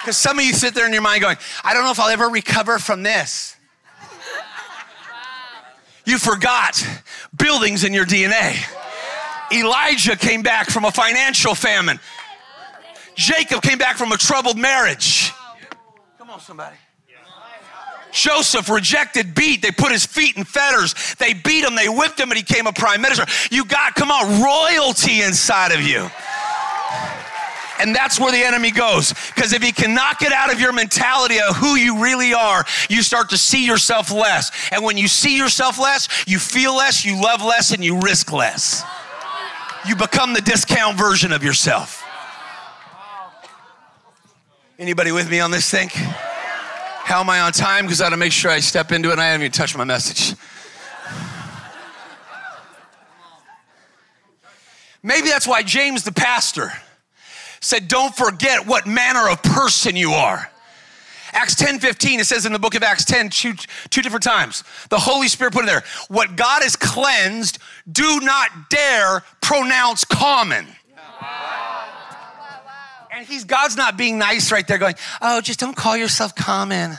Because 0.00 0.16
some 0.16 0.38
of 0.38 0.44
you 0.44 0.52
sit 0.52 0.74
there 0.74 0.86
in 0.86 0.92
your 0.92 1.02
mind 1.02 1.22
going, 1.22 1.36
I 1.62 1.74
don't 1.74 1.84
know 1.84 1.92
if 1.92 2.00
I'll 2.00 2.08
ever 2.08 2.28
recover 2.28 2.80
from 2.80 3.04
this. 3.04 3.56
You 6.12 6.18
forgot 6.18 6.86
buildings 7.34 7.84
in 7.84 7.94
your 7.94 8.04
DNA. 8.04 8.54
Elijah 9.50 10.14
came 10.14 10.42
back 10.42 10.68
from 10.68 10.84
a 10.84 10.90
financial 10.90 11.54
famine. 11.54 11.98
Jacob 13.14 13.62
came 13.62 13.78
back 13.78 13.96
from 13.96 14.12
a 14.12 14.18
troubled 14.18 14.58
marriage. 14.58 15.32
Come 16.18 16.28
on, 16.28 16.38
somebody. 16.38 16.76
Joseph 18.12 18.68
rejected, 18.68 19.34
beat. 19.34 19.62
They 19.62 19.70
put 19.70 19.90
his 19.90 20.04
feet 20.04 20.36
in 20.36 20.44
fetters. 20.44 21.14
They 21.14 21.32
beat 21.32 21.64
him. 21.64 21.74
They 21.74 21.88
whipped 21.88 22.20
him, 22.20 22.30
and 22.30 22.36
he 22.36 22.42
became 22.42 22.66
a 22.66 22.74
prime 22.74 23.00
minister. 23.00 23.24
You 23.50 23.64
got, 23.64 23.94
come 23.94 24.10
on, 24.10 24.42
royalty 24.42 25.22
inside 25.22 25.72
of 25.72 25.80
you. 25.80 26.10
And 27.80 27.94
that's 27.94 28.20
where 28.20 28.32
the 28.32 28.42
enemy 28.42 28.70
goes. 28.70 29.12
Because 29.34 29.52
if 29.52 29.62
he 29.62 29.72
can 29.72 29.94
knock 29.94 30.22
it 30.22 30.32
out 30.32 30.52
of 30.52 30.60
your 30.60 30.72
mentality 30.72 31.38
of 31.40 31.56
who 31.56 31.74
you 31.74 32.02
really 32.02 32.32
are, 32.32 32.64
you 32.88 33.02
start 33.02 33.30
to 33.30 33.38
see 33.38 33.66
yourself 33.66 34.10
less. 34.12 34.50
And 34.70 34.84
when 34.84 34.96
you 34.96 35.08
see 35.08 35.36
yourself 35.36 35.78
less, 35.78 36.24
you 36.26 36.38
feel 36.38 36.76
less, 36.76 37.04
you 37.04 37.20
love 37.20 37.42
less, 37.42 37.72
and 37.72 37.84
you 37.84 38.00
risk 38.00 38.32
less. 38.32 38.84
You 39.86 39.96
become 39.96 40.32
the 40.32 40.40
discount 40.40 40.96
version 40.96 41.32
of 41.32 41.42
yourself. 41.42 42.04
Anybody 44.78 45.12
with 45.12 45.30
me 45.30 45.40
on 45.40 45.50
this 45.50 45.70
thing? 45.70 45.88
How 45.92 47.20
am 47.20 47.30
I 47.30 47.40
on 47.40 47.52
time? 47.52 47.84
Because 47.84 48.00
I 48.00 48.04
gotta 48.06 48.16
make 48.16 48.32
sure 48.32 48.50
I 48.50 48.60
step 48.60 48.92
into 48.92 49.08
it 49.08 49.12
and 49.12 49.20
I 49.20 49.26
haven't 49.26 49.42
even 49.42 49.52
touched 49.52 49.76
my 49.76 49.84
message. 49.84 50.36
Maybe 55.02 55.28
that's 55.28 55.46
why 55.48 55.62
James, 55.62 56.04
the 56.04 56.12
pastor, 56.12 56.72
said, 57.62 57.88
Don't 57.88 58.14
forget 58.14 58.66
what 58.66 58.86
manner 58.86 59.28
of 59.30 59.42
person 59.42 59.96
you 59.96 60.10
are. 60.10 60.50
Acts 61.32 61.54
10 61.54 61.78
15, 61.80 62.20
it 62.20 62.26
says 62.26 62.44
in 62.44 62.52
the 62.52 62.58
book 62.58 62.74
of 62.74 62.82
Acts 62.82 63.06
10, 63.06 63.30
two, 63.30 63.54
two 63.88 64.02
different 64.02 64.22
times. 64.22 64.64
The 64.90 64.98
Holy 64.98 65.28
Spirit 65.28 65.54
put 65.54 65.64
it 65.64 65.66
there. 65.66 65.82
What 66.08 66.36
God 66.36 66.62
has 66.62 66.76
cleansed, 66.76 67.58
do 67.90 68.20
not 68.20 68.68
dare 68.68 69.22
pronounce 69.40 70.04
common. 70.04 70.66
And 73.14 73.26
he's 73.26 73.44
God's 73.44 73.76
not 73.76 73.96
being 73.96 74.18
nice 74.18 74.52
right 74.52 74.66
there, 74.66 74.78
going, 74.78 74.96
Oh, 75.22 75.40
just 75.40 75.58
don't 75.58 75.76
call 75.76 75.96
yourself 75.96 76.34
common. 76.34 76.98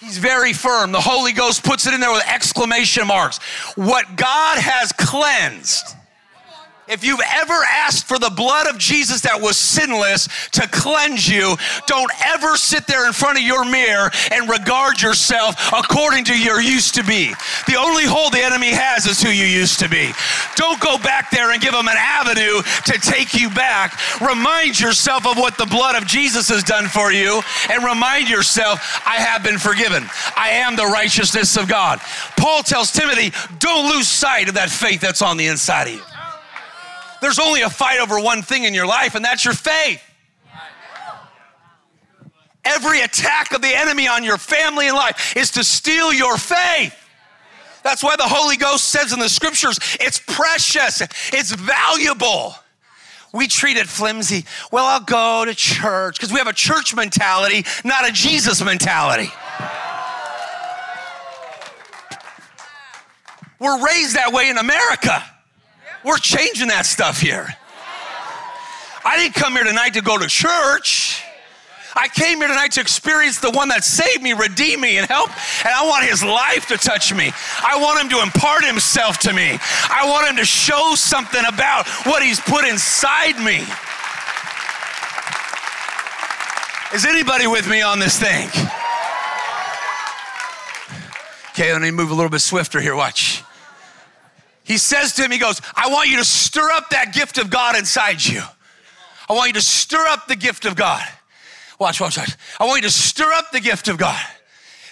He's 0.00 0.18
very 0.18 0.52
firm. 0.52 0.92
The 0.92 1.00
Holy 1.00 1.32
Ghost 1.32 1.64
puts 1.64 1.86
it 1.86 1.94
in 1.94 2.00
there 2.00 2.12
with 2.12 2.24
exclamation 2.26 3.06
marks. 3.06 3.38
What 3.74 4.16
God 4.16 4.58
has 4.58 4.92
cleansed 4.92 5.96
if 6.88 7.04
you've 7.04 7.20
ever 7.36 7.58
asked 7.70 8.06
for 8.06 8.18
the 8.18 8.30
blood 8.30 8.66
of 8.66 8.78
Jesus 8.78 9.20
that 9.22 9.40
was 9.40 9.56
sinless 9.56 10.28
to 10.52 10.66
cleanse 10.68 11.28
you, 11.28 11.56
don't 11.86 12.10
ever 12.26 12.56
sit 12.56 12.86
there 12.86 13.06
in 13.06 13.12
front 13.12 13.38
of 13.38 13.44
your 13.44 13.64
mirror 13.64 14.10
and 14.32 14.48
regard 14.48 15.00
yourself 15.00 15.72
according 15.72 16.24
to 16.24 16.38
your 16.38 16.60
used 16.60 16.94
to 16.94 17.04
be. 17.04 17.34
The 17.66 17.76
only 17.76 18.04
hold 18.04 18.32
the 18.32 18.42
enemy 18.42 18.70
has 18.72 19.06
is 19.06 19.22
who 19.22 19.30
you 19.30 19.44
used 19.44 19.78
to 19.80 19.88
be. 19.88 20.12
Don't 20.56 20.80
go 20.80 20.98
back 20.98 21.30
there 21.30 21.52
and 21.52 21.60
give 21.60 21.74
him 21.74 21.88
an 21.88 21.96
avenue 21.96 22.62
to 22.86 22.92
take 23.00 23.34
you 23.34 23.50
back. 23.50 23.98
Remind 24.20 24.80
yourself 24.80 25.26
of 25.26 25.36
what 25.36 25.56
the 25.58 25.66
blood 25.66 25.94
of 25.94 26.06
Jesus 26.06 26.48
has 26.48 26.64
done 26.64 26.88
for 26.88 27.12
you 27.12 27.40
and 27.70 27.84
remind 27.84 28.28
yourself, 28.28 29.02
I 29.06 29.16
have 29.16 29.42
been 29.42 29.58
forgiven. 29.58 30.04
I 30.36 30.50
am 30.50 30.76
the 30.76 30.86
righteousness 30.86 31.56
of 31.56 31.68
God. 31.68 32.00
Paul 32.36 32.62
tells 32.62 32.92
Timothy, 32.92 33.32
don't 33.58 33.90
lose 33.94 34.08
sight 34.08 34.48
of 34.48 34.54
that 34.54 34.70
faith 34.70 35.00
that's 35.00 35.22
on 35.22 35.36
the 35.36 35.46
inside 35.46 35.88
of 35.88 35.94
you. 35.94 36.07
There's 37.20 37.38
only 37.38 37.62
a 37.62 37.70
fight 37.70 38.00
over 38.00 38.20
one 38.20 38.42
thing 38.42 38.64
in 38.64 38.74
your 38.74 38.86
life, 38.86 39.14
and 39.14 39.24
that's 39.24 39.44
your 39.44 39.54
faith. 39.54 40.02
Every 42.64 43.00
attack 43.00 43.52
of 43.52 43.62
the 43.62 43.74
enemy 43.74 44.08
on 44.08 44.24
your 44.24 44.36
family 44.36 44.88
and 44.88 44.96
life 44.96 45.36
is 45.36 45.52
to 45.52 45.64
steal 45.64 46.12
your 46.12 46.36
faith. 46.36 46.94
That's 47.82 48.02
why 48.02 48.16
the 48.16 48.24
Holy 48.24 48.56
Ghost 48.56 48.84
says 48.86 49.12
in 49.12 49.18
the 49.18 49.28
scriptures, 49.28 49.78
it's 50.00 50.18
precious, 50.18 51.00
it's 51.32 51.52
valuable. 51.52 52.54
We 53.32 53.46
treat 53.46 53.76
it 53.76 53.86
flimsy. 53.86 54.44
Well, 54.72 54.84
I'll 54.84 55.00
go 55.00 55.44
to 55.44 55.54
church 55.54 56.16
because 56.16 56.32
we 56.32 56.38
have 56.38 56.46
a 56.46 56.52
church 56.52 56.94
mentality, 56.94 57.64
not 57.84 58.08
a 58.08 58.12
Jesus 58.12 58.62
mentality. 58.62 59.30
We're 63.58 63.84
raised 63.84 64.14
that 64.16 64.32
way 64.32 64.48
in 64.50 64.58
America. 64.58 65.24
We're 66.04 66.18
changing 66.18 66.68
that 66.68 66.86
stuff 66.86 67.20
here. 67.20 67.48
I 69.04 69.16
didn't 69.16 69.34
come 69.34 69.54
here 69.54 69.64
tonight 69.64 69.94
to 69.94 70.02
go 70.02 70.18
to 70.18 70.26
church. 70.26 71.22
I 71.96 72.06
came 72.08 72.38
here 72.38 72.48
tonight 72.48 72.72
to 72.72 72.80
experience 72.80 73.40
the 73.40 73.50
one 73.50 73.68
that 73.68 73.82
saved 73.82 74.22
me, 74.22 74.32
redeemed 74.32 74.82
me, 74.82 74.98
and 74.98 75.06
helped. 75.08 75.32
And 75.64 75.74
I 75.74 75.84
want 75.86 76.04
his 76.04 76.22
life 76.22 76.68
to 76.68 76.76
touch 76.76 77.12
me. 77.12 77.32
I 77.64 77.80
want 77.80 78.00
him 78.00 78.08
to 78.10 78.22
impart 78.22 78.64
himself 78.64 79.18
to 79.20 79.32
me. 79.32 79.58
I 79.90 80.08
want 80.08 80.28
him 80.28 80.36
to 80.36 80.44
show 80.44 80.94
something 80.94 81.42
about 81.48 81.88
what 82.06 82.22
he's 82.22 82.38
put 82.38 82.64
inside 82.64 83.38
me. 83.42 83.64
Is 86.94 87.04
anybody 87.04 87.46
with 87.46 87.68
me 87.68 87.82
on 87.82 87.98
this 87.98 88.18
thing? 88.18 88.48
Okay, 91.50 91.72
let 91.72 91.82
me 91.82 91.90
move 91.90 92.10
a 92.10 92.14
little 92.14 92.30
bit 92.30 92.40
swifter 92.40 92.80
here. 92.80 92.94
Watch. 92.94 93.42
He 94.68 94.76
says 94.76 95.14
to 95.14 95.24
him, 95.24 95.30
He 95.30 95.38
goes, 95.38 95.62
I 95.74 95.88
want 95.88 96.10
you 96.10 96.18
to 96.18 96.24
stir 96.24 96.70
up 96.70 96.90
that 96.90 97.14
gift 97.14 97.38
of 97.38 97.48
God 97.48 97.76
inside 97.76 98.22
you. 98.22 98.42
I 99.28 99.32
want 99.32 99.48
you 99.48 99.54
to 99.54 99.62
stir 99.62 100.06
up 100.06 100.28
the 100.28 100.36
gift 100.36 100.66
of 100.66 100.76
God. 100.76 101.02
Watch, 101.80 102.02
watch, 102.02 102.18
watch. 102.18 102.36
I 102.60 102.66
want 102.66 102.82
you 102.82 102.88
to 102.88 102.94
stir 102.94 103.32
up 103.32 103.50
the 103.50 103.60
gift 103.60 103.88
of 103.88 103.96
God. 103.96 104.22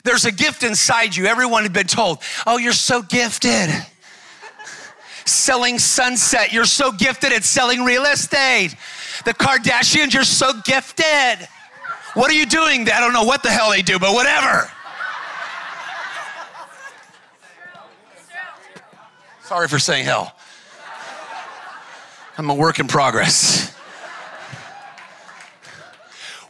There's 0.03 0.25
a 0.25 0.33
gift 0.33 0.63
inside 0.63 1.15
you. 1.15 1.27
Everyone 1.27 1.63
had 1.63 1.75
been 1.75 1.87
told, 1.87 2.23
Oh, 2.47 2.57
you're 2.57 2.73
so 2.73 3.03
gifted. 3.03 3.69
selling 5.27 5.79
sunset, 5.79 6.55
you're 6.55 6.65
so 6.65 6.91
gifted 6.91 7.33
at 7.33 7.45
selling 7.45 7.85
real 7.85 8.05
estate. 8.05 8.75
The 9.27 9.35
Kardashians, 9.35 10.15
you're 10.15 10.25
so 10.25 10.53
gifted. 10.65 11.47
What 12.15 12.31
are 12.31 12.35
you 12.35 12.47
doing? 12.47 12.89
I 12.89 12.99
don't 13.01 13.13
know 13.13 13.25
what 13.25 13.43
the 13.43 13.51
hell 13.51 13.71
they 13.71 13.83
do, 13.83 13.99
but 13.99 14.15
whatever. 14.15 14.71
Sorry 19.47 19.69
for 19.69 19.79
saying 19.79 20.05
hell. 20.05 20.35
I'm 22.37 22.51
a 22.51 22.55
work 22.55 22.81
in 22.81 22.89
progress. 22.89 23.73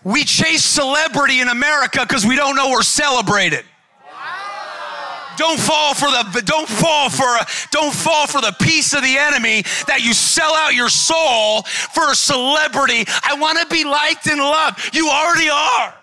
We 0.02 0.24
chase 0.24 0.64
celebrity 0.64 1.40
in 1.40 1.48
America 1.48 2.06
because 2.08 2.24
we 2.24 2.36
don't 2.36 2.56
know 2.56 2.70
we're 2.70 2.80
celebrated. 2.80 3.66
Don't 5.36 5.60
fall 5.60 5.92
for 5.92 6.06
the 6.06 6.42
don't 6.46 6.66
fall 6.66 7.10
for 7.10 7.36
don't 7.70 7.92
fall 7.92 8.26
for 8.26 8.40
the 8.40 8.56
piece 8.62 8.94
of 8.94 9.02
the 9.02 9.18
enemy 9.18 9.60
that 9.86 10.00
you 10.02 10.14
sell 10.14 10.54
out 10.54 10.72
your 10.72 10.88
soul 10.88 11.64
for 11.64 12.12
a 12.12 12.14
celebrity. 12.14 13.04
I 13.22 13.36
want 13.38 13.58
to 13.58 13.66
be 13.66 13.84
liked 13.84 14.26
and 14.26 14.40
loved. 14.40 14.96
You 14.96 15.10
already 15.10 15.50
are. 15.50 15.94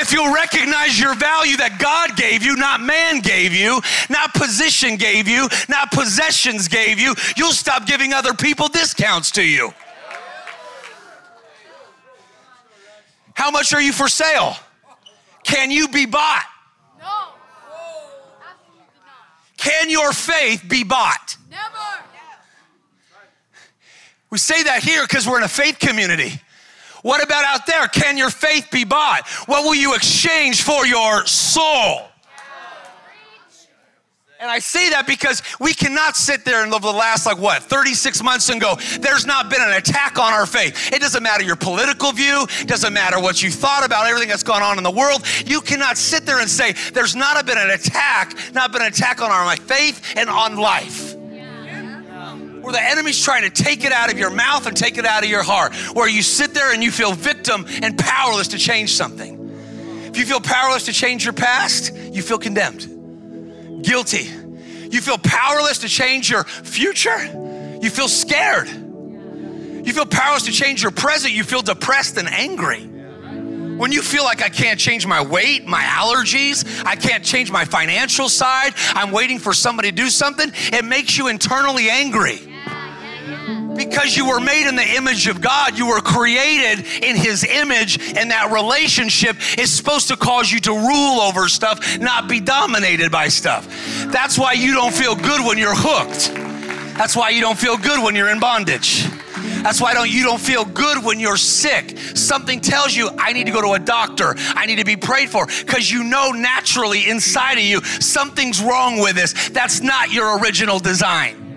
If 0.00 0.12
you'll 0.12 0.32
recognize 0.32 0.98
your 0.98 1.14
value 1.14 1.56
that 1.56 1.78
God 1.78 2.16
gave 2.16 2.42
you, 2.44 2.56
not 2.56 2.80
man 2.80 3.20
gave 3.20 3.52
you, 3.52 3.80
not 4.08 4.32
position 4.32 4.96
gave 4.96 5.26
you, 5.26 5.48
not 5.68 5.90
possessions 5.90 6.68
gave 6.68 6.98
you, 6.98 7.14
you'll 7.36 7.52
stop 7.52 7.86
giving 7.86 8.12
other 8.12 8.32
people 8.32 8.68
discounts 8.68 9.30
to 9.32 9.42
you. 9.42 9.72
How 13.34 13.50
much 13.50 13.72
are 13.72 13.82
you 13.82 13.92
for 13.92 14.08
sale? 14.08 14.56
Can 15.44 15.70
you 15.70 15.88
be 15.88 16.06
bought? 16.06 16.44
No. 16.98 17.28
Can 19.56 19.90
your 19.90 20.12
faith 20.12 20.64
be 20.68 20.84
bought? 20.84 21.36
Never. 21.50 21.62
We 24.30 24.38
say 24.38 24.62
that 24.64 24.82
here 24.82 25.02
because 25.02 25.26
we're 25.26 25.38
in 25.38 25.44
a 25.44 25.48
faith 25.48 25.78
community. 25.78 26.40
What 27.02 27.22
about 27.22 27.44
out 27.44 27.66
there? 27.66 27.86
Can 27.88 28.16
your 28.16 28.30
faith 28.30 28.68
be 28.70 28.84
bought? 28.84 29.26
What 29.46 29.64
will 29.64 29.74
you 29.74 29.94
exchange 29.94 30.62
for 30.62 30.86
your 30.86 31.26
soul? 31.26 32.08
And 34.40 34.48
I 34.48 34.60
say 34.60 34.90
that 34.90 35.04
because 35.08 35.42
we 35.58 35.74
cannot 35.74 36.14
sit 36.14 36.44
there 36.44 36.62
and 36.62 36.70
live 36.70 36.82
the 36.82 36.92
last, 36.92 37.26
like 37.26 37.38
what, 37.38 37.60
36 37.60 38.22
months 38.22 38.48
and 38.50 38.60
go, 38.60 38.76
there's 39.00 39.26
not 39.26 39.50
been 39.50 39.60
an 39.60 39.72
attack 39.72 40.16
on 40.16 40.32
our 40.32 40.46
faith. 40.46 40.92
It 40.92 41.00
doesn't 41.00 41.24
matter 41.24 41.42
your 41.42 41.56
political 41.56 42.12
view, 42.12 42.46
it 42.60 42.68
doesn't 42.68 42.92
matter 42.92 43.20
what 43.20 43.42
you 43.42 43.50
thought 43.50 43.84
about 43.84 44.06
everything 44.06 44.28
that's 44.28 44.44
gone 44.44 44.62
on 44.62 44.78
in 44.78 44.84
the 44.84 44.92
world. 44.92 45.24
You 45.44 45.60
cannot 45.60 45.98
sit 45.98 46.24
there 46.24 46.38
and 46.38 46.48
say, 46.48 46.74
there's 46.92 47.16
not 47.16 47.44
been 47.46 47.58
an 47.58 47.70
attack, 47.70 48.36
not 48.54 48.70
been 48.70 48.82
an 48.82 48.88
attack 48.88 49.20
on 49.20 49.32
our 49.32 49.56
faith 49.56 50.14
and 50.16 50.30
on 50.30 50.56
life 50.56 51.07
where 52.68 52.74
the 52.74 52.86
enemy's 52.86 53.24
trying 53.24 53.44
to 53.44 53.62
take 53.62 53.82
it 53.82 53.92
out 53.92 54.12
of 54.12 54.18
your 54.18 54.28
mouth 54.28 54.66
and 54.66 54.76
take 54.76 54.98
it 54.98 55.06
out 55.06 55.24
of 55.24 55.30
your 55.30 55.42
heart, 55.42 55.74
where 55.94 56.06
you 56.06 56.20
sit 56.20 56.52
there 56.52 56.74
and 56.74 56.82
you 56.84 56.90
feel 56.90 57.12
victim 57.12 57.64
and 57.82 57.96
powerless 57.96 58.48
to 58.48 58.58
change 58.58 58.92
something. 58.92 59.38
If 60.04 60.18
you 60.18 60.26
feel 60.26 60.42
powerless 60.42 60.84
to 60.84 60.92
change 60.92 61.24
your 61.24 61.32
past, 61.32 61.94
you 61.94 62.20
feel 62.20 62.36
condemned, 62.36 63.82
guilty. 63.82 64.28
You 64.90 65.00
feel 65.00 65.16
powerless 65.16 65.78
to 65.78 65.88
change 65.88 66.28
your 66.28 66.44
future, 66.44 67.24
you 67.80 67.88
feel 67.88 68.06
scared. 68.06 68.68
You 68.68 69.94
feel 69.94 70.04
powerless 70.04 70.42
to 70.42 70.52
change 70.52 70.82
your 70.82 70.92
present, 70.92 71.32
you 71.32 71.44
feel 71.44 71.62
depressed 71.62 72.18
and 72.18 72.28
angry. 72.28 72.82
When 73.78 73.92
you 73.92 74.02
feel 74.02 74.24
like 74.24 74.42
I 74.42 74.50
can't 74.50 74.78
change 74.78 75.06
my 75.06 75.22
weight, 75.22 75.66
my 75.66 75.80
allergies, 75.80 76.84
I 76.84 76.96
can't 76.96 77.24
change 77.24 77.50
my 77.50 77.64
financial 77.64 78.28
side, 78.28 78.74
I'm 78.88 79.10
waiting 79.10 79.38
for 79.38 79.54
somebody 79.54 79.88
to 79.88 79.96
do 79.96 80.10
something, 80.10 80.50
it 80.54 80.84
makes 80.84 81.16
you 81.16 81.28
internally 81.28 81.88
angry. 81.88 82.40
Because 83.78 84.16
you 84.16 84.28
were 84.28 84.40
made 84.40 84.68
in 84.68 84.74
the 84.74 84.96
image 84.96 85.28
of 85.28 85.40
God, 85.40 85.78
you 85.78 85.86
were 85.86 86.00
created 86.00 86.84
in 87.02 87.16
His 87.16 87.44
image, 87.44 87.98
and 88.16 88.30
that 88.30 88.50
relationship 88.52 89.36
is 89.58 89.72
supposed 89.72 90.08
to 90.08 90.16
cause 90.16 90.50
you 90.52 90.60
to 90.60 90.72
rule 90.72 91.20
over 91.20 91.48
stuff, 91.48 91.98
not 91.98 92.28
be 92.28 92.40
dominated 92.40 93.10
by 93.10 93.28
stuff. 93.28 93.66
That's 94.12 94.38
why 94.38 94.52
you 94.52 94.74
don't 94.74 94.92
feel 94.92 95.14
good 95.14 95.46
when 95.46 95.56
you're 95.56 95.74
hooked. 95.74 96.34
That's 96.98 97.14
why 97.14 97.30
you 97.30 97.40
don't 97.40 97.58
feel 97.58 97.78
good 97.78 98.02
when 98.02 98.16
you're 98.16 98.30
in 98.30 98.40
bondage. 98.40 99.04
That's 99.62 99.80
why 99.80 99.94
don't, 99.94 100.10
you 100.10 100.24
don't 100.24 100.40
feel 100.40 100.64
good 100.64 101.04
when 101.04 101.20
you're 101.20 101.36
sick. 101.36 101.96
Something 101.98 102.60
tells 102.60 102.96
you, 102.96 103.08
I 103.18 103.32
need 103.32 103.46
to 103.46 103.52
go 103.52 103.62
to 103.62 103.72
a 103.72 103.78
doctor. 103.78 104.34
I 104.36 104.66
need 104.66 104.78
to 104.78 104.84
be 104.84 104.96
prayed 104.96 105.30
for 105.30 105.46
because 105.46 105.90
you 105.90 106.02
know 106.04 106.32
naturally 106.32 107.08
inside 107.08 107.58
of 107.58 107.64
you 107.64 107.82
something's 107.84 108.60
wrong 108.60 108.98
with 108.98 109.14
this. 109.14 109.48
That's 109.50 109.80
not 109.80 110.12
your 110.12 110.38
original 110.40 110.80
design. 110.80 111.47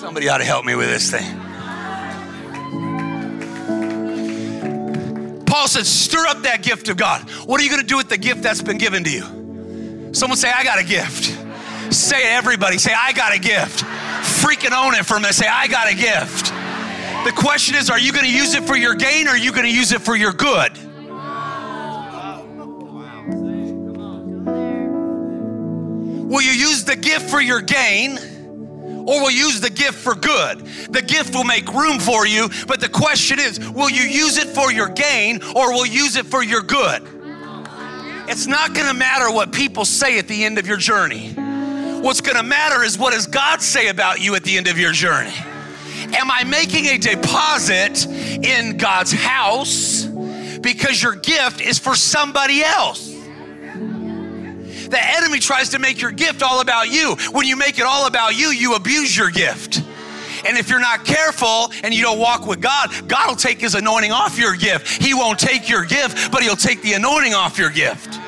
Somebody 0.00 0.30
ought 0.30 0.38
to 0.38 0.44
help 0.44 0.64
me 0.64 0.74
with 0.74 0.88
this 0.88 1.10
thing. 1.10 1.30
Paul 5.44 5.68
said, 5.68 5.84
stir 5.84 6.26
up 6.26 6.40
that 6.44 6.62
gift 6.62 6.88
of 6.88 6.96
God. 6.96 7.28
What 7.44 7.60
are 7.60 7.64
you 7.64 7.68
going 7.68 7.82
to 7.82 7.86
do 7.86 7.98
with 7.98 8.08
the 8.08 8.16
gift 8.16 8.42
that's 8.42 8.62
been 8.62 8.78
given 8.78 9.04
to 9.04 9.10
you? 9.10 10.14
Someone 10.14 10.38
say, 10.38 10.50
I 10.50 10.64
got 10.64 10.78
a 10.78 10.84
gift. 10.84 11.24
Say 11.94 12.16
it, 12.16 12.32
everybody. 12.32 12.78
Say, 12.78 12.94
I 12.98 13.12
got 13.12 13.34
a 13.34 13.38
gift. 13.38 13.84
Freaking 14.42 14.72
own 14.72 14.94
it 14.94 15.04
for 15.04 15.20
me. 15.20 15.32
Say, 15.32 15.46
I 15.46 15.66
got 15.66 15.92
a 15.92 15.94
gift. 15.94 16.46
The 17.26 17.32
question 17.38 17.74
is, 17.74 17.90
are 17.90 17.98
you 17.98 18.14
going 18.14 18.24
to 18.24 18.32
use 18.32 18.54
it 18.54 18.64
for 18.64 18.76
your 18.76 18.94
gain 18.94 19.28
or 19.28 19.32
are 19.32 19.36
you 19.36 19.52
going 19.52 19.66
to 19.66 19.74
use 19.74 19.92
it 19.92 20.00
for 20.00 20.16
your 20.16 20.32
good? 20.32 20.78
Will 26.26 26.40
you 26.40 26.52
use 26.52 26.84
the 26.84 26.96
gift 26.96 27.28
for 27.28 27.42
your 27.42 27.60
gain? 27.60 28.18
Or 29.06 29.20
will 29.22 29.30
use 29.30 29.60
the 29.60 29.70
gift 29.70 29.94
for 29.94 30.14
good. 30.14 30.60
The 30.90 31.02
gift 31.02 31.34
will 31.34 31.44
make 31.44 31.72
room 31.72 31.98
for 31.98 32.26
you, 32.26 32.48
but 32.66 32.80
the 32.80 32.88
question 32.88 33.38
is 33.38 33.58
will 33.70 33.90
you 33.90 34.02
use 34.02 34.38
it 34.38 34.48
for 34.48 34.72
your 34.72 34.88
gain 34.88 35.42
or 35.54 35.72
will 35.72 35.86
you 35.86 36.00
use 36.00 36.16
it 36.16 36.26
for 36.26 36.42
your 36.42 36.62
good? 36.62 37.02
It's 38.28 38.46
not 38.46 38.74
gonna 38.74 38.94
matter 38.94 39.30
what 39.32 39.52
people 39.52 39.84
say 39.84 40.18
at 40.18 40.28
the 40.28 40.44
end 40.44 40.58
of 40.58 40.66
your 40.66 40.76
journey. 40.76 41.32
What's 42.00 42.20
gonna 42.20 42.42
matter 42.42 42.82
is 42.82 42.96
what 42.96 43.12
does 43.12 43.26
God 43.26 43.60
say 43.60 43.88
about 43.88 44.20
you 44.20 44.34
at 44.34 44.44
the 44.44 44.56
end 44.56 44.68
of 44.68 44.78
your 44.78 44.92
journey? 44.92 45.34
Am 46.14 46.30
I 46.30 46.44
making 46.44 46.86
a 46.86 46.98
deposit 46.98 48.06
in 48.06 48.76
God's 48.76 49.12
house 49.12 50.04
because 50.60 51.02
your 51.02 51.14
gift 51.14 51.60
is 51.60 51.78
for 51.78 51.94
somebody 51.94 52.62
else? 52.62 53.09
The 54.90 55.00
enemy 55.00 55.38
tries 55.38 55.70
to 55.70 55.78
make 55.78 56.00
your 56.00 56.10
gift 56.10 56.42
all 56.42 56.60
about 56.60 56.90
you. 56.90 57.16
When 57.30 57.46
you 57.46 57.56
make 57.56 57.78
it 57.78 57.84
all 57.84 58.06
about 58.06 58.36
you, 58.36 58.48
you 58.48 58.74
abuse 58.74 59.16
your 59.16 59.30
gift. 59.30 59.82
And 60.44 60.56
if 60.58 60.68
you're 60.68 60.80
not 60.80 61.04
careful 61.04 61.70
and 61.84 61.94
you 61.94 62.02
don't 62.02 62.18
walk 62.18 62.46
with 62.46 62.60
God, 62.60 62.90
God 63.06 63.28
will 63.28 63.36
take 63.36 63.60
his 63.60 63.74
anointing 63.74 64.10
off 64.10 64.38
your 64.38 64.56
gift. 64.56 65.02
He 65.02 65.14
won't 65.14 65.38
take 65.38 65.68
your 65.68 65.84
gift, 65.84 66.32
but 66.32 66.42
he'll 66.42 66.56
take 66.56 66.82
the 66.82 66.94
anointing 66.94 67.34
off 67.34 67.58
your 67.58 67.70
gift. 67.70 68.18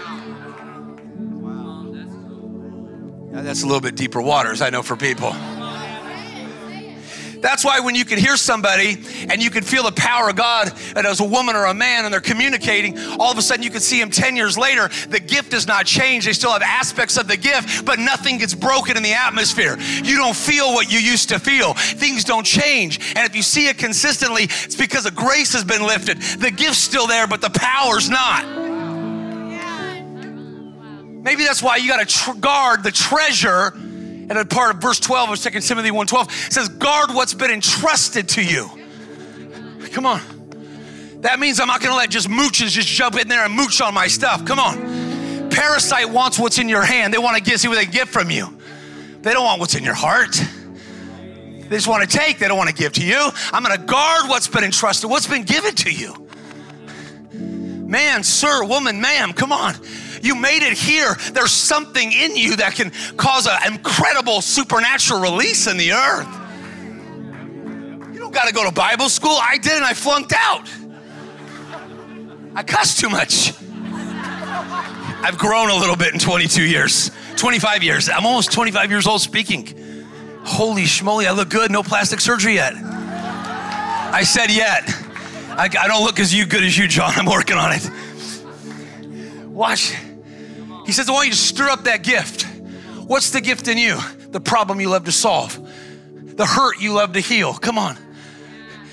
Now, 3.32 3.40
that's 3.40 3.62
a 3.62 3.66
little 3.66 3.80
bit 3.80 3.96
deeper 3.96 4.20
waters, 4.20 4.60
I 4.60 4.70
know, 4.70 4.82
for 4.82 4.94
people. 4.94 5.32
That's 7.42 7.64
why 7.64 7.80
when 7.80 7.96
you 7.96 8.04
can 8.04 8.18
hear 8.18 8.36
somebody 8.36 8.96
and 9.28 9.42
you 9.42 9.50
can 9.50 9.64
feel 9.64 9.82
the 9.82 9.92
power 9.92 10.30
of 10.30 10.36
God, 10.36 10.72
and 10.94 11.06
as 11.06 11.18
a 11.20 11.24
woman 11.24 11.56
or 11.56 11.64
a 11.64 11.74
man, 11.74 12.04
and 12.04 12.14
they're 12.14 12.20
communicating, 12.20 12.96
all 13.18 13.32
of 13.32 13.36
a 13.36 13.42
sudden 13.42 13.64
you 13.64 13.70
can 13.70 13.80
see 13.80 13.98
them 14.00 14.10
10 14.10 14.36
years 14.36 14.56
later, 14.56 14.88
the 15.08 15.18
gift 15.18 15.50
does 15.50 15.66
not 15.66 15.84
change. 15.84 16.24
They 16.24 16.32
still 16.32 16.52
have 16.52 16.62
aspects 16.62 17.16
of 17.18 17.26
the 17.26 17.36
gift, 17.36 17.84
but 17.84 17.98
nothing 17.98 18.38
gets 18.38 18.54
broken 18.54 18.96
in 18.96 19.02
the 19.02 19.12
atmosphere. 19.12 19.76
You 20.04 20.16
don't 20.16 20.36
feel 20.36 20.72
what 20.72 20.90
you 20.90 21.00
used 21.00 21.30
to 21.30 21.40
feel. 21.40 21.74
Things 21.74 22.22
don't 22.22 22.46
change. 22.46 23.00
And 23.16 23.28
if 23.28 23.34
you 23.34 23.42
see 23.42 23.66
it 23.66 23.76
consistently, 23.76 24.44
it's 24.44 24.76
because 24.76 25.02
the 25.04 25.10
grace 25.10 25.52
has 25.52 25.64
been 25.64 25.84
lifted. 25.84 26.22
The 26.22 26.52
gift's 26.52 26.78
still 26.78 27.08
there, 27.08 27.26
but 27.26 27.40
the 27.40 27.50
power's 27.50 28.08
not. 28.08 28.46
Maybe 31.22 31.44
that's 31.44 31.62
why 31.62 31.76
you 31.76 31.88
got 31.88 32.06
to 32.08 32.14
tr- 32.14 32.38
guard 32.38 32.82
the 32.84 32.90
treasure 32.92 33.72
and 34.32 34.40
a 34.40 34.46
part 34.46 34.74
of 34.74 34.80
verse 34.80 34.98
12 34.98 35.30
of 35.32 35.38
2 35.38 35.60
Timothy 35.60 35.90
1.12 35.90 36.50
says, 36.50 36.70
guard 36.70 37.10
what's 37.10 37.34
been 37.34 37.50
entrusted 37.50 38.30
to 38.30 38.42
you. 38.42 38.70
Come 39.90 40.06
on. 40.06 40.22
That 41.20 41.38
means 41.38 41.60
I'm 41.60 41.66
not 41.66 41.82
gonna 41.82 41.96
let 41.96 42.08
just 42.08 42.28
mooches 42.28 42.70
just 42.70 42.88
jump 42.88 43.20
in 43.20 43.28
there 43.28 43.44
and 43.44 43.54
mooch 43.54 43.82
on 43.82 43.92
my 43.92 44.06
stuff. 44.06 44.46
Come 44.46 44.58
on. 44.58 45.50
Parasite 45.50 46.08
wants 46.08 46.38
what's 46.38 46.58
in 46.58 46.70
your 46.70 46.82
hand. 46.82 47.12
They 47.12 47.18
want 47.18 47.36
to 47.36 47.42
get 47.42 47.60
see 47.60 47.68
what 47.68 47.74
they 47.74 47.84
get 47.84 48.08
from 48.08 48.30
you. 48.30 48.58
They 49.20 49.34
don't 49.34 49.44
want 49.44 49.60
what's 49.60 49.74
in 49.74 49.84
your 49.84 49.92
heart. 49.92 50.32
They 50.32 51.76
just 51.76 51.86
want 51.86 52.10
to 52.10 52.18
take, 52.18 52.38
they 52.38 52.48
don't 52.48 52.56
want 52.56 52.70
to 52.70 52.74
give 52.74 52.94
to 52.94 53.04
you. 53.04 53.30
I'm 53.52 53.62
gonna 53.62 53.76
guard 53.76 54.30
what's 54.30 54.48
been 54.48 54.64
entrusted, 54.64 55.10
what's 55.10 55.28
been 55.28 55.44
given 55.44 55.74
to 55.74 55.92
you. 55.92 56.26
Man, 57.34 58.22
sir, 58.22 58.64
woman, 58.64 58.98
ma'am, 59.02 59.34
come 59.34 59.52
on. 59.52 59.74
You 60.22 60.36
made 60.36 60.62
it 60.62 60.78
here. 60.78 61.16
There's 61.32 61.50
something 61.50 62.12
in 62.12 62.36
you 62.36 62.56
that 62.56 62.74
can 62.74 62.92
cause 63.16 63.48
an 63.48 63.74
incredible 63.74 64.40
supernatural 64.40 65.20
release 65.20 65.66
in 65.66 65.76
the 65.76 65.92
earth. 65.92 66.28
You 68.14 68.20
don't 68.20 68.32
got 68.32 68.46
to 68.46 68.54
go 68.54 68.64
to 68.64 68.72
Bible 68.72 69.08
school. 69.08 69.36
I 69.42 69.58
did, 69.58 69.72
and 69.72 69.84
I 69.84 69.94
flunked 69.94 70.32
out. 70.36 70.70
I 72.54 72.62
cussed 72.62 73.00
too 73.00 73.10
much. 73.10 73.52
I've 75.24 75.38
grown 75.38 75.70
a 75.70 75.74
little 75.74 75.96
bit 75.96 76.12
in 76.12 76.20
22 76.20 76.62
years, 76.62 77.10
25 77.36 77.82
years. 77.82 78.08
I'm 78.08 78.24
almost 78.24 78.52
25 78.52 78.90
years 78.90 79.06
old 79.08 79.20
speaking. 79.20 79.66
Holy 80.44 80.82
schmoly, 80.82 81.26
I 81.26 81.32
look 81.32 81.48
good. 81.48 81.70
No 81.70 81.82
plastic 81.82 82.20
surgery 82.20 82.54
yet. 82.54 82.74
I 82.76 84.22
said 84.24 84.50
yet. 84.50 84.82
I, 85.56 85.64
I 85.64 85.88
don't 85.88 86.04
look 86.04 86.20
as 86.20 86.32
you 86.34 86.46
good 86.46 86.62
as 86.62 86.78
you, 86.78 86.86
John. 86.86 87.12
I'm 87.16 87.26
working 87.26 87.56
on 87.56 87.72
it. 87.72 87.90
Watch. 89.48 89.94
He 90.92 90.94
says, 90.94 91.08
I 91.08 91.12
want 91.12 91.28
you 91.28 91.32
to 91.32 91.38
stir 91.38 91.70
up 91.70 91.84
that 91.84 92.02
gift. 92.02 92.42
What's 93.06 93.30
the 93.30 93.40
gift 93.40 93.66
in 93.66 93.78
you? 93.78 93.98
The 94.28 94.40
problem 94.42 94.78
you 94.78 94.90
love 94.90 95.06
to 95.06 95.12
solve, 95.12 95.58
the 96.36 96.44
hurt 96.44 96.82
you 96.82 96.92
love 96.92 97.14
to 97.14 97.20
heal. 97.20 97.54
Come 97.54 97.78
on. 97.78 97.96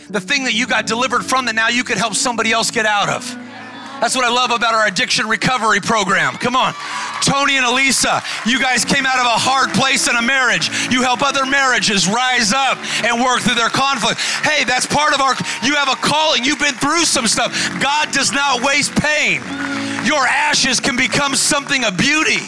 The 0.09 0.21
thing 0.21 0.45
that 0.45 0.53
you 0.53 0.65
got 0.65 0.87
delivered 0.87 1.25
from 1.25 1.47
that 1.47 1.55
now 1.55 1.67
you 1.67 1.83
could 1.83 1.97
help 1.97 2.13
somebody 2.13 2.53
else 2.53 2.71
get 2.71 2.85
out 2.85 3.09
of. 3.09 3.29
That's 3.99 4.15
what 4.15 4.23
I 4.23 4.29
love 4.29 4.51
about 4.51 4.73
our 4.73 4.87
addiction 4.87 5.27
recovery 5.27 5.81
program. 5.81 6.35
Come 6.35 6.55
on. 6.55 6.73
Tony 7.21 7.57
and 7.57 7.65
Elisa, 7.65 8.21
you 8.45 8.59
guys 8.59 8.85
came 8.85 9.05
out 9.05 9.19
of 9.19 9.25
a 9.25 9.39
hard 9.39 9.69
place 9.71 10.07
in 10.07 10.15
a 10.15 10.21
marriage. 10.21 10.69
You 10.91 11.01
help 11.01 11.21
other 11.21 11.45
marriages 11.45 12.07
rise 12.07 12.53
up 12.53 12.77
and 13.03 13.21
work 13.21 13.41
through 13.41 13.55
their 13.55 13.69
conflict. 13.69 14.19
Hey, 14.43 14.63
that's 14.63 14.85
part 14.85 15.13
of 15.13 15.21
our, 15.21 15.35
you 15.63 15.75
have 15.75 15.89
a 15.89 15.95
calling. 15.95 16.43
You've 16.43 16.59
been 16.59 16.75
through 16.75 17.05
some 17.05 17.27
stuff. 17.27 17.53
God 17.81 18.11
does 18.11 18.31
not 18.31 18.63
waste 18.63 18.95
pain 18.95 19.41
your 20.09 20.25
ashes 20.25 20.79
can 20.79 20.95
become 20.95 21.35
something 21.35 21.83
of 21.83 21.95
beauty. 21.95 22.39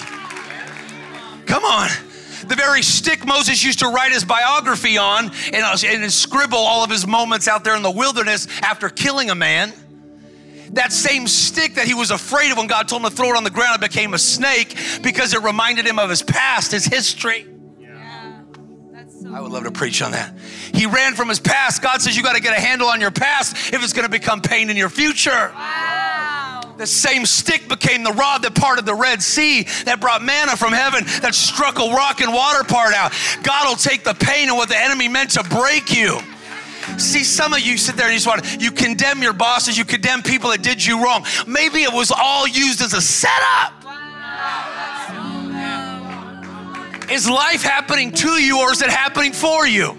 Come 1.45 1.63
on. 1.63 1.89
The 2.47 2.55
very 2.55 2.81
stick 2.81 3.25
Moses 3.25 3.63
used 3.63 3.79
to 3.79 3.87
write 3.87 4.11
his 4.11 4.25
biography 4.25 4.97
on 4.97 5.31
and, 5.53 5.83
and 5.85 6.11
scribble 6.11 6.57
all 6.57 6.83
of 6.83 6.89
his 6.89 7.05
moments 7.05 7.47
out 7.47 7.63
there 7.63 7.75
in 7.75 7.83
the 7.83 7.91
wilderness 7.91 8.47
after 8.63 8.89
killing 8.89 9.29
a 9.29 9.35
man. 9.35 9.73
That 10.73 10.93
same 10.93 11.27
stick 11.27 11.75
that 11.75 11.85
he 11.85 11.93
was 11.93 12.11
afraid 12.11 12.51
of 12.51 12.57
when 12.57 12.67
God 12.67 12.87
told 12.87 13.03
him 13.03 13.09
to 13.09 13.15
throw 13.15 13.31
it 13.31 13.37
on 13.37 13.43
the 13.43 13.49
ground, 13.49 13.81
it 13.81 13.89
became 13.89 14.13
a 14.13 14.19
snake 14.19 14.77
because 15.03 15.33
it 15.33 15.41
reminded 15.41 15.85
him 15.85 15.99
of 15.99 16.09
his 16.09 16.23
past, 16.23 16.71
his 16.71 16.85
history. 16.85 17.47
I 19.33 19.39
would 19.39 19.51
love 19.51 19.63
to 19.63 19.71
preach 19.71 20.01
on 20.01 20.11
that. 20.11 20.35
He 20.73 20.85
ran 20.85 21.15
from 21.15 21.29
his 21.29 21.39
past. 21.39 21.81
God 21.81 22.01
says 22.01 22.17
you 22.17 22.23
got 22.23 22.35
to 22.35 22.41
get 22.41 22.57
a 22.57 22.59
handle 22.59 22.87
on 22.87 22.99
your 22.99 23.11
past 23.11 23.73
if 23.73 23.83
it's 23.83 23.93
going 23.93 24.05
to 24.05 24.11
become 24.11 24.41
pain 24.41 24.69
in 24.69 24.75
your 24.75 24.89
future. 24.89 25.51
Wow. 25.53 26.61
The 26.77 26.87
same 26.87 27.25
stick 27.25 27.69
became 27.69 28.03
the 28.03 28.11
rod 28.11 28.41
that 28.41 28.55
parted 28.55 28.85
the 28.85 28.95
Red 28.95 29.21
Sea, 29.21 29.63
that 29.85 30.01
brought 30.01 30.23
manna 30.23 30.57
from 30.57 30.73
heaven, 30.73 31.03
that 31.21 31.35
struck 31.35 31.79
a 31.79 31.93
rock 31.93 32.21
and 32.21 32.33
water 32.33 32.63
part 32.63 32.93
out. 32.93 33.13
God 33.43 33.69
will 33.69 33.75
take 33.75 34.03
the 34.03 34.15
pain 34.15 34.49
and 34.49 34.57
what 34.57 34.67
the 34.67 34.77
enemy 34.77 35.07
meant 35.07 35.31
to 35.31 35.43
break 35.43 35.95
you. 35.95 36.19
See, 36.97 37.23
some 37.23 37.53
of 37.53 37.61
you 37.61 37.77
sit 37.77 37.95
there 37.95 38.07
and 38.07 38.13
you 38.13 38.19
just 38.19 38.27
want 38.27 38.43
to, 38.43 38.59
you 38.59 38.71
condemn 38.71 39.21
your 39.21 39.33
bosses, 39.33 39.77
you 39.77 39.85
condemn 39.85 40.21
people 40.21 40.49
that 40.51 40.61
did 40.61 40.85
you 40.85 41.03
wrong. 41.03 41.25
Maybe 41.47 41.83
it 41.83 41.93
was 41.93 42.11
all 42.11 42.47
used 42.47 42.81
as 42.81 42.93
a 42.93 43.01
setup. 43.01 43.73
Is 47.11 47.29
life 47.29 47.61
happening 47.61 48.11
to 48.13 48.41
you 48.41 48.59
or 48.61 48.71
is 48.71 48.81
it 48.81 48.89
happening 48.89 49.33
for 49.33 49.67
you? 49.67 49.91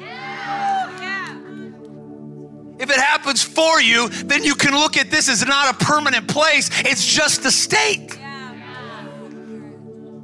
If 2.79 2.91
it 2.91 2.97
happens 2.97 3.43
for 3.43 3.81
you, 3.81 4.09
then 4.09 4.43
you 4.43 4.55
can 4.55 4.73
look 4.73 4.97
at 4.97 5.11
this 5.11 5.29
as 5.29 5.47
not 5.47 5.75
a 5.75 5.85
permanent 5.85 6.27
place, 6.27 6.69
it's 6.85 7.07
just 7.07 7.45
a 7.45 7.51
state. 7.51 8.19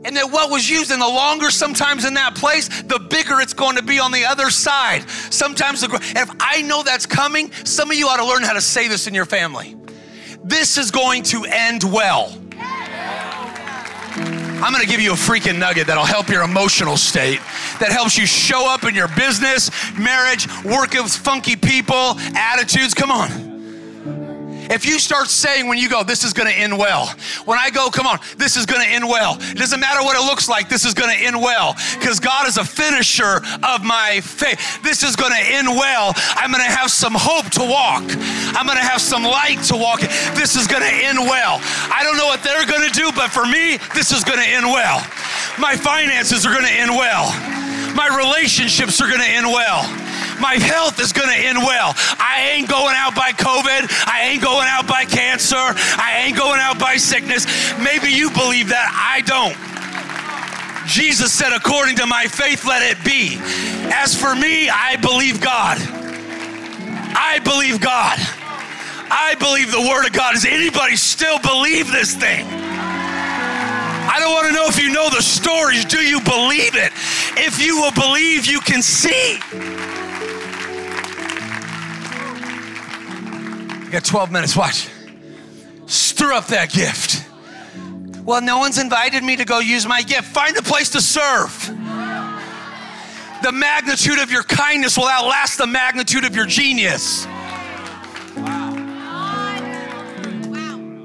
And 0.04 0.16
that 0.16 0.30
what 0.30 0.50
was 0.50 0.68
used, 0.70 0.90
and 0.90 1.02
the 1.02 1.08
longer 1.08 1.50
sometimes 1.50 2.04
in 2.04 2.14
that 2.14 2.36
place, 2.36 2.68
the 2.82 2.98
bigger 2.98 3.40
it's 3.40 3.52
going 3.52 3.76
to 3.76 3.82
be 3.82 3.98
on 3.98 4.12
the 4.12 4.24
other 4.24 4.50
side. 4.50 5.08
Sometimes, 5.10 5.80
the, 5.80 5.88
if 6.16 6.30
I 6.40 6.62
know 6.62 6.82
that's 6.82 7.06
coming, 7.06 7.52
some 7.64 7.90
of 7.90 7.96
you 7.96 8.06
ought 8.06 8.18
to 8.18 8.26
learn 8.26 8.42
how 8.42 8.52
to 8.52 8.60
say 8.60 8.86
this 8.88 9.06
in 9.06 9.14
your 9.14 9.24
family. 9.24 9.76
This 10.44 10.78
is 10.78 10.90
going 10.90 11.24
to 11.24 11.44
end 11.44 11.82
well. 11.82 12.32
I'm 14.60 14.72
gonna 14.72 14.86
give 14.86 15.00
you 15.00 15.12
a 15.12 15.16
freaking 15.16 15.58
nugget 15.58 15.86
that'll 15.86 16.04
help 16.04 16.28
your 16.28 16.42
emotional 16.42 16.96
state, 16.96 17.38
that 17.78 17.90
helps 17.92 18.18
you 18.18 18.26
show 18.26 18.68
up 18.72 18.82
in 18.82 18.94
your 18.94 19.06
business, 19.08 19.70
marriage, 19.96 20.48
work 20.64 20.94
with 20.94 21.14
funky 21.14 21.54
people, 21.54 22.16
attitudes. 22.34 22.92
Come 22.92 23.12
on. 23.12 23.57
If 24.70 24.84
you 24.84 24.98
start 24.98 25.28
saying 25.28 25.66
when 25.66 25.78
you 25.78 25.88
go, 25.88 26.02
this 26.02 26.24
is 26.24 26.32
gonna 26.32 26.50
end 26.50 26.76
well. 26.76 27.06
When 27.46 27.58
I 27.58 27.70
go, 27.70 27.90
come 27.90 28.06
on, 28.06 28.18
this 28.36 28.56
is 28.56 28.66
gonna 28.66 28.84
end 28.84 29.06
well. 29.06 29.38
It 29.40 29.56
doesn't 29.56 29.80
matter 29.80 30.02
what 30.02 30.16
it 30.16 30.24
looks 30.24 30.48
like, 30.48 30.68
this 30.68 30.84
is 30.84 30.94
gonna 30.94 31.14
end 31.14 31.36
well. 31.36 31.74
Because 31.98 32.20
God 32.20 32.46
is 32.46 32.58
a 32.58 32.64
finisher 32.64 33.40
of 33.62 33.82
my 33.82 34.20
faith. 34.22 34.82
This 34.82 35.02
is 35.02 35.16
gonna 35.16 35.40
end 35.40 35.68
well. 35.68 36.12
I'm 36.36 36.52
gonna 36.52 36.64
have 36.64 36.90
some 36.90 37.14
hope 37.16 37.50
to 37.52 37.64
walk. 37.64 38.04
I'm 38.56 38.66
gonna 38.66 38.84
have 38.84 39.00
some 39.00 39.22
light 39.22 39.62
to 39.64 39.76
walk. 39.76 40.00
This 40.36 40.54
is 40.54 40.66
gonna 40.66 40.84
end 40.84 41.18
well. 41.18 41.60
I 41.62 42.02
don't 42.02 42.16
know 42.16 42.26
what 42.26 42.42
they're 42.42 42.66
gonna 42.66 42.90
do, 42.90 43.10
but 43.12 43.30
for 43.30 43.46
me, 43.46 43.78
this 43.94 44.12
is 44.12 44.22
gonna 44.24 44.42
end 44.42 44.66
well. 44.66 44.98
My 45.58 45.76
finances 45.76 46.44
are 46.44 46.54
gonna 46.54 46.68
end 46.68 46.90
well. 46.90 47.32
My 47.94 48.08
relationships 48.16 49.00
are 49.00 49.08
gonna 49.08 49.24
end 49.24 49.46
well 49.46 50.07
my 50.40 50.54
health 50.54 51.00
is 51.00 51.12
going 51.12 51.28
to 51.28 51.36
end 51.36 51.58
well. 51.58 51.94
I 52.18 52.52
ain't 52.54 52.68
going 52.68 52.94
out 52.96 53.14
by 53.14 53.32
COVID. 53.32 53.88
I 54.06 54.28
ain't 54.30 54.42
going 54.42 54.68
out 54.68 54.86
by 54.86 55.04
cancer. 55.04 55.56
I 55.56 56.24
ain't 56.24 56.36
going 56.36 56.60
out 56.60 56.78
by 56.78 56.96
sickness. 56.96 57.46
Maybe 57.78 58.10
you 58.10 58.30
believe 58.30 58.68
that. 58.70 58.88
I 58.92 59.20
don't. 59.22 59.56
Jesus 60.88 61.32
said, 61.32 61.52
according 61.52 61.96
to 61.96 62.06
my 62.06 62.26
faith, 62.26 62.64
let 62.64 62.82
it 62.82 63.02
be. 63.04 63.36
As 63.92 64.14
for 64.14 64.34
me, 64.34 64.70
I 64.70 64.96
believe 64.96 65.40
God. 65.40 65.76
I 67.14 67.40
believe 67.44 67.80
God. 67.80 68.18
I 69.10 69.34
believe 69.38 69.70
the 69.70 69.80
Word 69.80 70.06
of 70.06 70.12
God. 70.12 70.32
Does 70.32 70.44
anybody 70.44 70.96
still 70.96 71.38
believe 71.40 71.90
this 71.90 72.14
thing? 72.14 72.46
I 72.46 74.18
don't 74.20 74.32
want 74.32 74.46
to 74.48 74.52
know 74.54 74.66
if 74.66 74.80
you 74.80 74.90
know 74.90 75.10
the 75.10 75.22
stories. 75.22 75.84
Do 75.84 75.98
you 75.98 76.20
believe 76.20 76.74
it? 76.74 76.92
If 77.36 77.60
you 77.60 77.76
will 77.76 77.92
believe, 77.92 78.46
you 78.46 78.60
can 78.60 78.82
see. 78.82 79.38
Got 83.90 84.04
12 84.04 84.30
minutes. 84.30 84.56
Watch. 84.56 84.88
Stir 85.86 86.32
up 86.32 86.48
that 86.48 86.70
gift. 86.70 87.24
Well, 88.22 88.42
no 88.42 88.58
one's 88.58 88.76
invited 88.78 89.24
me 89.24 89.36
to 89.36 89.46
go 89.46 89.58
use 89.60 89.86
my 89.86 90.02
gift. 90.02 90.24
Find 90.24 90.56
a 90.58 90.62
place 90.62 90.90
to 90.90 91.00
serve. 91.00 91.66
The 93.42 93.52
magnitude 93.52 94.18
of 94.18 94.30
your 94.30 94.42
kindness 94.42 94.98
will 94.98 95.08
outlast 95.08 95.56
the 95.56 95.66
magnitude 95.66 96.24
of 96.24 96.36
your 96.36 96.44
genius. 96.44 97.24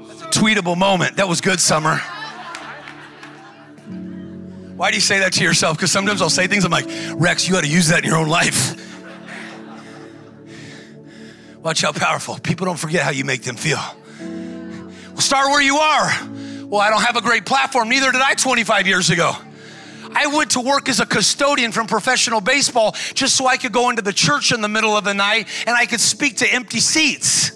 That's 0.08 0.22
a 0.22 0.30
tweetable 0.30 0.76
moment. 0.76 1.16
That 1.16 1.28
was 1.28 1.40
good, 1.40 1.60
Summer. 1.60 1.98
Why 4.76 4.90
do 4.90 4.96
you 4.96 5.00
say 5.00 5.20
that 5.20 5.32
to 5.34 5.44
yourself? 5.44 5.78
Because 5.78 5.92
sometimes 5.92 6.20
I'll 6.20 6.28
say 6.28 6.46
things 6.46 6.64
I'm 6.64 6.72
like, 6.72 6.86
Rex, 7.14 7.46
you 7.46 7.54
got 7.54 7.64
to 7.64 7.70
use 7.70 7.88
that 7.88 8.02
in 8.04 8.10
your 8.10 8.18
own 8.18 8.28
life. 8.28 8.83
Watch 11.64 11.80
how 11.80 11.92
powerful. 11.92 12.38
People 12.38 12.66
don't 12.66 12.78
forget 12.78 13.02
how 13.02 13.10
you 13.10 13.24
make 13.24 13.42
them 13.42 13.56
feel. 13.56 13.78
Well, 14.20 15.20
start 15.20 15.46
where 15.46 15.62
you 15.62 15.78
are. 15.78 16.10
Well, 16.66 16.82
I 16.82 16.90
don't 16.90 17.00
have 17.00 17.16
a 17.16 17.22
great 17.22 17.46
platform. 17.46 17.88
Neither 17.88 18.12
did 18.12 18.20
I 18.20 18.34
25 18.34 18.86
years 18.86 19.08
ago. 19.08 19.32
I 20.12 20.26
went 20.26 20.50
to 20.50 20.60
work 20.60 20.90
as 20.90 21.00
a 21.00 21.06
custodian 21.06 21.72
from 21.72 21.86
professional 21.86 22.42
baseball 22.42 22.94
just 23.14 23.34
so 23.34 23.46
I 23.46 23.56
could 23.56 23.72
go 23.72 23.88
into 23.88 24.02
the 24.02 24.12
church 24.12 24.52
in 24.52 24.60
the 24.60 24.68
middle 24.68 24.94
of 24.94 25.04
the 25.04 25.14
night 25.14 25.48
and 25.66 25.74
I 25.74 25.86
could 25.86 26.00
speak 26.00 26.36
to 26.38 26.46
empty 26.46 26.80
seats. 26.80 27.53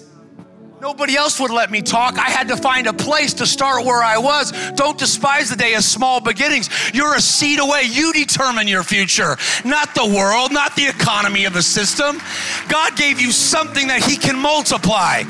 Nobody 0.81 1.17
else 1.17 1.41
would 1.41 1.51
let 1.51 1.71
me 1.71 1.81
talk. 1.81 2.17
I 2.17 2.29
had 2.29 2.47
to 2.47 2.55
find 2.55 2.87
a 2.87 2.93
place 2.93 3.33
to 3.35 3.45
start 3.45 3.85
where 3.85 4.01
I 4.01 4.17
was. 4.17 4.53
Don't 4.75 4.97
despise 4.97 5.49
the 5.49 5.57
day 5.57 5.73
of 5.73 5.83
small 5.83 6.21
beginnings. 6.21 6.69
You're 6.93 7.15
a 7.15 7.21
seed 7.21 7.59
away. 7.59 7.83
You 7.83 8.13
determine 8.13 8.65
your 8.67 8.83
future, 8.83 9.35
not 9.65 9.93
the 9.93 10.05
world, 10.05 10.53
not 10.53 10.75
the 10.77 10.87
economy 10.87 11.43
of 11.43 11.53
the 11.53 11.61
system. 11.61 12.21
God 12.69 12.95
gave 12.95 13.19
you 13.19 13.33
something 13.33 13.87
that 13.87 14.03
He 14.03 14.15
can 14.15 14.39
multiply. 14.39 15.23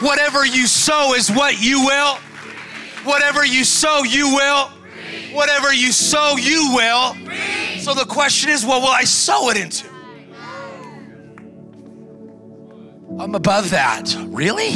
Whatever 0.00 0.46
you 0.46 0.66
sow 0.66 1.12
is 1.12 1.30
what 1.30 1.62
you 1.62 1.84
will. 1.84 2.14
Whatever 3.04 3.44
you 3.44 3.64
sow, 3.64 4.02
you 4.02 4.34
will. 4.34 4.68
Whatever 5.32 5.74
you 5.74 5.92
sow, 5.92 6.36
you 6.36 6.72
will. 6.74 7.14
So 7.80 7.92
the 7.92 8.06
question 8.06 8.48
is, 8.48 8.64
what 8.64 8.80
will 8.80 8.88
I 8.88 9.04
sow 9.04 9.50
it 9.50 9.58
into? 9.58 9.95
I'm 13.18 13.34
above 13.34 13.70
that. 13.70 14.14
Really? 14.26 14.72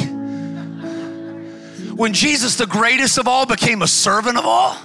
When 1.94 2.14
Jesus, 2.14 2.56
the 2.56 2.66
greatest 2.66 3.18
of 3.18 3.28
all, 3.28 3.44
became 3.44 3.82
a 3.82 3.86
servant 3.86 4.38
of 4.38 4.46
all? 4.46 4.76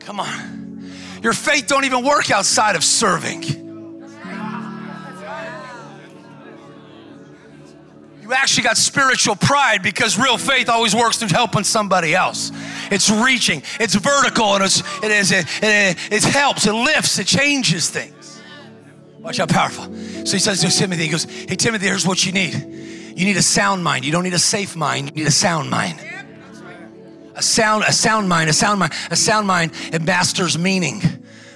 Come 0.00 0.20
on. 0.20 0.88
Your 1.22 1.32
faith 1.32 1.66
don't 1.66 1.84
even 1.84 2.04
work 2.04 2.30
outside 2.30 2.76
of 2.76 2.84
serving. 2.84 3.42
You 8.22 8.32
actually 8.32 8.64
got 8.64 8.76
spiritual 8.76 9.36
pride 9.36 9.82
because 9.82 10.18
real 10.18 10.36
faith 10.36 10.68
always 10.68 10.96
works 10.96 11.16
through 11.18 11.28
helping 11.28 11.62
somebody 11.62 12.12
else. 12.14 12.50
It's 12.90 13.08
reaching, 13.08 13.62
it's 13.78 13.94
vertical, 13.94 14.54
and 14.54 14.64
it's, 14.64 14.80
it, 15.02 15.12
is, 15.12 15.30
it, 15.30 15.46
it, 15.62 15.96
it 16.10 16.24
helps, 16.24 16.66
it 16.66 16.72
lifts, 16.72 17.20
it 17.20 17.26
changes 17.28 17.88
things. 17.88 18.15
Watch 19.26 19.38
how 19.38 19.46
powerful. 19.46 19.86
So 20.24 20.34
he 20.34 20.38
says 20.38 20.60
to 20.60 20.70
Timothy, 20.70 21.02
he 21.02 21.08
goes, 21.08 21.24
Hey, 21.24 21.56
Timothy, 21.56 21.86
here's 21.86 22.06
what 22.06 22.24
you 22.24 22.30
need. 22.30 22.54
You 22.54 23.24
need 23.24 23.36
a 23.36 23.42
sound 23.42 23.82
mind. 23.82 24.04
You 24.04 24.12
don't 24.12 24.22
need 24.22 24.34
a 24.34 24.38
safe 24.38 24.76
mind. 24.76 25.10
You 25.16 25.24
need 25.24 25.26
a 25.26 25.32
sound 25.32 25.68
mind. 25.68 25.98
A 27.34 27.42
sound, 27.42 27.82
a 27.88 27.92
sound 27.92 28.28
mind, 28.28 28.48
a 28.48 28.52
sound 28.52 28.78
mind, 28.78 28.92
a 29.10 29.16
sound 29.16 29.48
mind, 29.48 29.72
it 29.92 30.00
masters 30.02 30.56
meaning. 30.56 31.02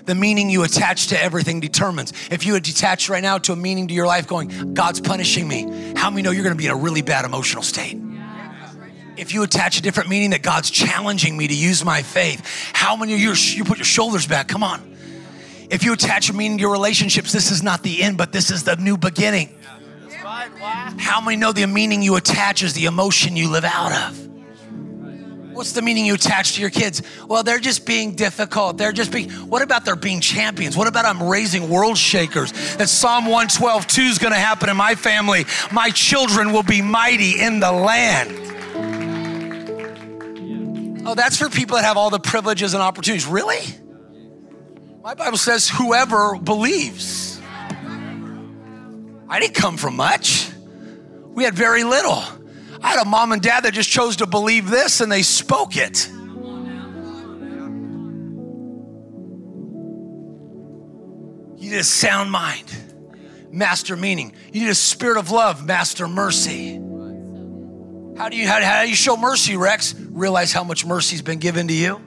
The 0.04 0.16
meaning 0.16 0.50
you 0.50 0.64
attach 0.64 1.06
to 1.08 1.22
everything 1.22 1.60
determines. 1.60 2.12
If 2.28 2.44
you 2.44 2.58
detach 2.58 3.08
right 3.08 3.22
now 3.22 3.38
to 3.38 3.52
a 3.52 3.56
meaning 3.56 3.86
to 3.86 3.94
your 3.94 4.08
life 4.08 4.26
going, 4.26 4.74
God's 4.74 5.00
punishing 5.00 5.46
me, 5.46 5.94
how 5.94 6.10
many 6.10 6.22
know 6.22 6.32
you're 6.32 6.42
gonna 6.42 6.56
be 6.56 6.66
in 6.66 6.72
a 6.72 6.76
really 6.76 7.02
bad 7.02 7.24
emotional 7.24 7.62
state? 7.62 7.96
If 9.16 9.32
you 9.32 9.44
attach 9.44 9.78
a 9.78 9.82
different 9.82 10.08
meaning 10.08 10.30
that 10.30 10.42
God's 10.42 10.70
challenging 10.70 11.36
me 11.36 11.46
to 11.46 11.54
use 11.54 11.84
my 11.84 12.02
faith, 12.02 12.44
how 12.72 12.96
many 12.96 13.14
of 13.14 13.20
you, 13.20 13.32
you 13.32 13.62
put 13.62 13.78
your 13.78 13.84
shoulders 13.84 14.26
back? 14.26 14.48
Come 14.48 14.64
on. 14.64 14.89
If 15.70 15.84
you 15.84 15.92
attach 15.92 16.32
meaning 16.32 16.58
to 16.58 16.62
your 16.62 16.72
relationships, 16.72 17.32
this 17.32 17.52
is 17.52 17.62
not 17.62 17.84
the 17.84 18.02
end, 18.02 18.18
but 18.18 18.32
this 18.32 18.50
is 18.50 18.64
the 18.64 18.74
new 18.76 18.96
beginning. 18.96 19.54
How 20.98 21.20
many 21.20 21.36
know 21.36 21.52
the 21.52 21.66
meaning 21.66 22.02
you 22.02 22.16
attach 22.16 22.62
is 22.62 22.74
the 22.74 22.86
emotion 22.86 23.36
you 23.36 23.48
live 23.48 23.64
out 23.64 23.92
of? 23.92 24.26
What's 25.52 25.72
the 25.72 25.82
meaning 25.82 26.06
you 26.06 26.14
attach 26.14 26.54
to 26.54 26.60
your 26.60 26.70
kids? 26.70 27.02
Well, 27.26 27.42
they're 27.42 27.58
just 27.58 27.86
being 27.86 28.14
difficult. 28.14 28.78
They're 28.78 28.92
just 28.92 29.12
being, 29.12 29.30
what 29.30 29.62
about 29.62 29.84
they're 29.84 29.94
being 29.94 30.20
champions? 30.20 30.76
What 30.76 30.88
about 30.88 31.04
I'm 31.04 31.22
raising 31.22 31.68
world 31.68 31.98
shakers? 31.98 32.52
That 32.76 32.88
Psalm 32.88 33.24
112, 33.26 33.86
2 33.86 34.02
is 34.02 34.18
going 34.18 34.32
to 34.32 34.38
happen 34.38 34.68
in 34.68 34.76
my 34.76 34.94
family. 34.94 35.44
My 35.70 35.90
children 35.90 36.52
will 36.52 36.62
be 36.62 36.82
mighty 36.82 37.40
in 37.40 37.60
the 37.60 37.70
land. 37.70 38.30
Oh, 41.06 41.14
that's 41.14 41.36
for 41.36 41.48
people 41.48 41.76
that 41.76 41.84
have 41.84 41.96
all 41.96 42.10
the 42.10 42.20
privileges 42.20 42.74
and 42.74 42.82
opportunities. 42.82 43.26
Really? 43.26 43.62
My 45.02 45.14
Bible 45.14 45.38
says, 45.38 45.68
whoever 45.68 46.36
believes. 46.36 47.40
I 49.28 49.40
didn't 49.40 49.54
come 49.54 49.78
from 49.78 49.96
much. 49.96 50.50
We 51.28 51.44
had 51.44 51.54
very 51.54 51.84
little. 51.84 52.22
I 52.82 52.88
had 52.88 53.00
a 53.00 53.08
mom 53.08 53.32
and 53.32 53.40
dad 53.40 53.64
that 53.64 53.72
just 53.72 53.88
chose 53.88 54.16
to 54.16 54.26
believe 54.26 54.68
this 54.68 55.00
and 55.00 55.10
they 55.10 55.22
spoke 55.22 55.76
it. 55.76 56.08
You 61.56 61.70
need 61.70 61.78
a 61.78 61.84
sound 61.84 62.30
mind, 62.30 62.70
master 63.50 63.96
meaning. 63.96 64.32
You 64.52 64.62
need 64.62 64.70
a 64.70 64.74
spirit 64.74 65.16
of 65.18 65.30
love, 65.30 65.64
master 65.64 66.08
mercy. 66.08 66.74
How 68.18 68.28
do 68.28 68.36
you 68.36 68.46
how, 68.46 68.60
how 68.62 68.82
do 68.82 68.90
you 68.90 68.94
show 68.94 69.16
mercy, 69.16 69.56
Rex? 69.56 69.94
Realize 69.94 70.52
how 70.52 70.64
much 70.64 70.84
mercy's 70.84 71.22
been 71.22 71.38
given 71.38 71.68
to 71.68 71.74
you. 71.74 72.00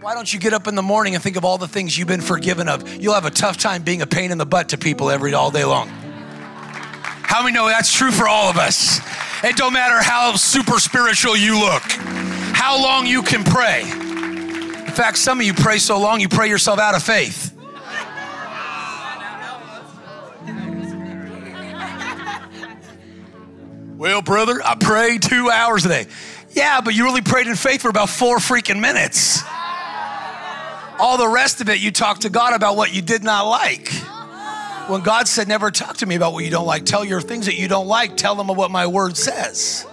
Why 0.00 0.14
don't 0.14 0.32
you 0.32 0.40
get 0.40 0.54
up 0.54 0.66
in 0.66 0.76
the 0.76 0.82
morning 0.82 1.14
and 1.14 1.22
think 1.22 1.36
of 1.36 1.44
all 1.44 1.58
the 1.58 1.68
things 1.68 1.98
you've 1.98 2.08
been 2.08 2.22
forgiven 2.22 2.70
of? 2.70 3.02
You'll 3.02 3.12
have 3.12 3.26
a 3.26 3.30
tough 3.30 3.58
time 3.58 3.82
being 3.82 4.00
a 4.00 4.06
pain 4.06 4.30
in 4.30 4.38
the 4.38 4.46
butt 4.46 4.70
to 4.70 4.78
people 4.78 5.10
every 5.10 5.34
all 5.34 5.50
day 5.50 5.66
long. 5.66 5.88
How 5.88 7.42
many 7.42 7.52
know 7.52 7.66
that's 7.68 7.92
true 7.92 8.10
for 8.10 8.26
all 8.26 8.48
of 8.48 8.56
us? 8.56 8.98
It 9.44 9.56
don't 9.56 9.74
matter 9.74 10.02
how 10.02 10.36
super 10.36 10.78
spiritual 10.78 11.36
you 11.36 11.60
look, 11.60 11.82
how 11.82 12.82
long 12.82 13.06
you 13.06 13.22
can 13.22 13.44
pray. 13.44 13.82
In 13.82 14.90
fact, 14.90 15.18
some 15.18 15.38
of 15.38 15.44
you 15.44 15.52
pray 15.52 15.76
so 15.76 16.00
long 16.00 16.18
you 16.20 16.30
pray 16.30 16.48
yourself 16.48 16.78
out 16.78 16.94
of 16.94 17.02
faith. 17.02 17.54
Well, 23.98 24.22
brother, 24.22 24.62
I 24.64 24.76
prayed 24.76 25.20
two 25.20 25.50
hours 25.50 25.84
a 25.84 25.90
day. 25.90 26.06
Yeah, 26.52 26.80
but 26.80 26.94
you 26.94 27.04
really 27.04 27.20
prayed 27.20 27.48
in 27.48 27.54
faith 27.54 27.82
for 27.82 27.90
about 27.90 28.08
four 28.08 28.38
freaking 28.38 28.80
minutes. 28.80 29.42
All 31.00 31.16
the 31.16 31.28
rest 31.28 31.62
of 31.62 31.68
it, 31.70 31.80
you 31.80 31.90
talk 31.90 32.20
to 32.20 32.28
God 32.28 32.52
about 32.52 32.76
what 32.76 32.94
you 32.94 33.00
did 33.00 33.24
not 33.24 33.48
like. 33.48 33.90
When 34.86 35.00
God 35.00 35.28
said, 35.28 35.48
Never 35.48 35.70
talk 35.70 35.96
to 35.98 36.06
me 36.06 36.14
about 36.14 36.34
what 36.34 36.44
you 36.44 36.50
don't 36.50 36.66
like, 36.66 36.84
tell 36.84 37.04
your 37.04 37.22
things 37.22 37.46
that 37.46 37.56
you 37.56 37.68
don't 37.68 37.86
like, 37.86 38.16
tell 38.16 38.34
them 38.34 38.50
of 38.50 38.56
what 38.56 38.70
my 38.70 38.86
word 38.86 39.16
says. 39.16 39.86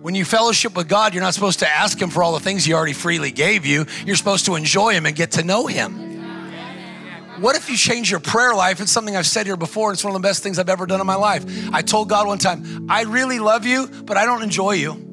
When 0.00 0.14
you 0.14 0.24
fellowship 0.24 0.76
with 0.76 0.88
God, 0.88 1.14
you're 1.14 1.22
not 1.22 1.34
supposed 1.34 1.60
to 1.60 1.68
ask 1.68 2.00
Him 2.00 2.10
for 2.10 2.22
all 2.22 2.32
the 2.32 2.40
things 2.40 2.64
He 2.64 2.72
already 2.72 2.94
freely 2.94 3.30
gave 3.30 3.64
you. 3.64 3.86
You're 4.04 4.16
supposed 4.16 4.46
to 4.46 4.56
enjoy 4.56 4.92
Him 4.92 5.06
and 5.06 5.14
get 5.14 5.32
to 5.32 5.44
know 5.44 5.66
Him. 5.66 6.08
What 7.40 7.54
if 7.54 7.70
you 7.70 7.76
change 7.76 8.10
your 8.10 8.18
prayer 8.18 8.54
life? 8.54 8.80
It's 8.80 8.90
something 8.90 9.16
I've 9.16 9.26
said 9.26 9.46
here 9.46 9.56
before. 9.56 9.92
It's 9.92 10.02
one 10.02 10.14
of 10.14 10.20
the 10.20 10.26
best 10.26 10.42
things 10.42 10.58
I've 10.58 10.68
ever 10.68 10.86
done 10.86 11.00
in 11.00 11.06
my 11.06 11.14
life. 11.14 11.44
I 11.72 11.82
told 11.82 12.08
God 12.08 12.26
one 12.26 12.38
time, 12.38 12.86
I 12.90 13.02
really 13.02 13.38
love 13.38 13.64
you, 13.64 13.86
but 13.86 14.16
I 14.16 14.24
don't 14.24 14.42
enjoy 14.42 14.72
you. 14.72 15.07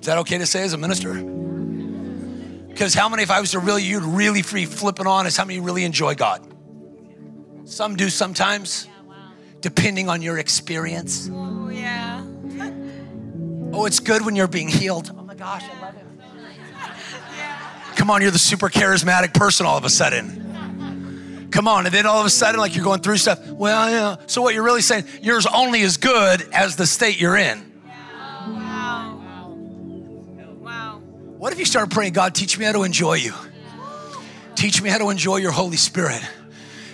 Is 0.00 0.06
that 0.06 0.18
okay 0.18 0.38
to 0.38 0.46
say 0.46 0.62
as 0.62 0.72
a 0.72 0.78
minister? 0.78 1.14
Because 2.68 2.94
how 2.94 3.08
many, 3.08 3.22
if 3.22 3.30
I 3.30 3.40
was 3.40 3.50
to 3.50 3.58
really, 3.58 3.82
you'd 3.82 4.02
really 4.02 4.40
free 4.40 4.64
flipping 4.64 5.06
on, 5.06 5.26
is 5.26 5.36
how 5.36 5.44
many 5.44 5.60
really 5.60 5.84
enjoy 5.84 6.14
God? 6.14 6.42
Some 7.64 7.96
do 7.96 8.08
sometimes, 8.08 8.88
depending 9.60 10.08
on 10.08 10.22
your 10.22 10.38
experience. 10.38 11.28
Oh, 11.30 11.68
yeah. 11.68 12.24
Oh, 13.72 13.84
it's 13.84 14.00
good 14.00 14.24
when 14.24 14.34
you're 14.34 14.48
being 14.48 14.68
healed. 14.68 15.12
Oh 15.16 15.22
my 15.22 15.34
gosh, 15.34 15.64
I 15.64 15.80
love 15.82 15.94
him. 15.94 16.20
Come 17.96 18.10
on, 18.10 18.22
you're 18.22 18.30
the 18.30 18.38
super 18.38 18.70
charismatic 18.70 19.34
person 19.34 19.66
all 19.66 19.76
of 19.76 19.84
a 19.84 19.90
sudden. 19.90 21.48
Come 21.50 21.68
on, 21.68 21.84
and 21.84 21.94
then 21.94 22.06
all 22.06 22.20
of 22.20 22.26
a 22.26 22.30
sudden, 22.30 22.58
like 22.60 22.74
you're 22.74 22.84
going 22.84 23.00
through 23.00 23.18
stuff. 23.18 23.46
Well, 23.48 23.90
yeah. 23.90 24.16
So 24.26 24.40
what 24.40 24.54
you're 24.54 24.64
really 24.64 24.82
saying, 24.82 25.04
yours 25.20 25.46
only 25.46 25.82
as 25.82 25.98
good 25.98 26.48
as 26.52 26.76
the 26.76 26.86
state 26.86 27.20
you're 27.20 27.36
in. 27.36 27.69
What 31.40 31.54
if 31.54 31.58
you 31.58 31.64
start 31.64 31.88
praying, 31.88 32.12
God, 32.12 32.34
teach 32.34 32.58
me 32.58 32.66
how 32.66 32.72
to 32.72 32.82
enjoy 32.82 33.14
you? 33.14 33.32
Teach 34.56 34.82
me 34.82 34.90
how 34.90 34.98
to 34.98 35.08
enjoy 35.08 35.36
your 35.36 35.52
Holy 35.52 35.78
Spirit. 35.78 36.20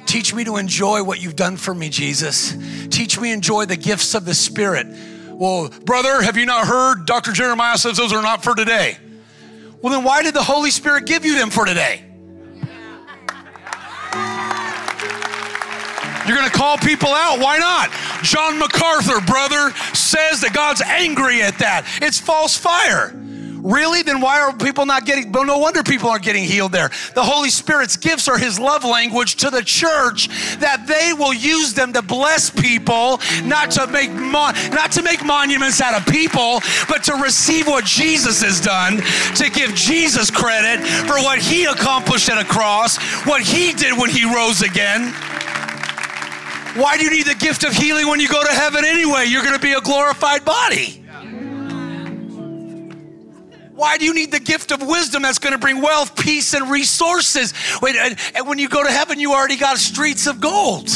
Teach 0.07 0.32
me 0.32 0.44
to 0.44 0.57
enjoy 0.57 1.03
what 1.03 1.20
you've 1.20 1.34
done 1.34 1.57
for 1.57 1.74
me, 1.74 1.88
Jesus. 1.88 2.57
Teach 2.88 3.18
me 3.18 3.30
to 3.30 3.34
enjoy 3.34 3.64
the 3.64 3.76
gifts 3.76 4.14
of 4.14 4.24
the 4.24 4.34
Spirit. 4.34 4.86
Well, 5.30 5.68
brother, 5.84 6.22
have 6.22 6.36
you 6.36 6.47
not 6.47 6.68
heard? 6.68 7.07
Dr. 7.07 7.32
Jeremiah 7.32 7.76
says 7.76 7.97
those 7.97 8.12
are 8.12 8.22
not 8.22 8.44
for 8.44 8.55
today. 8.55 8.99
Well, 9.82 9.92
then 9.92 10.05
why 10.05 10.22
did 10.22 10.32
the 10.32 10.44
Holy 10.44 10.70
Spirit 10.70 11.07
give 11.07 11.24
you 11.24 11.36
them 11.36 11.51
for 11.51 11.64
today? 11.64 12.05
You're 16.24 16.36
going 16.36 16.49
to 16.49 16.57
call 16.57 16.78
people 16.78 17.09
out. 17.09 17.40
Why 17.40 17.59
not? 17.59 17.90
John 18.22 18.61
MacArthur, 18.61 19.20
brother, 19.26 19.72
says 19.92 20.42
that 20.42 20.53
God's 20.55 20.82
angry 20.82 21.42
at 21.42 21.59
that. 21.59 21.84
It's 22.01 22.20
false 22.20 22.57
fire. 22.57 23.12
Really? 23.66 24.02
Then 24.02 24.20
why 24.20 24.40
are 24.40 24.52
people 24.52 24.86
not 24.86 25.06
getting, 25.06 25.32
well, 25.32 25.44
no 25.44 25.58
wonder 25.58 25.82
people 25.82 26.08
aren't 26.08 26.22
getting 26.22 26.44
healed 26.44 26.70
there. 26.70 26.88
The 27.16 27.24
Holy 27.24 27.50
Spirit's 27.50 27.96
gifts 27.96 28.28
are 28.28 28.38
His 28.38 28.60
love 28.60 28.84
language 28.84 29.34
to 29.36 29.50
the 29.50 29.62
church 29.62 30.28
that 30.58 30.86
they 30.86 31.12
will 31.12 31.34
use 31.34 31.74
them 31.74 31.92
to 31.94 32.00
bless 32.00 32.48
people, 32.48 33.20
not 33.42 33.72
to 33.72 33.88
make, 33.88 34.12
mon- 34.12 34.54
not 34.70 34.92
to 34.92 35.02
make 35.02 35.24
monuments 35.24 35.80
out 35.80 36.00
of 36.00 36.06
people, 36.06 36.60
but 36.88 37.02
to 37.04 37.14
receive 37.14 37.66
what 37.66 37.84
Jesus 37.84 38.40
has 38.40 38.60
done, 38.60 38.98
to 39.34 39.50
give 39.50 39.74
Jesus 39.74 40.30
credit 40.30 40.86
for 41.08 41.16
what 41.16 41.40
He 41.40 41.64
accomplished 41.64 42.30
at 42.30 42.38
a 42.38 42.44
cross, 42.44 42.98
what 43.26 43.42
He 43.42 43.72
did 43.72 43.98
when 43.98 44.10
He 44.10 44.32
rose 44.32 44.62
again. 44.62 45.12
Why 46.80 46.96
do 46.96 47.02
you 47.02 47.10
need 47.10 47.26
the 47.26 47.34
gift 47.34 47.64
of 47.64 47.72
healing 47.72 48.06
when 48.06 48.20
you 48.20 48.28
go 48.28 48.44
to 48.44 48.52
heaven 48.52 48.84
anyway? 48.84 49.24
You're 49.26 49.42
going 49.42 49.54
to 49.54 49.60
be 49.60 49.72
a 49.72 49.80
glorified 49.80 50.44
body. 50.44 51.02
Why 53.77 53.99
do 53.99 54.07
you 54.07 54.14
need 54.14 54.33
the 54.33 54.41
gift 54.41 54.72
of 54.72 54.81
wisdom 54.81 55.22
that's 55.22 55.39
going 55.39 55.53
to 55.53 55.59
bring 55.59 55.83
wealth, 55.83 56.16
peace, 56.16 56.55
and 56.55 56.70
resources? 56.70 57.53
Wait, 57.83 57.95
and 57.95 58.18
when 58.49 58.59
you 58.59 58.70
go 58.70 58.83
to 58.83 58.91
heaven, 58.91 59.20
you 59.20 59.35
already 59.35 59.59
got 59.59 59.77
streets 59.77 60.27
of 60.27 60.41
gold. 60.41 60.89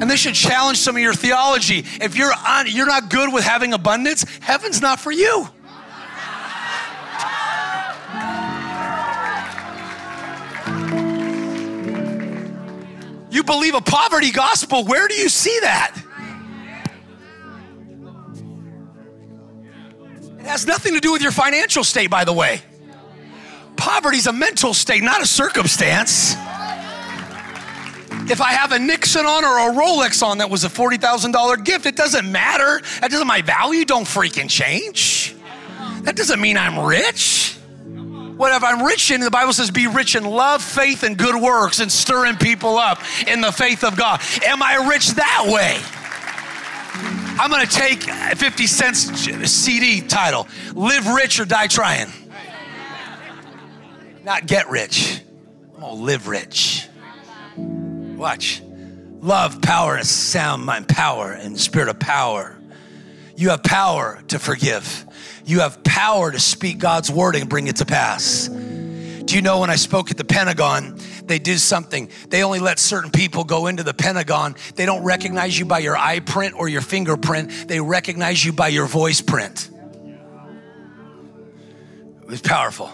And 0.00 0.08
this 0.08 0.20
should 0.20 0.34
challenge 0.34 0.78
some 0.78 0.94
of 0.94 1.02
your 1.02 1.12
theology. 1.12 1.84
If 2.00 2.16
you're 2.16 2.32
on, 2.46 2.68
you're 2.68 2.86
not 2.86 3.10
good 3.10 3.32
with 3.32 3.42
having 3.42 3.72
abundance, 3.72 4.24
heaven's 4.38 4.80
not 4.80 5.00
for 5.00 5.10
you. 5.10 5.48
You 13.30 13.42
believe 13.42 13.74
a 13.74 13.80
poverty 13.80 14.30
gospel. 14.30 14.84
Where 14.84 15.08
do 15.08 15.14
you 15.14 15.28
see 15.28 15.58
that? 15.62 16.00
It 20.48 20.52
has 20.52 20.66
nothing 20.66 20.94
to 20.94 21.00
do 21.00 21.12
with 21.12 21.20
your 21.20 21.30
financial 21.30 21.84
state, 21.84 22.08
by 22.08 22.24
the 22.24 22.32
way. 22.32 22.62
Poverty's 23.76 24.26
a 24.26 24.32
mental 24.32 24.72
state, 24.72 25.02
not 25.02 25.20
a 25.20 25.26
circumstance. 25.26 26.32
If 28.30 28.40
I 28.40 28.52
have 28.52 28.72
a 28.72 28.78
Nixon 28.78 29.26
on 29.26 29.44
or 29.44 29.68
a 29.68 29.74
Rolex 29.74 30.22
on 30.22 30.38
that 30.38 30.48
was 30.48 30.64
a 30.64 30.70
$40,000 30.70 31.64
gift, 31.66 31.84
it 31.84 31.96
doesn't 31.96 32.32
matter. 32.32 32.80
That 33.02 33.10
doesn't, 33.10 33.26
my 33.26 33.42
value 33.42 33.84
don't 33.84 34.06
freaking 34.06 34.48
change. 34.48 35.36
That 36.04 36.16
doesn't 36.16 36.40
mean 36.40 36.56
I'm 36.56 36.82
rich. 36.82 37.58
What 38.38 38.56
if 38.56 38.64
I'm 38.64 38.82
rich 38.86 39.10
in, 39.10 39.20
the 39.20 39.30
Bible 39.30 39.52
says, 39.52 39.70
be 39.70 39.86
rich 39.86 40.14
in 40.14 40.24
love, 40.24 40.62
faith, 40.62 41.02
and 41.02 41.18
good 41.18 41.36
works, 41.36 41.80
and 41.80 41.92
stirring 41.92 42.36
people 42.36 42.78
up 42.78 43.02
in 43.26 43.42
the 43.42 43.52
faith 43.52 43.84
of 43.84 43.98
God. 43.98 44.22
Am 44.46 44.62
I 44.62 44.88
rich 44.88 45.10
that 45.10 45.44
way? 45.46 45.78
I'm 47.40 47.50
gonna 47.50 47.66
take 47.66 48.02
50 48.02 48.66
cents 48.66 48.98
CD 49.50 50.00
title 50.00 50.48
Live 50.74 51.06
Rich 51.06 51.38
or 51.38 51.44
Die 51.44 51.66
Trying. 51.68 52.08
Not 54.24 54.46
get 54.46 54.68
rich. 54.68 55.22
I'm 55.76 55.80
gonna 55.80 55.94
live 55.94 56.26
rich. 56.26 56.88
Watch. 57.56 58.60
Love, 59.20 59.62
power, 59.62 59.94
and 59.96 60.06
sound 60.06 60.64
mind, 60.64 60.88
power, 60.88 61.30
and 61.30 61.58
spirit 61.58 61.88
of 61.88 61.98
power. 62.00 62.56
You 63.36 63.50
have 63.50 63.62
power 63.62 64.20
to 64.28 64.38
forgive. 64.38 65.06
You 65.44 65.60
have 65.60 65.82
power 65.84 66.32
to 66.32 66.40
speak 66.40 66.78
God's 66.78 67.10
word 67.10 67.36
and 67.36 67.48
bring 67.48 67.68
it 67.68 67.76
to 67.76 67.84
pass. 67.84 68.48
Do 69.28 69.34
you 69.34 69.42
know 69.42 69.58
when 69.58 69.68
I 69.68 69.76
spoke 69.76 70.10
at 70.10 70.16
the 70.16 70.24
Pentagon, 70.24 70.98
they 71.24 71.38
do 71.38 71.58
something. 71.58 72.08
They 72.30 72.42
only 72.42 72.60
let 72.60 72.78
certain 72.78 73.10
people 73.10 73.44
go 73.44 73.66
into 73.66 73.82
the 73.82 73.92
Pentagon. 73.92 74.56
They 74.74 74.86
don't 74.86 75.04
recognize 75.04 75.58
you 75.58 75.66
by 75.66 75.80
your 75.80 75.98
eye 75.98 76.20
print 76.20 76.54
or 76.54 76.66
your 76.66 76.80
fingerprint, 76.80 77.68
they 77.68 77.78
recognize 77.78 78.42
you 78.42 78.54
by 78.54 78.68
your 78.68 78.86
voice 78.86 79.20
print. 79.20 79.68
It 82.22 82.26
was 82.26 82.40
powerful. 82.40 82.90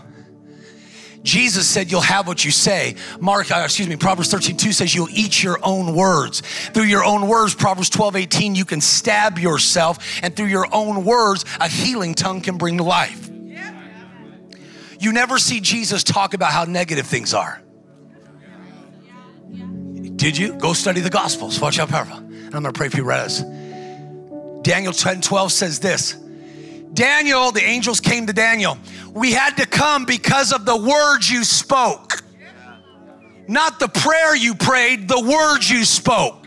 Jesus 1.23 1.69
said 1.69 1.93
you'll 1.93 2.01
have 2.01 2.27
what 2.27 2.45
you 2.45 2.51
say. 2.51 2.97
Mark, 3.21 3.53
uh, 3.53 3.63
excuse 3.63 3.87
me, 3.87 3.95
Proverbs 3.95 4.29
13, 4.33 4.57
2 4.57 4.73
says 4.73 4.93
you'll 4.93 5.09
eat 5.11 5.41
your 5.41 5.61
own 5.63 5.95
words. 5.95 6.41
Through 6.41 6.87
your 6.87 7.05
own 7.05 7.29
words, 7.29 7.55
Proverbs 7.55 7.91
12, 7.91 8.17
18, 8.17 8.57
you 8.57 8.65
can 8.65 8.81
stab 8.81 9.39
yourself. 9.39 10.21
And 10.21 10.35
through 10.35 10.47
your 10.47 10.67
own 10.75 11.05
words, 11.05 11.45
a 11.61 11.69
healing 11.69 12.15
tongue 12.15 12.41
can 12.41 12.59
bring 12.59 12.79
life. 12.79 13.31
You 15.05 15.13
never 15.13 15.39
see 15.39 15.61
Jesus 15.61 16.03
talk 16.03 16.33
about 16.33 16.51
how 16.51 16.65
negative 16.65 17.07
things 17.07 17.35
are. 17.35 17.61
Did 20.17 20.39
you? 20.39 20.55
Go 20.55 20.73
study 20.73 21.03
the 21.03 21.11
Gospels. 21.11 21.61
Watch 21.61 21.77
how 21.77 21.85
powerful. 21.85 22.17
And 22.17 22.55
I'm 22.55 22.63
going 22.63 22.73
to 22.73 22.73
pray 22.73 22.89
for 22.89 22.97
you 22.97 23.05
right. 23.05 23.31
Daniel 24.63 24.95
10, 24.95 25.21
12 25.21 25.53
says 25.53 25.79
this. 25.79 26.15
Daniel, 26.95 27.53
the 27.53 27.63
angels 27.63 28.01
came 28.01 28.27
to 28.29 28.33
Daniel. 28.33 28.79
We 29.13 29.33
had 29.33 29.59
to 29.59 29.67
come 29.67 30.07
because 30.07 30.55
of 30.55 30.65
the 30.65 30.75
words 30.75 31.31
you 31.31 31.45
spoke. 31.45 32.23
Not 33.47 33.79
the 33.81 33.89
prayer 33.89 34.35
you 34.35 34.55
prayed, 34.55 35.07
the 35.07 35.21
words 35.21 35.69
you 35.71 35.85
spoke. 35.85 36.44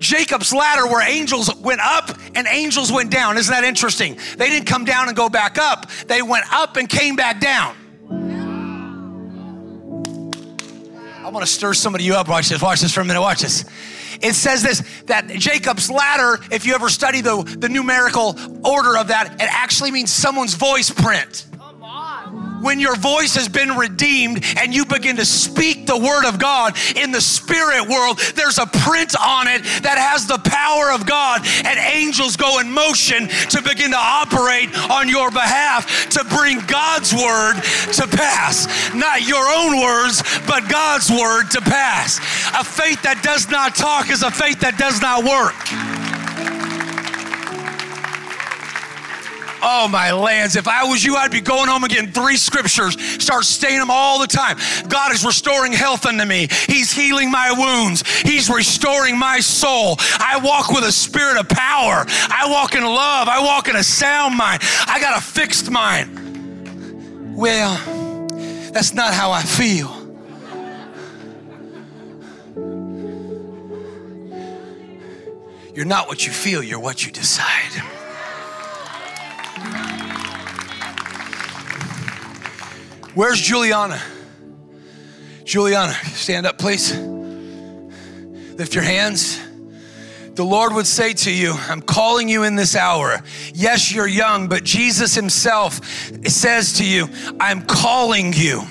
Jacob's 0.00 0.52
ladder, 0.52 0.86
where 0.86 1.06
angels 1.06 1.54
went 1.56 1.80
up 1.80 2.10
and 2.34 2.46
angels 2.48 2.90
went 2.90 3.10
down. 3.10 3.38
Isn't 3.38 3.52
that 3.52 3.64
interesting? 3.64 4.18
They 4.36 4.48
didn't 4.48 4.66
come 4.66 4.84
down 4.84 5.08
and 5.08 5.16
go 5.16 5.28
back 5.28 5.58
up, 5.58 5.88
they 6.08 6.22
went 6.22 6.52
up 6.52 6.76
and 6.76 6.88
came 6.88 7.14
back 7.14 7.40
down. 7.40 7.76
I 11.22 11.32
want 11.32 11.46
to 11.46 11.52
stir 11.52 11.74
some 11.74 11.94
of 11.94 12.00
you 12.00 12.14
up. 12.14 12.28
Watch 12.28 12.48
this. 12.48 12.60
Watch 12.60 12.80
this 12.80 12.92
for 12.92 13.02
a 13.02 13.04
minute. 13.04 13.20
Watch 13.20 13.42
this. 13.42 13.64
It 14.20 14.34
says 14.34 14.64
this 14.64 14.82
that 15.06 15.28
Jacob's 15.28 15.88
ladder, 15.88 16.42
if 16.50 16.66
you 16.66 16.74
ever 16.74 16.88
study 16.88 17.20
the, 17.20 17.44
the 17.58 17.68
numerical 17.68 18.36
order 18.64 18.98
of 18.98 19.08
that, 19.08 19.34
it 19.34 19.48
actually 19.48 19.92
means 19.92 20.12
someone's 20.12 20.54
voice 20.54 20.90
print 20.90 21.46
when 22.60 22.80
your 22.80 22.96
voice 22.96 23.34
has 23.34 23.48
been 23.48 23.76
redeemed 23.76 24.44
and 24.58 24.74
you 24.74 24.84
begin 24.84 25.16
to 25.16 25.24
speak 25.24 25.86
the 25.86 25.96
word 25.96 26.26
of 26.26 26.38
God 26.38 26.76
in 26.96 27.10
the 27.10 27.20
spirit 27.20 27.88
world, 27.88 28.18
there's 28.34 28.58
a 28.58 28.66
print 28.66 29.14
on 29.18 29.48
it 29.48 29.62
that 29.82 29.98
has 29.98 30.26
the 30.26 30.38
power 30.38 30.92
of 30.92 31.06
God, 31.06 31.46
and 31.64 31.78
angels 31.78 32.36
go 32.36 32.60
in 32.60 32.70
motion 32.70 33.28
to 33.50 33.62
begin 33.62 33.90
to 33.90 33.98
operate 33.98 34.70
on 34.90 35.08
your 35.08 35.30
behalf 35.30 36.08
to 36.10 36.24
bring 36.24 36.60
God's 36.66 37.12
word 37.12 37.54
to 37.94 38.06
pass. 38.06 38.66
Not 38.94 39.26
your 39.26 39.48
own 39.50 39.80
words, 39.80 40.22
but 40.46 40.68
God's 40.68 41.10
word 41.10 41.50
to 41.52 41.60
pass. 41.60 42.18
A 42.58 42.64
faith 42.64 43.02
that 43.02 43.22
does 43.22 43.48
not 43.50 43.74
talk 43.74 44.10
is 44.10 44.22
a 44.22 44.30
faith 44.30 44.60
that 44.60 44.78
does 44.78 45.00
not 45.00 45.24
work. 45.24 46.09
Oh, 49.62 49.88
my 49.88 50.12
lands. 50.12 50.56
If 50.56 50.68
I 50.68 50.84
was 50.84 51.04
you, 51.04 51.16
I'd 51.16 51.30
be 51.30 51.40
going 51.40 51.68
home 51.68 51.84
and 51.84 51.92
getting 51.92 52.10
three 52.10 52.36
scriptures, 52.36 53.00
start 53.22 53.44
staying 53.44 53.78
them 53.78 53.90
all 53.90 54.18
the 54.20 54.26
time. 54.26 54.56
God 54.88 55.12
is 55.12 55.24
restoring 55.24 55.72
health 55.72 56.06
unto 56.06 56.24
me. 56.24 56.48
He's 56.66 56.92
healing 56.92 57.30
my 57.30 57.52
wounds. 57.52 58.02
He's 58.20 58.48
restoring 58.48 59.18
my 59.18 59.40
soul. 59.40 59.96
I 60.18 60.40
walk 60.42 60.70
with 60.70 60.84
a 60.84 60.92
spirit 60.92 61.38
of 61.38 61.48
power. 61.48 62.04
I 62.08 62.46
walk 62.50 62.74
in 62.74 62.84
love. 62.84 63.28
I 63.28 63.40
walk 63.42 63.68
in 63.68 63.76
a 63.76 63.84
sound 63.84 64.36
mind. 64.36 64.62
I 64.86 64.98
got 65.00 65.18
a 65.18 65.20
fixed 65.20 65.70
mind. 65.70 67.36
Well, 67.36 67.74
that's 68.72 68.94
not 68.94 69.14
how 69.14 69.32
I 69.32 69.42
feel. 69.42 69.96
You're 75.74 75.86
not 75.86 76.08
what 76.08 76.26
you 76.26 76.32
feel, 76.32 76.62
you're 76.62 76.80
what 76.80 77.04
you 77.06 77.12
decide. 77.12 77.82
Where's 83.14 83.40
Juliana? 83.40 84.00
Juliana, 85.44 85.94
stand 86.14 86.46
up, 86.46 86.58
please. 86.58 86.96
Lift 86.96 88.74
your 88.74 88.84
hands. 88.84 89.40
The 90.34 90.44
Lord 90.44 90.74
would 90.74 90.86
say 90.86 91.12
to 91.12 91.30
you, 91.30 91.54
I'm 91.54 91.82
calling 91.82 92.28
you 92.28 92.44
in 92.44 92.54
this 92.54 92.76
hour. 92.76 93.20
Yes, 93.52 93.92
you're 93.92 94.06
young, 94.06 94.48
but 94.48 94.62
Jesus 94.62 95.14
Himself 95.14 95.84
says 96.26 96.74
to 96.74 96.86
you, 96.86 97.08
I'm 97.40 97.62
calling 97.62 98.32
you. 98.32 98.62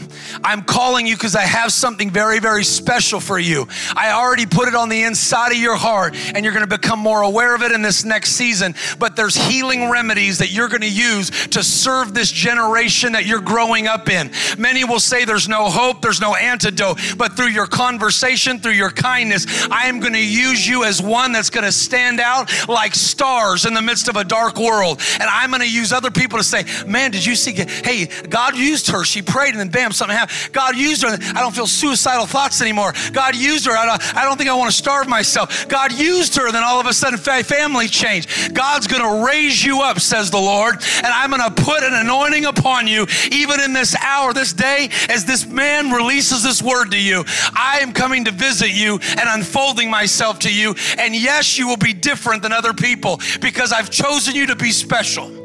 I'm 0.43 0.63
calling 0.63 1.07
you 1.07 1.15
because 1.15 1.35
I 1.35 1.41
have 1.41 1.71
something 1.71 2.09
very, 2.09 2.39
very 2.39 2.63
special 2.63 3.19
for 3.19 3.39
you. 3.39 3.67
I 3.95 4.11
already 4.11 4.45
put 4.45 4.67
it 4.67 4.75
on 4.75 4.89
the 4.89 5.03
inside 5.03 5.51
of 5.51 5.57
your 5.57 5.75
heart, 5.75 6.15
and 6.15 6.43
you're 6.43 6.53
going 6.53 6.67
to 6.67 6.77
become 6.77 6.99
more 6.99 7.21
aware 7.21 7.55
of 7.55 7.61
it 7.61 7.71
in 7.71 7.81
this 7.81 8.03
next 8.03 8.31
season. 8.31 8.75
But 8.97 9.15
there's 9.15 9.35
healing 9.35 9.89
remedies 9.89 10.39
that 10.39 10.51
you're 10.51 10.67
going 10.67 10.81
to 10.81 10.89
use 10.89 11.29
to 11.47 11.63
serve 11.63 12.13
this 12.13 12.31
generation 12.31 13.13
that 13.13 13.25
you're 13.25 13.41
growing 13.41 13.87
up 13.87 14.09
in. 14.09 14.31
Many 14.57 14.83
will 14.83 14.99
say 14.99 15.25
there's 15.25 15.47
no 15.47 15.69
hope, 15.69 16.01
there's 16.01 16.21
no 16.21 16.35
antidote, 16.35 16.99
but 17.17 17.33
through 17.33 17.49
your 17.49 17.67
conversation, 17.67 18.59
through 18.59 18.73
your 18.73 18.91
kindness, 18.91 19.67
I 19.69 19.87
am 19.87 19.99
going 19.99 20.13
to 20.13 20.25
use 20.25 20.67
you 20.67 20.83
as 20.83 21.01
one 21.01 21.31
that's 21.31 21.49
going 21.49 21.65
to 21.65 21.71
stand 21.71 22.19
out 22.19 22.51
like 22.67 22.95
stars 22.95 23.65
in 23.65 23.73
the 23.73 23.81
midst 23.81 24.07
of 24.07 24.15
a 24.15 24.23
dark 24.23 24.57
world. 24.57 25.01
And 25.13 25.23
I'm 25.23 25.49
going 25.49 25.61
to 25.61 25.71
use 25.71 25.91
other 25.91 26.11
people 26.11 26.37
to 26.37 26.43
say, 26.43 26.63
Man, 26.85 27.11
did 27.11 27.25
you 27.25 27.35
see? 27.35 27.53
Hey, 27.53 28.05
God 28.05 28.57
used 28.57 28.87
her. 28.91 29.03
She 29.03 29.21
prayed, 29.21 29.51
and 29.51 29.59
then 29.59 29.69
bam, 29.69 29.91
something 29.91 30.15
happened. 30.19 30.53
God 30.53 30.75
used 30.75 31.03
her. 31.03 31.09
I 31.09 31.41
don't 31.41 31.55
feel 31.55 31.67
suicidal 31.67 32.25
thoughts 32.25 32.61
anymore. 32.61 32.93
God 33.13 33.35
used 33.35 33.65
her. 33.65 33.71
I 33.71 33.85
don't, 33.85 34.15
I 34.15 34.23
don't 34.23 34.37
think 34.37 34.49
I 34.49 34.53
want 34.53 34.71
to 34.71 34.77
starve 34.77 35.07
myself. 35.07 35.67
God 35.67 35.91
used 35.91 36.35
her. 36.35 36.51
Then 36.51 36.63
all 36.63 36.79
of 36.79 36.85
a 36.85 36.93
sudden, 36.93 37.19
family 37.19 37.87
changed. 37.87 38.53
God's 38.53 38.87
going 38.87 39.01
to 39.01 39.25
raise 39.25 39.63
you 39.63 39.81
up, 39.81 39.99
says 39.99 40.31
the 40.31 40.37
Lord. 40.37 40.75
And 40.75 41.07
I'm 41.07 41.29
going 41.29 41.41
to 41.41 41.63
put 41.63 41.83
an 41.83 41.93
anointing 41.93 42.45
upon 42.45 42.87
you, 42.87 43.07
even 43.31 43.59
in 43.59 43.73
this 43.73 43.95
hour, 43.95 44.33
this 44.33 44.53
day, 44.53 44.89
as 45.09 45.25
this 45.25 45.45
man 45.45 45.91
releases 45.91 46.43
this 46.43 46.61
word 46.61 46.91
to 46.91 47.01
you. 47.01 47.23
I 47.53 47.79
am 47.81 47.93
coming 47.93 48.25
to 48.25 48.31
visit 48.31 48.71
you 48.71 48.99
and 49.17 49.21
unfolding 49.25 49.89
myself 49.89 50.39
to 50.39 50.53
you. 50.53 50.75
And 50.97 51.15
yes, 51.15 51.57
you 51.57 51.67
will 51.67 51.77
be 51.77 51.93
different 51.93 52.41
than 52.41 52.51
other 52.51 52.73
people 52.73 53.19
because 53.41 53.71
I've 53.71 53.89
chosen 53.89 54.35
you 54.35 54.47
to 54.47 54.55
be 54.55 54.71
special. 54.71 55.35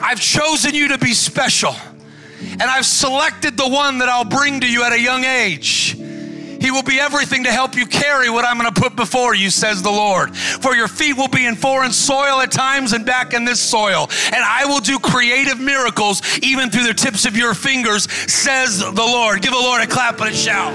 I've 0.00 0.20
chosen 0.20 0.74
you 0.74 0.88
to 0.88 0.98
be 0.98 1.12
special 1.12 1.74
and 2.60 2.62
I've 2.62 2.86
selected 2.86 3.56
the 3.56 3.68
one 3.68 3.98
that 3.98 4.08
I'll 4.08 4.24
bring 4.24 4.60
to 4.60 4.66
you 4.70 4.84
at 4.84 4.92
a 4.92 5.00
young 5.00 5.24
age. 5.24 5.96
He 6.60 6.72
will 6.72 6.82
be 6.82 6.98
everything 6.98 7.44
to 7.44 7.52
help 7.52 7.76
you 7.76 7.86
carry 7.86 8.28
what 8.28 8.44
I'm 8.44 8.58
going 8.58 8.72
to 8.72 8.80
put 8.80 8.96
before 8.96 9.34
you, 9.34 9.48
says 9.48 9.80
the 9.80 9.90
Lord. 9.90 10.36
For 10.36 10.74
your 10.74 10.88
feet 10.88 11.16
will 11.16 11.28
be 11.28 11.46
in 11.46 11.54
foreign 11.54 11.92
soil 11.92 12.40
at 12.40 12.50
times 12.50 12.92
and 12.92 13.06
back 13.06 13.32
in 13.32 13.44
this 13.44 13.60
soil. 13.60 14.08
And 14.26 14.44
I 14.44 14.64
will 14.64 14.80
do 14.80 14.98
creative 14.98 15.60
miracles 15.60 16.20
even 16.42 16.70
through 16.70 16.84
the 16.84 16.94
tips 16.94 17.26
of 17.26 17.36
your 17.36 17.54
fingers, 17.54 18.10
says 18.10 18.80
the 18.80 18.92
Lord. 18.92 19.40
Give 19.40 19.52
the 19.52 19.58
Lord 19.58 19.82
a 19.82 19.86
clap 19.86 20.20
and 20.20 20.30
a 20.30 20.34
shout. 20.34 20.74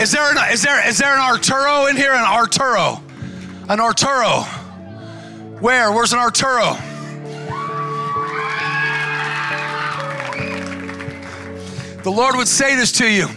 Is 0.00 0.10
there 0.10 0.32
an, 0.32 0.52
is 0.52 0.62
there, 0.62 0.88
is 0.88 0.98
there 0.98 1.12
an 1.12 1.20
Arturo 1.20 1.86
in 1.86 1.96
here? 1.96 2.12
An 2.12 2.24
Arturo? 2.24 3.00
An 3.68 3.78
Arturo. 3.78 4.44
Where? 5.62 5.92
Where's 5.92 6.12
an 6.12 6.18
Arturo? 6.18 6.76
The 12.02 12.10
Lord 12.10 12.34
would 12.34 12.48
say 12.48 12.74
this 12.74 12.90
to 12.98 13.08
you 13.08 13.28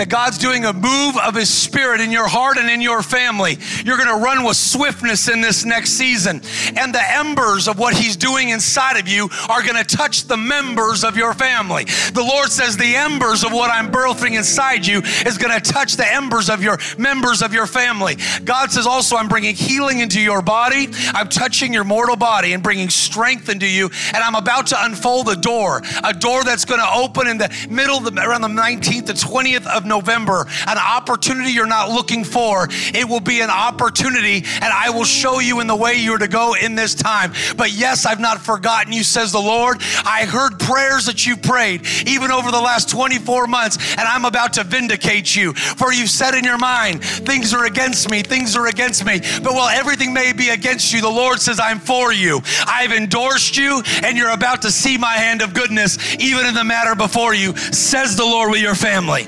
that 0.00 0.08
God's 0.08 0.38
doing 0.38 0.64
a 0.64 0.72
move 0.72 1.18
of 1.18 1.34
His 1.34 1.50
Spirit 1.50 2.00
in 2.00 2.10
your 2.10 2.26
heart 2.26 2.56
and 2.56 2.70
in 2.70 2.80
your 2.80 3.02
family. 3.02 3.58
You're 3.84 3.98
going 3.98 4.08
to 4.08 4.24
run 4.24 4.44
with 4.44 4.56
swiftness 4.56 5.28
in 5.28 5.42
this 5.42 5.66
next 5.66 5.90
season. 5.90 6.40
And 6.74 6.94
the 6.94 7.02
embers 7.12 7.68
of 7.68 7.78
what 7.78 7.92
He's 7.92 8.16
doing 8.16 8.48
inside 8.48 8.98
of 8.98 9.06
you 9.06 9.28
are 9.50 9.62
going 9.62 9.76
to 9.76 9.84
touch 9.84 10.24
the 10.24 10.38
members 10.38 11.04
of 11.04 11.18
your 11.18 11.34
family. 11.34 11.84
The 12.14 12.24
Lord 12.26 12.48
says, 12.48 12.78
The 12.78 12.96
embers 12.96 13.44
of 13.44 13.52
what 13.52 13.70
I'm 13.70 13.92
birthing 13.92 14.38
inside 14.38 14.86
you 14.86 15.02
is 15.26 15.36
going 15.36 15.52
to 15.52 15.60
touch 15.60 15.96
the 15.96 16.10
embers 16.10 16.48
of 16.48 16.62
your 16.62 16.78
members 16.96 17.42
of 17.42 17.52
your 17.52 17.66
family. 17.66 18.16
God 18.44 18.70
says 18.70 18.86
also, 18.86 19.16
I'm 19.16 19.28
bringing 19.28 19.54
healing 19.54 19.98
into 19.98 20.18
your 20.18 20.40
body. 20.40 20.88
I'm 21.12 21.28
touching 21.28 21.74
your 21.74 21.84
mortal 21.84 22.16
body 22.16 22.54
and 22.54 22.62
bringing 22.62 22.88
strength 22.88 23.50
into 23.50 23.66
you. 23.66 23.90
And 24.14 24.24
I'm 24.24 24.34
about 24.34 24.68
to 24.68 24.82
unfold 24.82 25.28
a 25.28 25.36
door, 25.36 25.82
a 26.02 26.14
door 26.14 26.42
that's 26.42 26.64
going 26.64 26.80
to 26.80 26.90
open 26.90 27.28
in 27.28 27.36
the 27.36 27.54
middle, 27.68 27.98
of 27.98 28.04
the, 28.04 28.18
around 28.22 28.40
the 28.40 28.48
19th 28.48 29.06
to 29.06 29.12
20th 29.12 29.66
of 29.66 29.89
November, 29.90 30.46
an 30.66 30.78
opportunity 30.78 31.50
you're 31.50 31.66
not 31.66 31.90
looking 31.90 32.24
for. 32.24 32.68
It 32.94 33.06
will 33.06 33.20
be 33.20 33.42
an 33.42 33.50
opportunity, 33.50 34.36
and 34.36 34.72
I 34.72 34.88
will 34.88 35.04
show 35.04 35.40
you 35.40 35.60
in 35.60 35.66
the 35.66 35.76
way 35.76 35.96
you're 35.96 36.16
to 36.16 36.28
go 36.28 36.54
in 36.54 36.74
this 36.74 36.94
time. 36.94 37.32
But 37.56 37.72
yes, 37.72 38.06
I've 38.06 38.20
not 38.20 38.40
forgotten 38.40 38.92
you, 38.92 39.04
says 39.04 39.32
the 39.32 39.40
Lord. 39.40 39.82
I 40.06 40.24
heard 40.24 40.58
prayers 40.58 41.04
that 41.06 41.26
you 41.26 41.36
prayed 41.36 41.86
even 42.06 42.30
over 42.30 42.50
the 42.50 42.60
last 42.60 42.88
24 42.88 43.46
months, 43.46 43.76
and 43.92 44.08
I'm 44.08 44.24
about 44.24 44.54
to 44.54 44.64
vindicate 44.64 45.34
you. 45.36 45.52
For 45.52 45.92
you've 45.92 46.08
said 46.08 46.34
in 46.34 46.44
your 46.44 46.58
mind, 46.58 47.04
things 47.04 47.52
are 47.52 47.66
against 47.66 48.10
me, 48.10 48.22
things 48.22 48.56
are 48.56 48.68
against 48.68 49.04
me. 49.04 49.20
But 49.42 49.54
while 49.54 49.68
everything 49.68 50.14
may 50.14 50.32
be 50.32 50.50
against 50.50 50.92
you, 50.92 51.00
the 51.00 51.08
Lord 51.08 51.40
says, 51.40 51.58
I'm 51.58 51.80
for 51.80 52.12
you. 52.12 52.40
I've 52.66 52.92
endorsed 52.92 53.56
you, 53.56 53.82
and 54.04 54.16
you're 54.16 54.30
about 54.30 54.62
to 54.62 54.70
see 54.70 54.96
my 54.96 55.14
hand 55.14 55.42
of 55.42 55.52
goodness 55.52 55.98
even 56.20 56.46
in 56.46 56.54
the 56.54 56.64
matter 56.64 56.94
before 56.94 57.34
you, 57.34 57.56
says 57.56 58.16
the 58.16 58.24
Lord 58.24 58.50
with 58.52 58.60
your 58.60 58.74
family. 58.74 59.26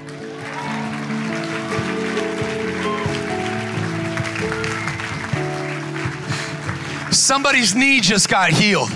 Somebody's 7.13 7.75
knee 7.75 8.01
just 8.01 8.29
got 8.29 8.51
healed. 8.51 8.91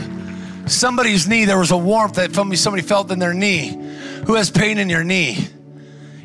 Somebody's 0.67 1.29
knee, 1.29 1.45
there 1.45 1.59
was 1.59 1.71
a 1.71 1.77
warmth 1.77 2.15
that 2.15 2.35
somebody 2.35 2.83
felt 2.83 3.11
in 3.11 3.19
their 3.19 3.35
knee. 3.35 3.69
Who 4.27 4.35
has 4.35 4.51
pain 4.51 4.79
in 4.79 4.89
your 4.89 5.05
knee? 5.05 5.49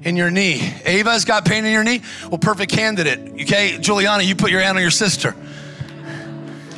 In 0.04 0.16
your 0.16 0.32
knee. 0.32 0.74
Ava's 0.86 1.26
got 1.26 1.46
pain 1.46 1.66
in 1.66 1.72
your 1.72 1.84
knee? 1.84 2.02
Well, 2.30 2.40
perfect 2.40 2.72
candidate. 2.72 3.42
Okay, 3.42 3.78
Juliana, 3.80 4.24
you 4.24 4.36
put 4.36 4.52
your 4.52 4.62
hand 4.62 4.78
on 4.78 4.82
your 4.82 4.90
sister. 4.90 5.36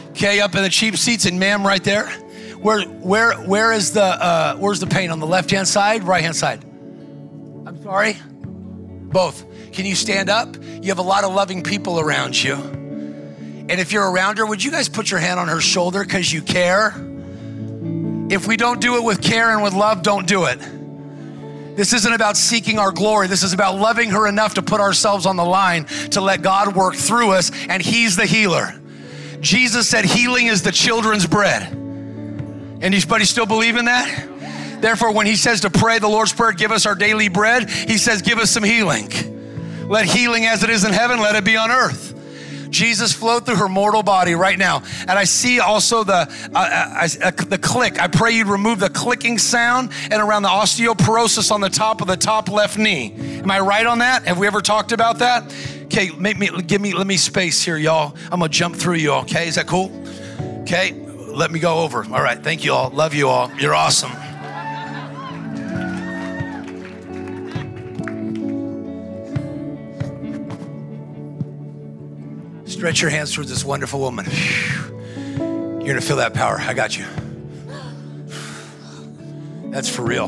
Okay, 0.09 0.41
up 0.41 0.55
in 0.55 0.63
the 0.63 0.69
cheap 0.69 0.97
seats, 0.97 1.25
and 1.25 1.39
ma'am, 1.39 1.65
right 1.65 1.83
there. 1.83 2.07
Where, 2.57 2.83
where, 2.83 3.35
where 3.35 3.71
is 3.71 3.93
the, 3.93 4.03
uh, 4.03 4.57
where's 4.57 4.79
the 4.79 4.87
pain 4.87 5.11
on 5.11 5.19
the 5.19 5.27
left 5.27 5.51
hand 5.51 5.67
side, 5.67 6.03
right 6.03 6.23
hand 6.23 6.35
side? 6.35 6.63
I'm 7.65 7.81
sorry. 7.81 8.17
Both. 8.33 9.45
Can 9.71 9.85
you 9.85 9.95
stand 9.95 10.29
up? 10.29 10.55
You 10.81 10.89
have 10.89 10.99
a 10.99 11.03
lot 11.03 11.23
of 11.23 11.33
loving 11.33 11.63
people 11.63 11.99
around 11.99 12.41
you. 12.41 12.82
And 13.69 13.79
if 13.79 13.91
you're 13.91 14.11
around 14.11 14.37
her, 14.39 14.45
would 14.45 14.63
you 14.63 14.71
guys 14.71 14.89
put 14.89 15.09
your 15.09 15.19
hand 15.19 15.39
on 15.39 15.47
her 15.47 15.61
shoulder 15.61 16.03
because 16.03 16.31
you 16.31 16.41
care? 16.41 16.93
If 18.29 18.47
we 18.47 18.57
don't 18.57 18.81
do 18.81 18.97
it 18.97 19.03
with 19.03 19.21
care 19.21 19.51
and 19.51 19.63
with 19.63 19.73
love, 19.73 20.01
don't 20.01 20.27
do 20.27 20.45
it. 20.45 20.59
This 21.75 21.93
isn't 21.93 22.13
about 22.13 22.37
seeking 22.37 22.77
our 22.77 22.91
glory. 22.91 23.27
This 23.27 23.41
is 23.41 23.53
about 23.53 23.75
loving 23.75 24.11
her 24.11 24.27
enough 24.27 24.55
to 24.55 24.61
put 24.61 24.79
ourselves 24.79 25.25
on 25.25 25.37
the 25.37 25.45
line 25.45 25.85
to 26.11 26.21
let 26.21 26.41
God 26.41 26.75
work 26.75 26.95
through 26.95 27.31
us, 27.31 27.51
and 27.67 27.81
He's 27.81 28.15
the 28.15 28.25
healer. 28.25 28.79
Jesus 29.39 29.87
said, 29.89 30.05
Healing 30.05 30.47
is 30.47 30.61
the 30.61 30.71
children's 30.71 31.25
bread. 31.25 31.71
And 31.71 32.83
Anybody 32.83 33.25
still 33.25 33.45
believe 33.45 33.75
in 33.75 33.85
that? 33.85 34.81
Therefore, 34.81 35.13
when 35.13 35.25
He 35.25 35.35
says 35.35 35.61
to 35.61 35.69
pray 35.69 35.99
the 35.99 36.07
Lord's 36.07 36.33
Prayer, 36.33 36.51
give 36.51 36.71
us 36.71 36.85
our 36.85 36.95
daily 36.95 37.29
bread, 37.29 37.69
He 37.69 37.97
says, 37.97 38.21
give 38.21 38.37
us 38.37 38.51
some 38.51 38.63
healing. 38.63 39.09
Let 39.89 40.05
healing 40.05 40.45
as 40.45 40.63
it 40.63 40.69
is 40.69 40.85
in 40.85 40.93
heaven, 40.93 41.19
let 41.19 41.35
it 41.35 41.43
be 41.43 41.57
on 41.57 41.71
earth. 41.71 42.12
Jesus 42.73 43.13
flowed 43.13 43.45
through 43.45 43.57
her 43.57 43.69
mortal 43.69 44.03
body 44.03 44.35
right 44.35 44.57
now. 44.57 44.83
And 45.01 45.11
I 45.11 45.23
see 45.23 45.59
also 45.59 46.03
the, 46.03 46.27
uh, 46.53 46.55
uh, 46.55 47.07
uh, 47.21 47.31
the 47.31 47.57
click. 47.57 48.01
I 48.01 48.07
pray 48.07 48.31
you'd 48.31 48.47
remove 48.47 48.79
the 48.79 48.89
clicking 48.89 49.37
sound 49.37 49.91
and 50.11 50.21
around 50.21 50.41
the 50.43 50.49
osteoporosis 50.49 51.51
on 51.51 51.61
the 51.61 51.69
top 51.69 52.01
of 52.01 52.07
the 52.07 52.17
top 52.17 52.49
left 52.49 52.77
knee. 52.77 53.13
Am 53.39 53.51
I 53.51 53.59
right 53.59 53.85
on 53.85 53.99
that? 53.99 54.25
Have 54.25 54.39
we 54.39 54.47
ever 54.47 54.61
talked 54.61 54.91
about 54.91 55.19
that? 55.19 55.53
Okay, 55.83 56.09
make 56.17 56.37
me, 56.39 56.49
give 56.63 56.81
me, 56.81 56.93
let 56.93 57.05
me 57.05 57.17
space 57.17 57.61
here, 57.61 57.77
y'all. 57.77 58.15
I'm 58.25 58.39
gonna 58.39 58.49
jump 58.49 58.75
through 58.75 58.95
you, 58.95 59.11
okay? 59.13 59.47
Is 59.47 59.55
that 59.55 59.67
cool? 59.67 59.91
Okay, 60.61 60.93
let 61.27 61.51
me 61.51 61.59
go 61.59 61.79
over. 61.79 62.03
All 62.05 62.23
right, 62.23 62.41
thank 62.41 62.63
you 62.63 62.73
all. 62.73 62.89
Love 62.89 63.13
you 63.13 63.29
all. 63.29 63.51
You're 63.59 63.75
awesome. 63.75 64.11
Stretch 72.83 72.99
your 72.99 73.11
hands 73.11 73.31
towards 73.31 73.49
this 73.49 73.63
wonderful 73.63 74.01
woman. 74.01 74.25
You're 75.37 75.87
gonna 75.87 76.01
feel 76.01 76.17
that 76.17 76.33
power. 76.33 76.59
I 76.59 76.73
got 76.73 76.97
you. 76.97 77.05
That's 79.71 79.87
for 79.87 80.01
real. 80.01 80.27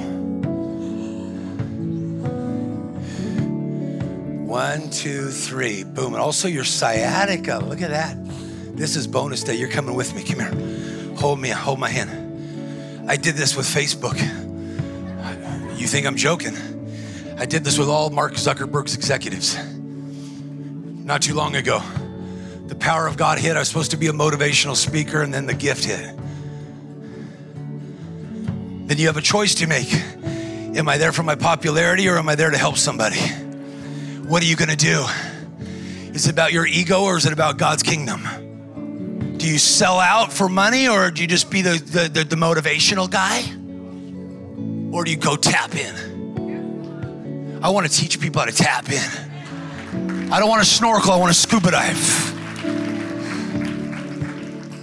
One, 4.47 4.89
two, 4.89 5.32
three. 5.32 5.84
Boom. 5.84 6.14
And 6.14 6.22
also 6.24 6.47
your 6.47 6.64
sciatica. 6.64 7.58
Look 7.58 7.82
at 7.82 7.89
that. 7.89 8.16
This 8.78 8.95
is 8.95 9.06
bonus 9.06 9.43
day. 9.43 9.56
You're 9.56 9.68
coming 9.68 9.93
with 9.93 10.16
me. 10.16 10.24
Come 10.24 10.39
here. 10.39 11.16
Hold 11.18 11.41
me. 11.41 11.49
Hold 11.49 11.78
my 11.78 11.89
hand. 11.89 13.10
I 13.12 13.18
did 13.18 13.36
this 13.36 13.58
with 13.58 13.66
Facebook. 13.66 14.18
You 15.78 15.88
think 15.88 16.08
I'm 16.08 16.16
joking? 16.16 16.56
I 17.38 17.45
did 17.45 17.66
this 17.66 17.78
with 17.78 17.89
all 17.89 18.12
Mark 18.12 18.36
Zuckerberg's 18.36 18.95
executives. 18.95 19.58
Not 21.03 21.22
too 21.22 21.34
long 21.34 21.58
ago. 21.58 21.84
The 22.76 22.80
power 22.80 23.08
of 23.08 23.16
God 23.16 23.40
hit. 23.40 23.56
I 23.56 23.60
was 23.60 23.70
supposed 23.70 23.92
to 23.92 23.98
be 23.98 24.08
a 24.08 24.14
motivational 24.14 24.76
speaker, 24.76 25.22
and 25.22 25.34
then 25.34 25.46
the 25.46 25.54
gift 25.54 25.86
hit. 25.86 26.16
Then 28.88 28.98
you 28.98 29.08
have 29.08 29.18
a 29.18 29.22
choice 29.22 29.56
to 29.56 29.68
make. 29.68 29.92
Am 30.76 30.90
I 30.90 30.98
there 30.98 31.14
for 31.14 31.24
my 31.24 31.36
popularity 31.36 32.10
or 32.10 32.18
am 32.18 32.28
I 32.28 32.36
there 32.36 32.52
to 32.52 32.58
help 32.58 32.78
somebody? 32.78 33.20
What 34.28 34.44
are 34.44 34.46
you 34.46 34.58
gonna 34.58 34.76
do? 34.76 35.06
Is 36.14 36.28
it 36.28 36.32
about 36.32 36.52
your 36.52 36.68
ego 36.68 37.04
or 37.04 37.18
is 37.18 37.26
it 37.26 37.32
about 37.32 37.58
God's 37.58 37.82
kingdom? 37.82 39.38
Do 39.38 39.48
you 39.48 39.58
sell 39.58 40.00
out 40.00 40.34
for 40.34 40.50
money 40.50 40.88
or 40.88 41.12
do 41.12 41.22
you 41.22 41.28
just 41.28 41.50
be 41.50 41.62
the, 41.62 41.78
the, 41.78 42.10
the, 42.10 42.24
the 42.26 42.36
motivational 42.36 43.10
guy? 43.10 43.42
Or 44.94 45.04
do 45.04 45.12
you 45.12 45.18
go 45.18 45.36
tap 45.36 45.74
in? 45.76 47.60
I 47.64 47.70
wanna 47.70 47.90
teach 47.90 48.20
people 48.20 48.42
how 48.42 48.46
to 48.46 48.54
tap 48.54 48.90
in. 48.92 50.30
I 50.32 50.40
don't 50.40 50.50
wanna 50.50 50.66
snorkel, 50.66 51.12
I 51.12 51.18
wanna 51.18 51.34
scuba 51.34 51.72
dive. 51.72 52.25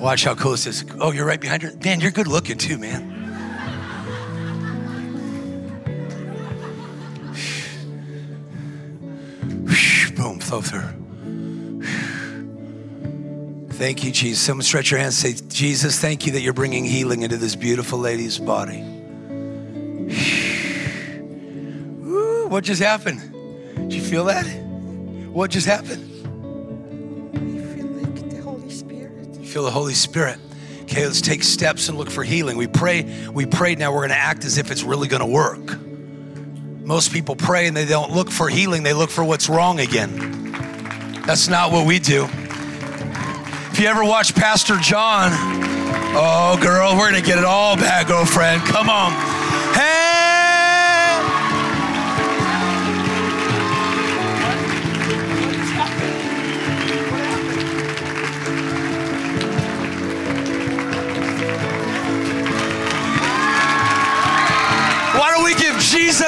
Watch 0.02 0.24
how 0.24 0.34
cool 0.34 0.50
this 0.50 0.66
is. 0.66 0.84
Oh, 0.98 1.12
you're 1.12 1.24
right 1.24 1.40
behind 1.40 1.62
her? 1.62 1.72
Man, 1.84 2.00
you're 2.00 2.10
good 2.10 2.26
looking 2.26 2.58
too, 2.58 2.76
man. 2.76 3.08
Boom, 10.16 10.40
flow 10.40 10.60
through. 10.60 10.88
Thank 13.74 14.02
you, 14.02 14.10
Jesus. 14.10 14.44
Someone 14.44 14.64
stretch 14.64 14.90
your 14.90 14.98
hands 14.98 15.16
say, 15.16 15.34
Jesus, 15.48 16.00
thank 16.00 16.26
you 16.26 16.32
that 16.32 16.40
you're 16.40 16.52
bringing 16.52 16.84
healing 16.84 17.22
into 17.22 17.36
this 17.36 17.54
beautiful 17.54 18.00
lady's 18.00 18.38
body. 18.38 18.80
What 22.48 22.64
just 22.64 22.82
happened? 22.82 23.20
Did 23.76 23.94
you 23.94 24.02
feel 24.02 24.24
that? 24.24 24.46
What 25.30 25.52
just 25.52 25.68
happened? 25.68 26.11
Feel 29.52 29.64
the 29.64 29.70
Holy 29.70 29.92
Spirit. 29.92 30.38
Okay, 30.84 31.04
let's 31.04 31.20
take 31.20 31.42
steps 31.42 31.90
and 31.90 31.98
look 31.98 32.10
for 32.10 32.24
healing. 32.24 32.56
We 32.56 32.66
pray, 32.66 33.28
we 33.34 33.44
prayed, 33.44 33.78
now 33.78 33.92
we're 33.92 34.00
gonna 34.00 34.14
act 34.14 34.46
as 34.46 34.56
if 34.56 34.70
it's 34.70 34.82
really 34.82 35.08
gonna 35.08 35.26
work. 35.26 35.78
Most 36.80 37.12
people 37.12 37.36
pray 37.36 37.66
and 37.66 37.76
they 37.76 37.84
don't 37.84 38.12
look 38.12 38.30
for 38.30 38.48
healing, 38.48 38.82
they 38.82 38.94
look 38.94 39.10
for 39.10 39.22
what's 39.22 39.50
wrong 39.50 39.78
again. 39.78 40.52
That's 41.26 41.48
not 41.48 41.70
what 41.70 41.86
we 41.86 41.98
do. 41.98 42.24
If 42.24 43.78
you 43.78 43.88
ever 43.88 44.02
watch 44.02 44.34
Pastor 44.34 44.78
John, 44.78 45.32
oh 46.16 46.58
girl, 46.62 46.96
we're 46.96 47.10
gonna 47.10 47.20
get 47.20 47.36
it 47.36 47.44
all 47.44 47.76
back, 47.76 48.06
oh, 48.06 48.24
girlfriend. 48.24 48.62
Come 48.62 48.88
on. 48.88 49.31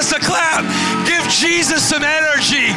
Jesus 0.04 0.18
a 0.18 0.26
clap? 0.26 1.06
Give 1.06 1.22
Jesus 1.30 1.82
some 1.82 2.02
energy. 2.02 2.68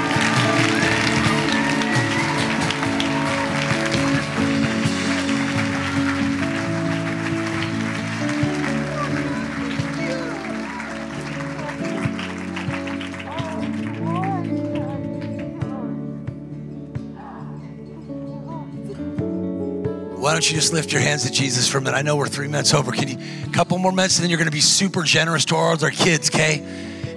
Why 20.16 20.32
don't 20.32 20.50
you 20.50 20.56
just 20.56 20.72
lift 20.72 20.94
your 20.94 21.02
hands 21.02 21.24
to 21.24 21.32
Jesus 21.32 21.68
for 21.68 21.80
a 21.80 21.82
minute? 21.82 21.98
I 21.98 22.04
know 22.04 22.16
we're 22.16 22.28
three 22.30 22.48
minutes 22.48 22.74
over. 22.74 22.94
Can 22.94 23.10
you, 23.10 23.18
a 23.46 23.52
couple 23.52 23.78
more 23.80 23.92
minutes, 23.92 24.18
and 24.18 24.24
then 24.24 24.30
you're 24.30 24.38
going 24.38 24.46
to 24.46 24.52
be 24.52 24.62
super 24.62 25.04
generous 25.04 25.44
towards 25.44 25.84
our 25.84 25.92
kids, 25.92 26.30
okay? 26.30 26.64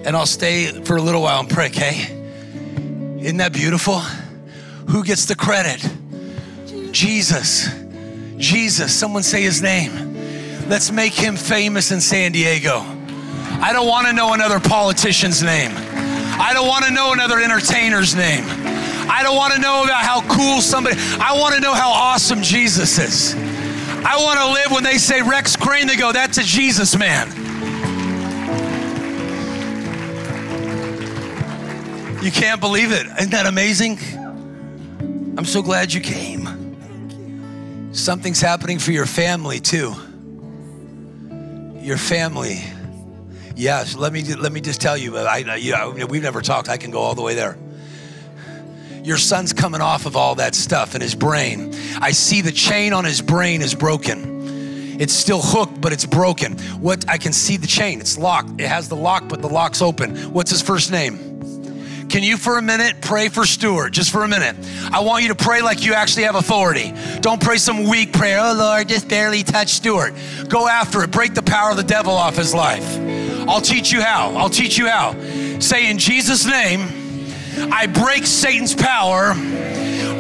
And 0.05 0.17
I'll 0.17 0.27
stay 0.27 0.67
for 0.85 0.97
a 0.97 1.03
little 1.03 1.23
while 1.23 1.41
and 1.41 1.49
pray, 1.49 1.67
okay? 1.67 2.17
Isn't 3.21 3.37
that 3.37 3.53
beautiful? 3.53 3.99
Who 4.89 5.05
gets 5.05 5.27
the 5.27 5.35
credit? 5.35 5.87
Jesus. 6.93 7.69
Jesus. 8.37 8.95
Someone 8.95 9.23
say 9.23 9.43
his 9.43 9.61
name. 9.61 10.11
Let's 10.69 10.91
make 10.91 11.13
him 11.13 11.37
famous 11.37 11.91
in 11.91 12.01
San 12.01 12.33
Diego. 12.33 12.79
I 13.63 13.73
don't 13.73 13.87
want 13.87 14.07
to 14.07 14.13
know 14.13 14.33
another 14.33 14.59
politician's 14.59 15.43
name. 15.43 15.73
I 15.77 16.53
don't 16.55 16.67
want 16.67 16.87
to 16.87 16.93
know 16.93 17.13
another 17.13 17.39
entertainer's 17.39 18.15
name. 18.15 18.45
I 18.47 19.23
don't 19.23 19.37
want 19.37 19.53
to 19.53 19.61
know 19.61 19.85
about 19.85 20.03
how 20.03 20.23
cool 20.35 20.63
somebody, 20.63 20.97
I 21.21 21.37
want 21.39 21.55
to 21.57 21.61
know 21.61 21.75
how 21.75 21.91
awesome 21.91 22.41
Jesus 22.43 22.99
is. 22.99 23.35
I 23.35 24.17
want 24.17 24.39
to 24.39 24.47
live 24.47 24.71
when 24.73 24.83
they 24.83 24.97
say 24.97 25.21
Rex 25.21 25.57
Crane, 25.57 25.87
they 25.87 25.97
go, 25.97 26.13
that's 26.13 26.39
a 26.39 26.43
Jesus 26.43 26.97
man. 26.97 27.29
You 32.23 32.31
can't 32.31 32.61
believe 32.61 32.93
it. 32.93 33.07
Isn't 33.07 33.31
that 33.31 33.47
amazing? 33.47 33.99
I'm 35.39 35.47
so 35.47 35.63
glad 35.63 35.91
you 35.91 36.03
came. 36.03 36.47
Something's 37.95 38.43
happening 38.43 38.79
for 38.79 38.93
your 38.93 39.07
family 39.07 39.59
too. 39.59 39.95
Your 41.81 41.97
family. 41.97 42.63
Yes, 43.57 43.97
let 43.97 44.13
me 44.13 44.23
let 44.35 44.53
me 44.53 44.61
just 44.61 44.83
tell 44.83 44.99
you. 44.99 45.17
I, 45.17 45.39
you 45.57 45.73
know, 45.73 46.07
we've 46.11 46.23
never 46.23 46.43
talked. 46.43 46.69
I 46.69 46.77
can 46.77 46.91
go 46.91 46.99
all 46.99 47.15
the 47.15 47.23
way 47.23 47.35
there. 47.35 47.57
Your 49.03 49.17
son's 49.17 49.55
coming 49.55 49.81
off 49.81 50.05
of 50.05 50.15
all 50.15 50.35
that 50.35 50.55
stuff 50.55 50.95
in 50.95 51.01
his 51.01 51.15
brain. 51.15 51.75
I 52.03 52.11
see 52.11 52.43
the 52.43 52.53
chain 52.53 52.93
on 52.93 53.07
his 53.07 53.23
brain 53.23 53.63
is 53.63 53.75
broken. 53.75 55.01
It's 55.01 55.15
still 55.15 55.41
hooked, 55.41 55.81
but 55.81 55.95
it's 55.95 56.05
broken. 56.05 56.59
What 56.81 57.09
I 57.09 57.17
can 57.17 57.33
see 57.33 57.57
the 57.57 57.67
chain. 57.67 57.99
It's 58.01 58.19
locked. 58.19 58.61
It 58.61 58.69
has 58.69 58.91
the 58.91 58.97
lock, 58.97 59.27
but 59.27 59.41
the 59.41 59.49
lock's 59.49 59.81
open. 59.81 60.17
What's 60.35 60.51
his 60.51 60.61
first 60.61 60.93
name? 60.93 61.30
Can 62.11 62.25
you, 62.25 62.37
for 62.37 62.59
a 62.59 62.63
minute, 62.63 63.01
pray 63.01 63.29
for 63.29 63.47
Stuart? 63.47 63.91
Just 63.91 64.11
for 64.11 64.25
a 64.25 64.29
minute. 64.29 64.57
I 64.93 64.99
want 64.99 65.23
you 65.23 65.29
to 65.29 65.37
pray 65.37 65.63
like 65.63 65.85
you 65.85 65.95
actually 65.95 66.25
have 66.25 66.35
authority. 66.35 66.93
Don't 67.21 67.41
pray 67.41 67.57
some 67.57 67.89
weak 67.89 68.13
prayer. 68.13 68.41
Oh, 68.41 68.53
Lord, 68.53 68.89
just 68.89 69.09
barely 69.09 69.45
touch 69.45 69.69
Stuart. 69.69 70.15
Go 70.49 70.67
after 70.67 71.05
it. 71.05 71.13
Break 71.13 71.35
the 71.35 71.43
power 71.43 71.71
of 71.71 71.77
the 71.77 71.85
devil 71.85 72.13
off 72.13 72.37
his 72.37 72.53
life. 72.53 72.99
I'll 73.49 73.61
teach 73.61 73.93
you 73.93 74.03
how. 74.03 74.35
I'll 74.37 74.51
teach 74.51 74.77
you 74.77 74.89
how. 74.89 75.13
Say, 75.61 75.89
in 75.89 75.99
Jesus' 75.99 76.45
name, 76.45 76.89
I 77.73 77.87
break 77.87 78.27
Satan's 78.27 78.75
power 78.75 79.31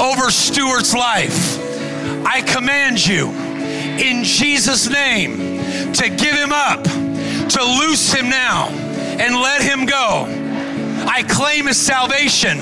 over 0.00 0.30
Stuart's 0.30 0.94
life. 0.94 1.58
I 2.24 2.42
command 2.42 3.04
you, 3.04 3.30
in 3.30 4.22
Jesus' 4.22 4.88
name, 4.88 5.92
to 5.94 6.08
give 6.08 6.36
him 6.36 6.52
up, 6.52 6.84
to 6.84 7.64
loose 7.80 8.12
him 8.12 8.28
now, 8.28 8.68
and 8.68 9.34
let 9.34 9.60
him 9.60 9.86
go. 9.86 10.39
I 11.12 11.24
claim 11.24 11.66
his 11.66 11.76
salvation. 11.76 12.60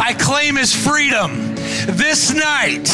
I 0.00 0.12
claim 0.12 0.56
his 0.56 0.74
freedom. 0.74 1.54
This 1.86 2.34
night, 2.34 2.88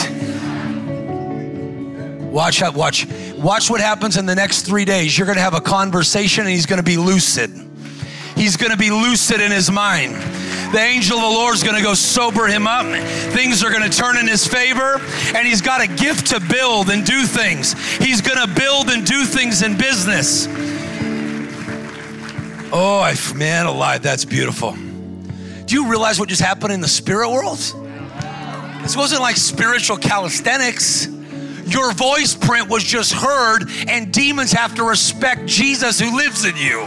watch 2.31 2.61
out, 2.61 2.75
watch, 2.75 3.07
watch 3.39 3.71
what 3.71 3.81
happens 3.81 4.19
in 4.19 4.27
the 4.27 4.35
next 4.35 4.63
three 4.63 4.85
days. 4.85 5.17
You're 5.17 5.27
gonna 5.27 5.41
have 5.41 5.55
a 5.55 5.63
conversation 5.63 6.43
and 6.43 6.51
he's 6.51 6.67
gonna 6.67 6.83
be 6.83 6.99
lucid. 6.99 7.51
He's 8.37 8.59
gonna 8.59 8.77
be 8.77 8.91
lucid 8.91 9.41
in 9.41 9.51
his 9.51 9.71
mind. 9.71 10.15
The 10.75 10.81
angel 10.81 11.17
of 11.17 11.23
the 11.23 11.39
Lord 11.39 11.55
is 11.55 11.63
gonna 11.63 11.83
go 11.83 11.95
sober 11.95 12.47
him 12.47 12.67
up. 12.67 12.85
Things 13.33 13.65
are 13.65 13.73
gonna 13.73 13.89
turn 13.89 14.19
in 14.19 14.29
his 14.29 14.47
favor, 14.47 15.01
and 15.35 15.47
he's 15.47 15.63
got 15.63 15.81
a 15.81 15.87
gift 15.87 16.27
to 16.29 16.41
build 16.41 16.91
and 16.91 17.05
do 17.05 17.25
things. 17.25 17.73
He's 17.97 18.21
gonna 18.21 18.47
build 18.47 18.91
and 18.91 19.07
do 19.07 19.25
things 19.25 19.63
in 19.63 19.77
business. 19.79 20.47
Oh, 22.75 23.01
I, 23.01 23.15
man 23.35 23.67
alive, 23.67 24.03
that's 24.03 24.25
beautiful. 24.25 24.73
Do 24.73 25.75
you 25.75 25.91
realize 25.91 26.19
what 26.19 26.31
just 26.31 26.41
happened 26.41 26.73
in 26.73 26.81
the 26.81 26.89
spirit 26.89 27.31
world? 27.31 27.59
This 28.83 28.97
wasn't 28.97 29.21
like 29.21 29.37
spiritual 29.37 29.99
calisthenics. 29.99 31.07
Your 31.67 31.93
voice 31.93 32.35
print 32.35 32.69
was 32.69 32.83
just 32.83 33.13
heard, 33.13 33.71
and 33.89 34.13
demons 34.13 34.53
have 34.53 34.75
to 34.77 34.85
respect 34.85 35.47
Jesus 35.47 36.01
who 36.01 36.17
lives 36.17 36.47
in 36.47 36.57
you. 36.57 36.81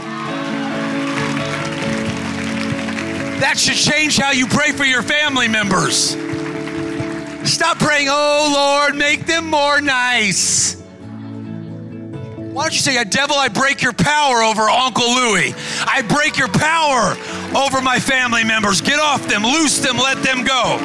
That 3.40 3.54
should 3.56 3.76
change 3.76 4.16
how 4.16 4.32
you 4.32 4.46
pray 4.46 4.72
for 4.72 4.84
your 4.84 5.02
family 5.02 5.46
members. 5.46 6.16
Stop 7.48 7.78
praying, 7.78 8.08
oh 8.10 8.50
Lord, 8.52 8.96
make 8.96 9.24
them 9.26 9.48
more 9.48 9.80
nice. 9.80 10.82
Why 12.56 12.62
don't 12.62 12.72
you 12.72 12.80
say, 12.80 13.04
Devil, 13.04 13.36
I 13.36 13.48
break 13.48 13.82
your 13.82 13.92
power 13.92 14.42
over 14.42 14.62
Uncle 14.62 15.04
Louie. 15.04 15.52
I 15.84 16.00
break 16.00 16.38
your 16.38 16.48
power 16.48 17.14
over 17.54 17.82
my 17.82 17.98
family 17.98 18.44
members. 18.44 18.80
Get 18.80 18.98
off 18.98 19.28
them, 19.28 19.42
loose 19.42 19.78
them, 19.80 19.98
let 19.98 20.22
them 20.22 20.42
go. 20.42 20.78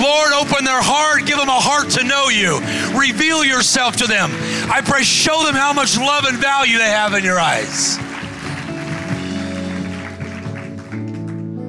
Lord, 0.00 0.32
open 0.32 0.64
their 0.64 0.80
heart, 0.80 1.26
give 1.26 1.36
them 1.36 1.50
a 1.50 1.60
heart 1.60 1.90
to 1.90 2.02
know 2.02 2.30
you. 2.30 2.60
Reveal 2.98 3.44
yourself 3.44 3.96
to 3.98 4.06
them. 4.06 4.30
I 4.72 4.80
pray, 4.82 5.02
show 5.02 5.44
them 5.44 5.54
how 5.54 5.74
much 5.74 5.98
love 5.98 6.24
and 6.24 6.38
value 6.38 6.78
they 6.78 6.88
have 6.88 7.12
in 7.12 7.22
your 7.22 7.38
eyes. 7.38 7.98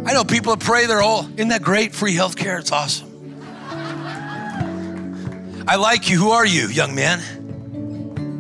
I 0.08 0.14
know 0.14 0.24
people 0.24 0.56
that 0.56 0.64
pray 0.64 0.86
they're 0.86 1.02
all, 1.02 1.28
isn't 1.36 1.50
that 1.50 1.64
great? 1.64 1.94
Free 1.94 2.16
health 2.16 2.38
care, 2.38 2.60
it's 2.60 2.72
awesome. 2.72 3.12
I 5.68 5.76
like 5.76 6.10
you. 6.10 6.18
Who 6.18 6.30
are 6.30 6.46
you, 6.46 6.70
young 6.70 6.96
man? 6.96 7.37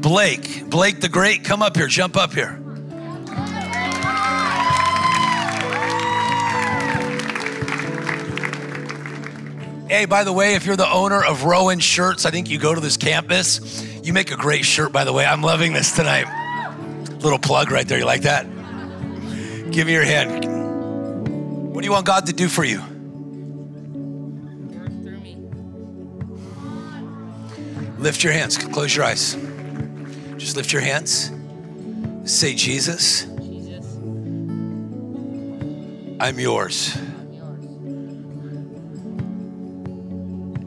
Blake. 0.01 0.69
Blake 0.69 1.01
the 1.01 1.09
Great, 1.09 1.43
come 1.43 1.61
up 1.61 1.75
here, 1.75 1.87
jump 1.87 2.15
up 2.15 2.33
here. 2.33 2.59
Hey, 9.89 10.03
by 10.05 10.25
the 10.25 10.33
way, 10.33 10.55
if 10.55 10.65
you're 10.65 10.75
the 10.75 10.91
owner 10.91 11.23
of 11.23 11.45
Rowan 11.45 11.79
Shirts, 11.79 12.25
I 12.25 12.31
think 12.31 12.49
you 12.49 12.59
go 12.59 12.75
to 12.75 12.81
this 12.81 12.97
campus. 12.97 13.85
You 14.03 14.11
make 14.11 14.31
a 14.31 14.35
great 14.35 14.65
shirt, 14.65 14.91
by 14.91 15.05
the 15.05 15.13
way. 15.13 15.25
I'm 15.25 15.41
loving 15.41 15.71
this 15.71 15.95
tonight. 15.95 16.25
Little 17.21 17.39
plug 17.39 17.71
right 17.71 17.87
there. 17.87 17.97
You 17.97 18.05
like 18.05 18.23
that? 18.23 18.43
Give 19.71 19.87
me 19.87 19.93
your 19.93 20.03
hand. 20.03 21.73
What 21.73 21.81
do 21.81 21.85
you 21.85 21.91
want 21.91 22.05
God 22.05 22.25
to 22.25 22.33
do 22.33 22.49
for 22.49 22.65
you? 22.65 22.81
Lift 27.97 28.23
your 28.23 28.33
hands. 28.33 28.57
Close 28.57 28.93
your 28.93 29.05
eyes. 29.05 29.37
Just 30.37 30.55
lift 30.55 30.71
your 30.71 30.81
hands. 30.81 31.31
Say, 32.25 32.53
Jesus, 32.53 33.23
I'm 36.19 36.39
yours. 36.39 36.97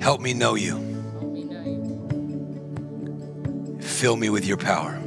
Help 0.01 0.21
me 0.21 0.35
know 0.35 0.55
you. 0.55 0.79
Fill 3.81 4.17
me 4.17 4.31
with 4.31 4.47
your 4.47 4.57
power. 4.57 4.99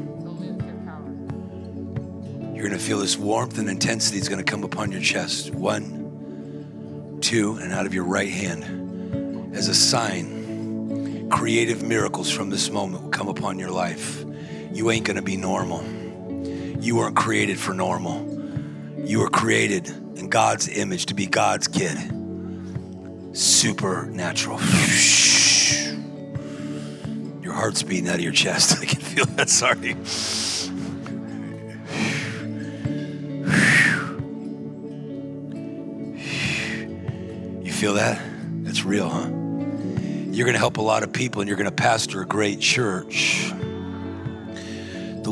You're 2.54 2.70
going 2.70 2.80
to 2.80 2.86
feel 2.86 3.00
this 3.00 3.18
warmth 3.18 3.58
and 3.58 3.68
intensity 3.68 4.20
is 4.20 4.30
going 4.30 4.44
to 4.44 4.50
come 4.50 4.64
upon 4.64 4.92
your 4.92 5.02
chest. 5.02 5.54
One, 5.54 7.18
two, 7.22 7.56
and 7.56 7.74
out 7.74 7.86
of 7.86 7.94
your 7.94 8.06
right 8.06 8.30
hand 8.30 9.56
as 9.56 9.68
a 9.68 9.76
sign. 9.76 11.30
Creative 11.30 11.82
miracles 11.84 12.30
from 12.30 12.50
this 12.50 12.70
moment 12.70 13.04
will 13.04 13.10
come 13.10 13.28
upon 13.28 13.58
your 13.58 13.72
life. 13.72 14.23
You 14.74 14.92
ain't 14.92 15.06
going 15.06 15.18
to 15.18 15.22
be 15.22 15.38
normal. 15.38 15.84
You 16.82 16.98
weren't 16.98 17.16
created 17.16 17.60
for 17.60 17.74
normal. 17.74 18.28
You 18.98 19.20
were 19.20 19.30
created 19.30 19.88
in 20.18 20.30
God's 20.30 20.68
image 20.68 21.06
to 21.08 21.14
be 21.14 21.26
God's 21.28 21.68
kid 21.68 21.98
supernatural. 23.34 24.60
Your 27.42 27.54
heart's 27.54 27.84
beating 27.84 28.08
out 28.10 28.16
of 28.16 28.22
your 28.22 28.32
chest. 28.32 28.78
I 28.82 28.86
can 28.86 29.02
feel 29.02 29.26
that. 29.26 29.50
Sorry. 29.50 29.90
You 37.64 37.72
feel 37.72 37.94
that? 37.96 38.22
That's 38.64 38.84
real, 38.86 39.10
huh? 39.10 39.30
You're 40.32 40.46
going 40.46 40.54
to 40.54 40.60
help 40.60 40.78
a 40.78 40.82
lot 40.82 41.04
of 41.04 41.14
people 41.14 41.42
and 41.42 41.48
you're 41.48 41.58
going 41.58 41.70
to 41.70 41.76
pastor 41.76 42.22
a 42.22 42.26
great 42.26 42.60
church. 42.60 43.43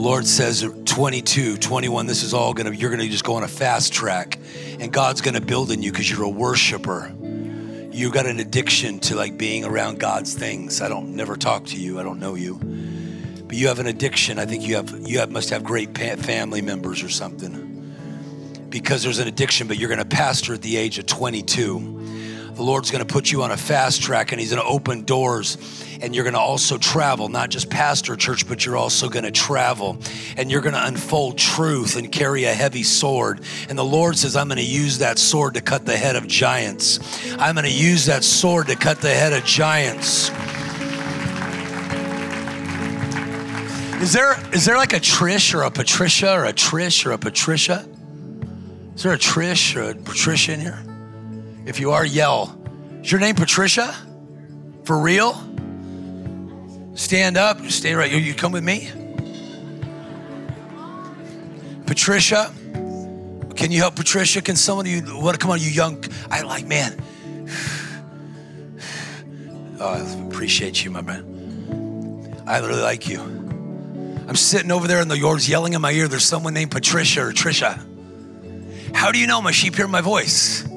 Lord 0.01 0.25
says 0.25 0.63
at 0.63 0.85
22, 0.85 1.57
21, 1.57 2.07
this 2.07 2.23
is 2.23 2.33
all 2.33 2.53
to, 2.67 2.75
you're 2.75 2.89
to 3.01 3.07
just 3.07 3.23
go 3.23 3.35
on 3.35 3.43
a 3.43 3.47
fast 3.47 3.93
track 3.93 4.39
and 4.79 4.91
God's 4.91 5.21
to 5.35 5.41
build 5.41 5.71
in 5.71 5.81
you 5.81 5.91
because 5.91 6.09
you're 6.09 6.23
a 6.23 6.29
worshiper 6.29 7.13
You've 7.93 8.13
got 8.13 8.25
an 8.25 8.39
addiction 8.39 8.99
to 9.01 9.15
like 9.15 9.37
being 9.37 9.65
around 9.65 9.99
God's 9.99 10.33
things. 10.33 10.81
I 10.81 10.87
don't 10.87 11.13
never 11.13 11.35
talk 11.35 11.65
to 11.67 11.77
you. 11.77 11.99
I 11.99 12.03
don't 12.03 12.19
know 12.19 12.35
you, 12.35 12.55
but 13.45 13.57
you 13.57 13.67
have 13.67 13.79
an 13.79 13.87
addiction. 13.87 14.39
I 14.39 14.45
think 14.45 14.65
you 14.65 14.77
have 14.77 14.97
you 15.05 15.19
have, 15.19 15.29
must 15.29 15.49
have 15.49 15.61
great 15.65 15.93
family 15.93 16.61
members 16.61 17.03
or 17.03 17.09
something 17.09 18.65
because 18.69 19.03
there's 19.03 19.19
an 19.19 19.27
addiction. 19.27 19.67
But 19.67 19.77
you're 19.77 19.89
to 19.99 20.05
pastor 20.05 20.53
at 20.53 20.61
the 20.61 20.77
age 20.77 20.99
of 20.99 21.05
22. 21.05 22.00
The 22.55 22.63
Lord's 22.63 22.91
going 22.91 23.05
to 23.05 23.11
put 23.11 23.31
you 23.31 23.43
on 23.43 23.51
a 23.51 23.57
fast 23.57 24.01
track, 24.01 24.31
and 24.31 24.39
He's 24.39 24.51
going 24.51 24.61
to 24.61 24.67
open 24.67 25.03
doors 25.03 25.57
and 26.01 26.15
you're 26.15 26.23
going 26.23 26.33
to 26.33 26.39
also 26.39 26.77
travel, 26.77 27.29
not 27.29 27.49
just 27.49 27.69
pastor 27.69 28.15
church, 28.15 28.47
but 28.47 28.65
you're 28.65 28.77
also 28.77 29.07
going 29.07 29.23
to 29.23 29.31
travel 29.31 29.97
and 30.35 30.51
you're 30.51 30.61
going 30.61 30.73
to 30.73 30.85
unfold 30.85 31.37
truth 31.37 31.95
and 31.95 32.11
carry 32.11 32.45
a 32.45 32.53
heavy 32.53 32.83
sword. 32.83 33.41
And 33.69 33.77
the 33.77 33.85
Lord 33.85 34.17
says, 34.17 34.35
I'm 34.35 34.47
going 34.47 34.57
to 34.57 34.63
use 34.63 34.97
that 34.97 35.19
sword 35.19 35.53
to 35.53 35.61
cut 35.61 35.85
the 35.85 35.95
head 35.95 36.15
of 36.15 36.27
giants. 36.27 36.99
I'm 37.37 37.55
going 37.55 37.65
to 37.65 37.71
use 37.71 38.07
that 38.07 38.23
sword 38.23 38.67
to 38.67 38.75
cut 38.75 38.99
the 38.99 39.13
head 39.13 39.33
of 39.33 39.45
giants. 39.45 40.31
Is 44.01 44.13
there 44.13 44.35
is 44.51 44.65
there 44.65 44.77
like 44.77 44.93
a 44.93 44.99
Trish 44.99 45.53
or 45.53 45.61
a 45.61 45.69
Patricia 45.69 46.33
or 46.33 46.45
a 46.45 46.53
Trish 46.53 47.05
or 47.05 47.11
a 47.11 47.19
Patricia? 47.19 47.87
Is 48.95 49.03
there 49.03 49.13
a 49.13 49.17
Trish 49.17 49.75
or 49.75 49.91
a 49.91 49.95
Patricia 49.95 50.53
in 50.53 50.59
here? 50.59 50.90
If 51.65 51.79
you 51.79 51.91
are, 51.91 52.05
yell. 52.05 52.57
Is 53.01 53.11
your 53.11 53.21
name 53.21 53.35
Patricia? 53.35 53.95
For 54.83 54.97
real? 54.97 55.33
Stand 56.95 57.37
up, 57.37 57.61
stay 57.67 57.93
right. 57.93 58.11
You 58.11 58.33
come 58.33 58.51
with 58.51 58.63
me? 58.63 58.89
Patricia, 61.85 62.53
can 63.55 63.71
you 63.71 63.79
help 63.79 63.95
Patricia? 63.95 64.41
Can 64.41 64.55
someone 64.55 64.85
of 64.85 64.91
you, 64.91 65.01
what, 65.01 65.39
come 65.39 65.51
on, 65.51 65.59
you 65.59 65.69
young, 65.69 66.03
I 66.29 66.41
like, 66.41 66.65
man. 66.65 66.97
Oh, 69.83 69.93
I 69.95 70.27
appreciate 70.27 70.85
you, 70.85 70.91
my 70.91 71.01
man. 71.01 72.43
I 72.45 72.59
really 72.59 72.83
like 72.83 73.09
you. 73.09 73.19
I'm 73.19 74.35
sitting 74.35 74.71
over 74.71 74.87
there 74.87 75.01
in 75.01 75.07
the 75.07 75.17
yards 75.17 75.49
yelling 75.49 75.73
in 75.73 75.81
my 75.81 75.91
ear, 75.91 76.07
there's 76.07 76.23
someone 76.23 76.53
named 76.53 76.69
Patricia 76.69 77.21
or 77.21 77.31
Trisha. 77.31 77.83
How 78.93 79.11
do 79.11 79.17
you 79.17 79.25
know 79.25 79.41
my 79.41 79.49
sheep 79.49 79.75
hear 79.75 79.87
my 79.87 80.01
voice? 80.01 80.70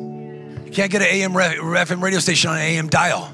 Can't 0.74 0.90
get 0.90 1.02
an 1.02 1.08
AM 1.08 1.34
FM 1.34 2.02
radio 2.02 2.18
station 2.18 2.50
on 2.50 2.56
an 2.56 2.62
AM 2.62 2.88
dial. 2.88 3.32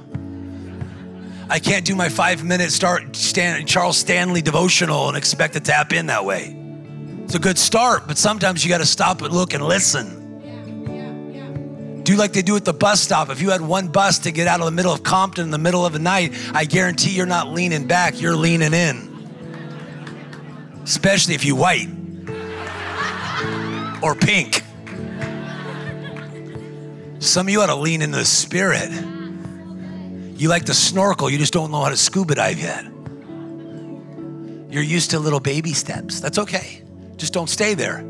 I 1.49 1.59
can't 1.59 1.87
do 1.87 1.97
my 1.97 2.11
five 2.11 2.45
minute 2.45 2.71
start 2.71 3.17
Stan, 3.17 3.67
Charles 3.67 3.97
Stanley 3.97 4.43
devotional 4.43 5.09
and 5.09 5.17
expect 5.17 5.55
to 5.55 5.61
tap 5.61 5.95
in 5.95 6.09
that 6.09 6.27
way. 6.27 6.55
It's 7.25 7.35
a 7.35 7.39
good 7.39 7.57
start, 7.57 8.07
but 8.07 8.19
sometimes 8.19 8.63
you 8.63 8.69
got 8.69 8.79
to 8.79 8.87
stop 8.87 9.23
and 9.23 9.33
look 9.33 9.55
and 9.55 9.65
listen. 9.65 10.19
Do 12.03 12.15
like 12.17 12.35
they 12.35 12.43
do 12.43 12.57
at 12.57 12.67
the 12.67 12.75
bus 12.75 13.01
stop. 13.01 13.31
If 13.31 13.41
you 13.41 13.49
had 13.49 13.63
one 13.63 13.89
bus 13.89 14.19
to 14.21 14.33
get 14.33 14.47
out 14.47 14.61
of 14.61 14.67
the 14.67 14.73
middle 14.73 14.93
of 14.93 15.03
Compton 15.03 15.45
in 15.45 15.51
the 15.51 15.57
middle 15.57 15.87
of 15.87 15.95
the 15.95 15.99
night, 15.99 16.35
I 16.53 16.67
guarantee 16.67 17.13
you're 17.13 17.25
not 17.25 17.49
leaning 17.49 17.87
back, 17.87 18.21
you're 18.21 18.37
leaning 18.37 18.75
in. 18.75 19.09
Especially 20.85 21.35
if 21.35 21.47
you 21.47 21.57
white 21.57 21.89
or 24.03 24.15
pink. 24.15 24.63
Some 27.21 27.47
of 27.47 27.53
you 27.53 27.61
ought 27.61 27.67
to 27.67 27.77
lean 27.77 28.01
into 28.03 28.17
the 28.19 28.25
spirit. 28.25 28.91
You 28.91 30.49
like 30.49 30.65
to 30.65 30.75
snorkel, 30.75 31.29
you 31.29 31.37
just 31.37 31.53
don't 31.53 31.71
know 31.71 31.83
how 31.83 31.91
to 31.91 31.97
scuba 31.97 32.35
dive 32.35 32.59
yet. 32.59 32.87
You're 34.71 34.83
used 34.83 35.11
to 35.11 35.19
little 35.19 35.39
baby 35.39 35.75
steps. 35.75 36.21
That's 36.21 36.39
okay. 36.39 36.83
Just 37.19 37.35
don't 37.35 37.51
stay 37.51 37.75
there. 37.75 38.03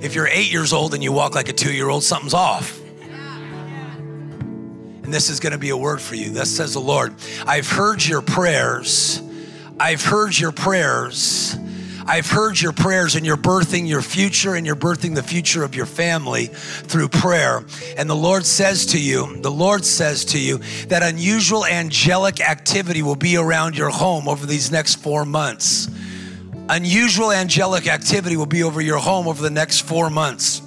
If 0.00 0.14
you're 0.14 0.28
eight 0.28 0.52
years 0.52 0.72
old 0.72 0.94
and 0.94 1.02
you 1.02 1.10
walk 1.10 1.34
like 1.34 1.48
a 1.48 1.52
two 1.52 1.72
year 1.72 1.88
old, 1.88 2.04
something's 2.04 2.34
off. 2.34 2.80
And 5.02 5.12
this 5.12 5.28
is 5.28 5.40
going 5.40 5.52
to 5.52 5.58
be 5.58 5.70
a 5.70 5.76
word 5.76 6.00
for 6.00 6.14
you. 6.14 6.30
Thus 6.30 6.50
says 6.50 6.74
the 6.74 6.80
Lord 6.80 7.14
I've 7.46 7.68
heard 7.68 8.04
your 8.04 8.22
prayers. 8.22 9.20
I've 9.80 10.04
heard 10.04 10.38
your 10.38 10.52
prayers. 10.52 11.56
I've 12.06 12.30
heard 12.30 12.60
your 12.60 12.72
prayers 12.72 13.16
and 13.16 13.26
you're 13.26 13.36
birthing 13.36 13.88
your 13.88 14.02
future 14.02 14.54
and 14.54 14.64
you're 14.64 14.76
birthing 14.76 15.14
the 15.14 15.22
future 15.22 15.64
of 15.64 15.74
your 15.74 15.86
family 15.86 16.46
through 16.46 17.08
prayer. 17.08 17.64
And 17.96 18.08
the 18.08 18.14
Lord 18.14 18.46
says 18.46 18.86
to 18.86 19.00
you, 19.00 19.40
the 19.42 19.50
Lord 19.50 19.84
says 19.84 20.24
to 20.26 20.38
you 20.38 20.58
that 20.88 21.02
unusual 21.02 21.64
angelic 21.66 22.40
activity 22.40 23.02
will 23.02 23.16
be 23.16 23.36
around 23.36 23.76
your 23.76 23.90
home 23.90 24.28
over 24.28 24.46
these 24.46 24.70
next 24.70 24.96
four 24.96 25.24
months. 25.24 25.88
Unusual 26.68 27.32
angelic 27.32 27.88
activity 27.88 28.36
will 28.36 28.46
be 28.46 28.62
over 28.62 28.80
your 28.80 28.98
home 28.98 29.26
over 29.26 29.42
the 29.42 29.50
next 29.50 29.80
four 29.80 30.08
months 30.08 30.62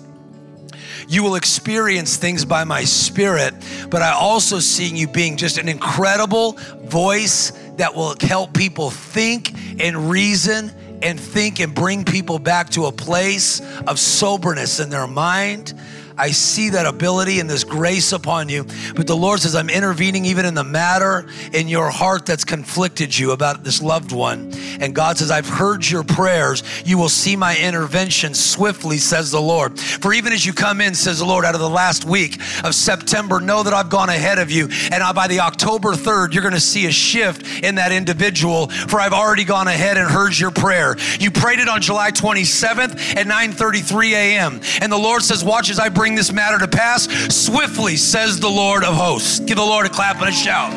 you 1.09 1.23
will 1.23 1.35
experience 1.35 2.17
things 2.17 2.45
by 2.45 2.63
my 2.63 2.83
spirit, 2.83 3.55
but 3.89 4.03
I 4.03 4.11
also 4.11 4.59
seeing 4.59 4.95
you 4.95 5.07
being 5.07 5.37
just 5.37 5.57
an 5.57 5.67
incredible 5.67 6.51
voice 6.83 7.49
that 7.77 7.95
will 7.95 8.15
help 8.21 8.53
people 8.53 8.91
think 8.91 9.51
and 9.81 10.11
reason 10.11 10.71
and 11.01 11.19
think 11.19 11.59
and 11.59 11.73
bring 11.73 12.05
people 12.05 12.39
back 12.39 12.69
to 12.71 12.85
a 12.85 12.91
place 12.91 13.61
of 13.87 13.99
soberness 13.99 14.79
in 14.79 14.89
their 14.89 15.07
mind. 15.07 15.73
I 16.19 16.31
see 16.31 16.69
that 16.71 16.85
ability 16.85 17.39
and 17.39 17.49
this 17.49 17.63
grace 17.63 18.11
upon 18.11 18.49
you. 18.49 18.65
But 18.95 19.07
the 19.07 19.15
Lord 19.15 19.39
says, 19.39 19.55
I'm 19.55 19.69
intervening 19.69 20.25
even 20.25 20.45
in 20.45 20.53
the 20.53 20.63
matter 20.63 21.27
in 21.53 21.67
your 21.67 21.89
heart 21.89 22.25
that's 22.25 22.43
conflicted 22.43 23.17
you 23.17 23.31
about 23.31 23.63
this 23.63 23.81
loved 23.81 24.11
one. 24.11 24.51
And 24.81 24.93
God 24.93 25.17
says, 25.17 25.31
I've 25.31 25.47
heard 25.47 25.87
your 25.89 26.03
prayers. 26.03 26.63
You 26.85 26.97
will 26.97 27.09
see 27.09 27.35
my 27.35 27.57
intervention 27.57 28.33
swiftly, 28.33 28.97
says 28.97 29.31
the 29.31 29.41
Lord. 29.41 29.79
For 29.79 30.13
even 30.13 30.33
as 30.33 30.45
you 30.45 30.53
come 30.53 30.81
in, 30.81 30.93
says 30.93 31.19
the 31.19 31.25
Lord, 31.25 31.45
out 31.45 31.55
of 31.55 31.61
the 31.61 31.69
last 31.69 32.05
week 32.05 32.39
of 32.63 32.75
September, 32.75 33.39
know 33.39 33.63
that 33.63 33.73
I've 33.73 33.89
gone 33.89 34.09
ahead 34.09 34.39
of 34.39 34.51
you. 34.51 34.67
And 34.91 35.03
by 35.15 35.27
the 35.27 35.39
October 35.39 35.93
3rd, 35.93 36.33
you're 36.33 36.43
going 36.43 36.53
to 36.53 36.59
see 36.59 36.85
a 36.85 36.91
shift 36.91 37.63
in 37.63 37.75
that 37.75 37.91
individual. 37.91 38.67
For 38.67 38.99
I've 38.99 39.13
already 39.13 39.45
gone 39.45 39.67
ahead 39.67 39.97
and 39.97 40.09
heard 40.09 40.37
your 40.37 40.51
prayer. 40.51 40.97
You 41.19 41.31
prayed 41.31 41.59
it 41.59 41.69
on 41.69 41.81
July 41.81 42.11
27th 42.11 43.15
at 43.15 43.25
9:33 43.25 44.11
a.m. 44.11 44.61
And 44.81 44.91
the 44.91 44.97
Lord 44.97 45.23
says, 45.23 45.43
Watch 45.43 45.69
as 45.69 45.79
I 45.79 45.89
bring 46.09 46.15
this 46.15 46.33
matter 46.33 46.57
to 46.57 46.67
pass 46.67 47.07
swiftly, 47.31 47.95
says 47.95 48.39
the 48.39 48.49
Lord 48.49 48.83
of 48.83 48.95
hosts. 48.95 49.39
Give 49.41 49.57
the 49.57 49.63
Lord 49.63 49.85
a 49.85 49.89
clap 49.89 50.19
and 50.19 50.29
a 50.29 50.31
shout. 50.31 50.71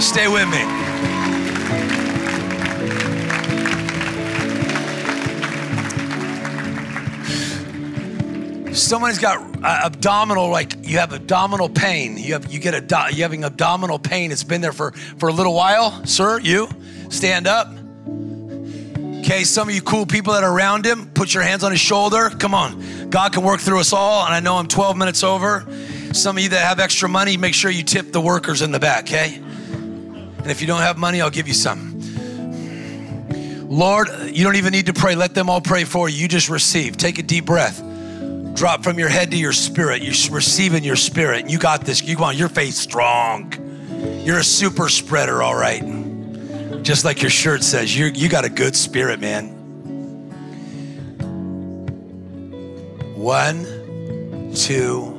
Stay 0.00 0.28
with 0.28 0.48
me. 0.48 0.62
Someone's 8.72 9.18
got 9.18 9.38
uh, 9.64 9.86
abdominal, 9.86 10.48
like 10.48 10.76
you 10.82 10.98
have 10.98 11.12
abdominal 11.12 11.68
pain. 11.68 12.16
You 12.16 12.34
have 12.34 12.52
you 12.52 12.60
get 12.60 12.74
a 12.74 13.12
you 13.12 13.24
having 13.24 13.42
abdominal 13.42 13.98
pain. 13.98 14.30
It's 14.30 14.44
been 14.44 14.60
there 14.60 14.72
for 14.72 14.92
for 14.92 15.28
a 15.28 15.32
little 15.32 15.54
while, 15.54 16.06
sir. 16.06 16.38
You 16.38 16.68
stand 17.08 17.48
up. 17.48 17.81
Okay, 19.22 19.44
some 19.44 19.68
of 19.68 19.74
you 19.74 19.80
cool 19.82 20.04
people 20.04 20.32
that 20.32 20.42
are 20.42 20.52
around 20.52 20.84
him, 20.84 21.08
put 21.14 21.32
your 21.32 21.44
hands 21.44 21.62
on 21.62 21.70
his 21.70 21.80
shoulder. 21.80 22.28
Come 22.28 22.54
on. 22.54 23.08
God 23.08 23.32
can 23.32 23.44
work 23.44 23.60
through 23.60 23.78
us 23.78 23.92
all. 23.92 24.24
And 24.26 24.34
I 24.34 24.40
know 24.40 24.56
I'm 24.56 24.66
12 24.66 24.96
minutes 24.96 25.22
over. 25.22 25.64
Some 26.12 26.36
of 26.36 26.42
you 26.42 26.48
that 26.48 26.66
have 26.66 26.80
extra 26.80 27.08
money, 27.08 27.36
make 27.36 27.54
sure 27.54 27.70
you 27.70 27.84
tip 27.84 28.10
the 28.10 28.20
workers 28.20 28.62
in 28.62 28.72
the 28.72 28.80
back, 28.80 29.04
okay? 29.04 29.36
And 29.36 30.50
if 30.50 30.60
you 30.60 30.66
don't 30.66 30.80
have 30.80 30.98
money, 30.98 31.20
I'll 31.20 31.30
give 31.30 31.46
you 31.46 31.54
some. 31.54 32.00
Lord, 33.70 34.08
you 34.26 34.42
don't 34.42 34.56
even 34.56 34.72
need 34.72 34.86
to 34.86 34.92
pray. 34.92 35.14
Let 35.14 35.34
them 35.36 35.48
all 35.48 35.60
pray 35.60 35.84
for 35.84 36.08
you. 36.08 36.16
You 36.16 36.26
just 36.26 36.48
receive. 36.48 36.96
Take 36.96 37.20
a 37.20 37.22
deep 37.22 37.46
breath. 37.46 37.80
Drop 38.54 38.82
from 38.82 38.98
your 38.98 39.08
head 39.08 39.30
to 39.30 39.36
your 39.36 39.52
spirit. 39.52 40.02
You 40.02 40.10
receive 40.34 40.74
in 40.74 40.82
your 40.82 40.96
spirit. 40.96 41.48
You 41.48 41.60
got 41.60 41.84
this. 41.84 42.02
You 42.02 42.18
want 42.18 42.38
your 42.38 42.48
faith 42.48 42.74
strong. 42.74 43.54
You're 44.24 44.40
a 44.40 44.44
super 44.44 44.88
spreader, 44.88 45.44
all 45.44 45.54
right. 45.54 46.11
Just 46.82 47.04
like 47.04 47.22
your 47.22 47.30
shirt 47.30 47.62
says, 47.62 47.96
you 47.96 48.06
you 48.06 48.28
got 48.28 48.44
a 48.44 48.48
good 48.48 48.74
spirit, 48.74 49.20
man. 49.20 49.50
One, 53.14 54.52
two, 54.52 55.12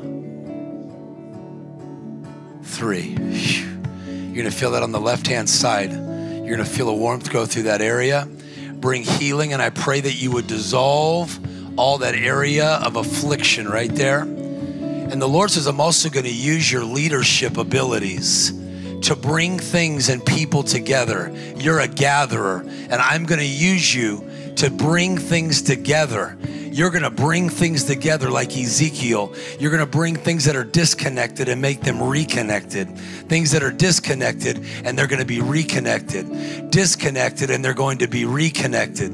three. 2.63 3.11
You're 3.11 4.35
going 4.35 4.45
to 4.45 4.51
feel 4.51 4.71
that 4.71 4.83
on 4.83 4.91
the 4.91 4.99
left 4.99 5.27
hand 5.27 5.49
side. 5.49 5.91
You're 5.91 6.57
going 6.57 6.57
to 6.57 6.65
feel 6.65 6.89
a 6.89 6.95
warmth 6.95 7.31
go 7.31 7.45
through 7.45 7.63
that 7.63 7.81
area, 7.81 8.27
bring 8.73 9.03
healing, 9.03 9.53
and 9.53 9.61
I 9.61 9.69
pray 9.69 10.01
that 10.01 10.21
you 10.21 10.31
would 10.31 10.47
dissolve 10.47 11.39
all 11.79 11.99
that 11.99 12.15
area 12.15 12.71
of 12.83 12.97
affliction 12.97 13.69
right 13.69 13.93
there. 13.93 14.23
And 14.23 15.21
the 15.21 15.29
Lord 15.29 15.49
says, 15.49 15.65
I'm 15.67 15.79
also 15.79 16.09
going 16.09 16.25
to 16.25 16.33
use 16.33 16.69
your 16.69 16.83
leadership 16.83 17.57
abilities 17.57 18.51
to 19.03 19.15
bring 19.15 19.59
things 19.59 20.09
and 20.09 20.25
people 20.25 20.63
together. 20.63 21.31
You're 21.57 21.79
a 21.79 21.87
gatherer, 21.87 22.61
and 22.61 22.93
I'm 22.93 23.25
going 23.25 23.39
to 23.39 23.45
use 23.45 23.93
you 23.93 24.29
to 24.55 24.69
bring 24.69 25.17
things 25.17 25.61
together. 25.61 26.37
You're 26.73 26.89
going 26.89 27.03
to 27.03 27.11
bring 27.11 27.49
things 27.49 27.83
together 27.83 28.31
like 28.31 28.57
Ezekiel. 28.57 29.35
You're 29.59 29.69
going 29.69 29.85
to 29.85 29.85
bring 29.85 30.15
things 30.15 30.45
that 30.45 30.55
are 30.55 30.63
disconnected 30.63 31.47
and 31.47 31.61
make 31.61 31.81
them 31.81 32.01
reconnected. 32.01 32.97
Things 32.97 33.51
that 33.51 33.61
are 33.61 33.71
disconnected 33.71 34.65
and 34.83 34.97
they're 34.97 35.05
going 35.05 35.19
to 35.19 35.25
be 35.25 35.39
reconnected. 35.39 36.71
Disconnected 36.71 37.51
and 37.51 37.63
they're 37.63 37.75
going 37.75 37.99
to 37.99 38.07
be 38.07 38.25
reconnected 38.25 39.11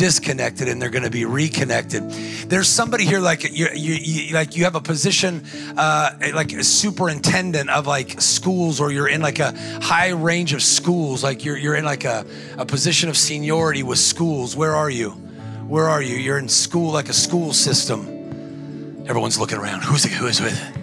disconnected 0.00 0.66
and 0.66 0.80
they're 0.80 0.88
going 0.88 1.04
to 1.04 1.10
be 1.10 1.26
reconnected. 1.26 2.10
There's 2.48 2.68
somebody 2.68 3.04
here 3.04 3.20
like 3.20 3.44
you, 3.44 3.68
you, 3.74 3.94
you 3.94 4.34
like 4.34 4.56
you 4.56 4.64
have 4.64 4.74
a 4.74 4.80
position 4.80 5.44
uh, 5.76 6.12
like 6.32 6.54
a 6.54 6.64
superintendent 6.64 7.68
of 7.68 7.86
like 7.86 8.18
schools, 8.18 8.80
or 8.80 8.90
you're 8.90 9.08
in 9.08 9.20
like 9.20 9.40
a 9.40 9.52
high 9.82 10.12
range 10.12 10.54
of 10.54 10.62
schools. 10.62 11.22
Like 11.22 11.44
you're 11.44 11.58
you're 11.58 11.74
in 11.74 11.84
like 11.84 12.04
a, 12.04 12.24
a 12.56 12.64
position 12.64 13.10
of 13.10 13.16
seniority 13.18 13.82
with 13.82 13.98
schools. 13.98 14.56
Where 14.56 14.74
are 14.74 14.88
you? 14.88 15.10
Where 15.68 15.90
are 15.90 16.00
you? 16.00 16.16
You're 16.16 16.38
in 16.38 16.48
school 16.48 16.92
like 16.92 17.10
a 17.10 17.12
school 17.12 17.52
system. 17.52 19.04
Everyone's 19.06 19.38
looking 19.38 19.58
around. 19.58 19.82
Who's 19.82 20.04
who 20.04 20.26
is 20.28 20.40
with 20.40 20.56
it? 20.56 20.79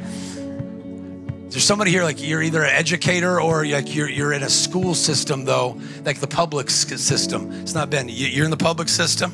There's 1.58 1.66
somebody 1.66 1.90
here 1.90 2.04
like 2.04 2.22
you're 2.22 2.44
either 2.44 2.62
an 2.62 2.70
educator 2.70 3.42
or 3.42 3.66
like 3.66 3.96
you're, 3.96 4.08
you're 4.08 4.32
in 4.32 4.44
a 4.44 4.50
school 4.50 4.94
system 4.94 5.44
though, 5.44 5.82
like 6.06 6.20
the 6.20 6.28
public 6.28 6.70
system. 6.70 7.52
It's 7.64 7.74
not 7.74 7.90
Ben. 7.90 8.08
You're 8.10 8.46
in 8.46 8.52
the 8.52 8.58
public 8.58 8.88
system. 8.88 9.32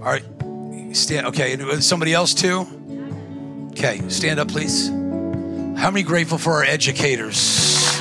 All 0.00 0.04
right, 0.04 0.22
stand. 0.94 1.28
Okay, 1.28 1.54
uh, 1.54 1.80
somebody 1.80 2.12
else 2.12 2.34
too. 2.34 2.66
Okay, 3.70 4.06
stand 4.10 4.40
up, 4.40 4.48
please. 4.48 4.88
How 4.88 5.90
many 5.90 6.02
grateful 6.02 6.36
for 6.36 6.52
our 6.52 6.64
educators? 6.64 7.98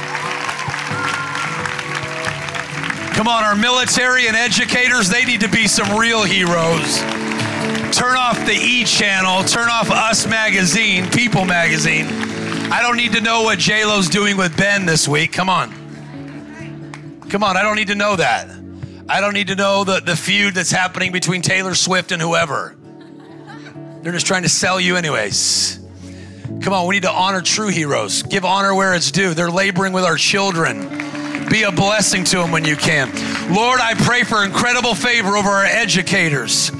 Come 3.16 3.30
on, 3.30 3.46
our 3.46 3.56
military 3.56 4.28
and 4.28 4.36
educators, 4.36 5.10
they 5.10 5.24
need 5.24 5.40
to 5.40 5.50
be 5.50 5.70
some 5.70 5.98
real 5.98 6.26
heroes. 6.26 7.00
Turn 7.96 8.18
off 8.18 8.46
the 8.46 8.58
E 8.60 8.84
channel, 8.84 9.42
turn 9.46 9.70
off 9.70 9.90
Us 9.90 10.28
Magazine, 10.28 11.10
People 11.12 11.46
Magazine. 11.46 12.31
I 12.72 12.82
don't 12.82 12.96
need 12.96 13.12
to 13.14 13.22
know 13.22 13.44
what 13.44 13.60
JLo's 13.60 14.08
doing 14.08 14.38
with 14.38 14.56
Ben 14.56 14.86
this 14.86 15.06
week. 15.06 15.34
Come 15.34 15.50
on. 15.50 15.72
Come 17.30 17.44
on, 17.44 17.58
I 17.58 17.64
don't 17.64 17.76
need 17.76 17.90
to 17.90 17.96
know 17.96 18.16
that. 18.16 18.50
I 19.10 19.20
don't 19.20 19.34
need 19.34 19.48
to 19.48 19.56
know 19.56 19.84
the, 19.84 20.00
the 20.00 20.16
feud 20.16 20.54
that's 20.54 20.72
happening 20.72 21.12
between 21.12 21.42
Taylor 21.42 21.76
Swift 21.76 22.14
and 22.14 22.22
whoever. 22.22 22.78
They're 24.02 24.14
just 24.14 24.26
trying 24.26 24.44
to 24.44 24.50
sell 24.50 24.80
you, 24.80 24.96
anyways. 24.96 25.80
Come 26.62 26.72
on, 26.72 26.88
we 26.88 26.96
need 26.96 27.04
to 27.04 27.12
honor 27.12 27.42
true 27.42 27.68
heroes. 27.68 28.24
Give 28.24 28.46
honor 28.46 28.74
where 28.74 28.94
it's 28.94 29.12
due. 29.12 29.34
They're 29.34 29.52
laboring 29.52 29.92
with 29.92 30.06
our 30.06 30.16
children. 30.16 30.88
Be 31.50 31.64
a 31.64 31.74
blessing 31.74 32.24
to 32.24 32.38
them 32.38 32.52
when 32.52 32.64
you 32.64 32.78
can. 32.78 33.10
Lord, 33.54 33.82
I 33.82 33.96
pray 33.96 34.24
for 34.24 34.46
incredible 34.46 34.96
favor 34.96 35.36
over 35.36 35.50
our 35.50 35.66
educators. 35.66 36.72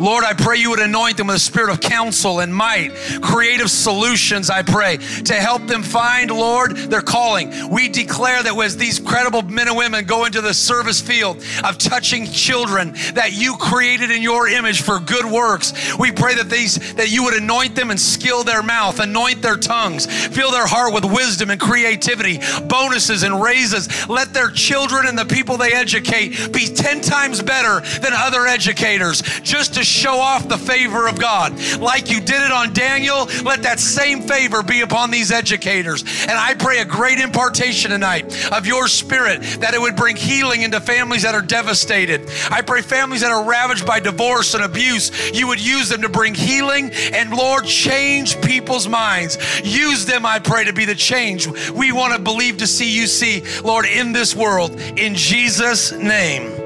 Lord, 0.00 0.24
I 0.24 0.32
pray 0.32 0.56
you 0.58 0.70
would 0.70 0.80
anoint 0.80 1.16
them 1.16 1.26
with 1.26 1.36
a 1.36 1.40
spirit 1.40 1.70
of 1.70 1.80
counsel 1.80 2.40
and 2.40 2.54
might, 2.54 2.94
creative 3.20 3.70
solutions, 3.70 4.50
I 4.50 4.62
pray, 4.62 4.98
to 5.24 5.34
help 5.34 5.66
them 5.66 5.82
find, 5.82 6.30
Lord, 6.30 6.76
their 6.76 7.02
calling. 7.02 7.70
We 7.70 7.88
declare 7.88 8.42
that 8.42 8.56
as 8.58 8.76
these 8.76 8.98
credible 8.98 9.42
men 9.42 9.68
and 9.68 9.76
women 9.76 10.04
go 10.04 10.24
into 10.24 10.40
the 10.40 10.52
service 10.54 11.00
field 11.00 11.42
of 11.64 11.78
touching 11.78 12.26
children 12.26 12.92
that 13.14 13.32
you 13.32 13.56
created 13.56 14.10
in 14.10 14.22
your 14.22 14.48
image 14.48 14.82
for 14.82 14.98
good 14.98 15.24
works, 15.24 15.96
we 15.98 16.12
pray 16.12 16.34
that 16.34 16.50
these 16.50 16.94
that 16.94 17.10
you 17.10 17.24
would 17.24 17.34
anoint 17.34 17.74
them 17.74 17.90
and 17.90 17.98
skill 17.98 18.44
their 18.44 18.62
mouth, 18.62 19.00
anoint 19.00 19.42
their 19.42 19.56
tongues, 19.56 20.06
fill 20.06 20.50
their 20.50 20.66
heart 20.66 20.92
with 20.92 21.04
wisdom 21.04 21.50
and 21.50 21.60
creativity, 21.60 22.40
bonuses 22.66 23.22
and 23.22 23.40
raises. 23.40 24.08
Let 24.08 24.34
their 24.34 24.50
children 24.50 25.06
and 25.06 25.18
the 25.18 25.24
people 25.24 25.56
they 25.56 25.72
educate 25.72 26.52
be 26.52 26.66
10 26.66 27.00
times 27.00 27.42
better 27.42 27.80
than 28.00 28.12
other 28.12 28.46
educators 28.46 29.22
just 29.42 29.74
to 29.74 29.84
show 29.88 30.18
off 30.18 30.48
the 30.48 30.58
favor 30.58 31.08
of 31.08 31.18
God. 31.18 31.58
Like 31.78 32.10
you 32.10 32.20
did 32.20 32.42
it 32.42 32.52
on 32.52 32.72
Daniel, 32.72 33.24
let 33.44 33.62
that 33.62 33.80
same 33.80 34.22
favor 34.22 34.62
be 34.62 34.82
upon 34.82 35.10
these 35.10 35.30
educators. 35.32 36.02
And 36.22 36.32
I 36.32 36.54
pray 36.54 36.80
a 36.80 36.84
great 36.84 37.18
impartation 37.18 37.90
tonight 37.90 38.52
of 38.52 38.66
your 38.66 38.88
spirit 38.88 39.42
that 39.60 39.74
it 39.74 39.80
would 39.80 39.96
bring 39.96 40.16
healing 40.16 40.62
into 40.62 40.80
families 40.80 41.22
that 41.22 41.34
are 41.34 41.42
devastated. 41.42 42.28
I 42.50 42.62
pray 42.62 42.82
families 42.82 43.22
that 43.22 43.30
are 43.30 43.44
ravaged 43.44 43.86
by 43.86 44.00
divorce 44.00 44.54
and 44.54 44.64
abuse, 44.64 45.10
you 45.32 45.46
would 45.48 45.60
use 45.60 45.88
them 45.88 46.02
to 46.02 46.08
bring 46.08 46.34
healing 46.34 46.90
and, 47.12 47.32
Lord, 47.32 47.64
change 47.64 48.40
people's 48.40 48.88
minds. 48.88 49.38
Use 49.64 50.04
them, 50.04 50.26
I 50.26 50.38
pray, 50.38 50.64
to 50.64 50.72
be 50.72 50.84
the 50.84 50.94
change 50.94 51.46
we 51.70 51.92
want 51.92 52.14
to 52.14 52.18
believe 52.18 52.58
to 52.58 52.66
see 52.66 52.90
you 52.90 53.06
see, 53.06 53.42
Lord, 53.62 53.86
in 53.86 54.12
this 54.12 54.34
world. 54.34 54.78
In 54.96 55.14
Jesus' 55.14 55.92
name 55.92 56.57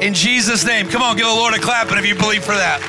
in 0.00 0.14
Jesus' 0.14 0.64
name. 0.64 0.88
Come 0.88 1.02
on, 1.02 1.16
give 1.16 1.26
the 1.26 1.32
Lord 1.32 1.54
a 1.54 1.58
clap 1.58 1.88
and 1.90 1.98
if 1.98 2.06
you 2.06 2.14
believe 2.14 2.44
for 2.44 2.54
that. 2.54 2.80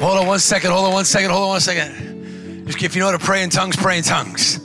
Hold 0.00 0.18
on 0.18 0.26
one 0.26 0.38
second, 0.38 0.70
hold 0.70 0.86
on 0.86 0.92
one 0.92 1.04
second, 1.04 1.30
hold 1.30 1.44
on 1.44 1.48
one 1.48 1.60
second. 1.60 2.66
If 2.68 2.94
you 2.94 3.00
know 3.00 3.06
how 3.06 3.16
to 3.16 3.24
pray 3.24 3.42
in 3.42 3.50
tongues, 3.50 3.76
pray 3.76 3.98
in 3.98 4.04
tongues. 4.04 4.60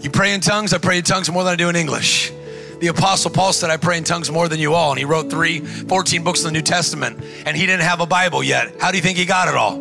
You 0.00 0.10
pray 0.10 0.34
in 0.34 0.40
tongues, 0.40 0.72
I 0.72 0.78
pray 0.78 0.98
in 0.98 1.04
tongues 1.04 1.30
more 1.30 1.42
than 1.42 1.52
I 1.52 1.56
do 1.56 1.68
in 1.68 1.76
English. 1.76 2.32
The 2.80 2.88
Apostle 2.88 3.30
Paul 3.30 3.52
said, 3.52 3.70
I 3.70 3.76
pray 3.76 3.96
in 3.96 4.04
tongues 4.04 4.30
more 4.30 4.48
than 4.48 4.60
you 4.60 4.74
all. 4.74 4.90
And 4.90 4.98
he 4.98 5.04
wrote 5.04 5.30
three, 5.30 5.60
14 5.60 6.22
books 6.22 6.40
in 6.40 6.46
the 6.46 6.52
New 6.52 6.62
Testament. 6.62 7.24
And 7.46 7.56
he 7.56 7.64
didn't 7.64 7.82
have 7.82 8.00
a 8.00 8.06
Bible 8.06 8.42
yet. 8.42 8.80
How 8.80 8.90
do 8.90 8.98
you 8.98 9.02
think 9.02 9.16
he 9.16 9.24
got 9.24 9.48
it 9.48 9.54
all? 9.54 9.78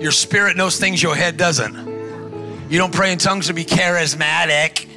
Your 0.00 0.12
spirit 0.12 0.56
knows 0.56 0.78
things 0.78 1.02
your 1.02 1.14
head 1.14 1.36
doesn't. 1.36 2.70
You 2.70 2.78
don't 2.78 2.94
pray 2.94 3.12
in 3.12 3.18
tongues 3.18 3.48
to 3.48 3.52
be 3.52 3.64
charismatic. 3.64 4.88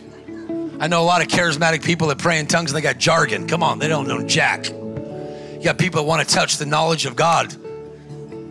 I 0.79 0.87
know 0.87 1.01
a 1.01 1.05
lot 1.05 1.21
of 1.21 1.27
charismatic 1.27 1.83
people 1.83 2.07
that 2.07 2.17
pray 2.17 2.39
in 2.39 2.47
tongues 2.47 2.71
and 2.71 2.77
they 2.77 2.81
got 2.81 2.97
jargon. 2.97 3.47
Come 3.47 3.63
on, 3.63 3.79
they 3.79 3.87
don't 3.87 4.07
know 4.07 4.21
jack. 4.25 4.67
You 4.69 5.59
got 5.63 5.77
people 5.77 6.01
that 6.01 6.07
want 6.07 6.27
to 6.27 6.35
touch 6.35 6.57
the 6.57 6.65
knowledge 6.65 7.05
of 7.05 7.15
God. 7.15 7.55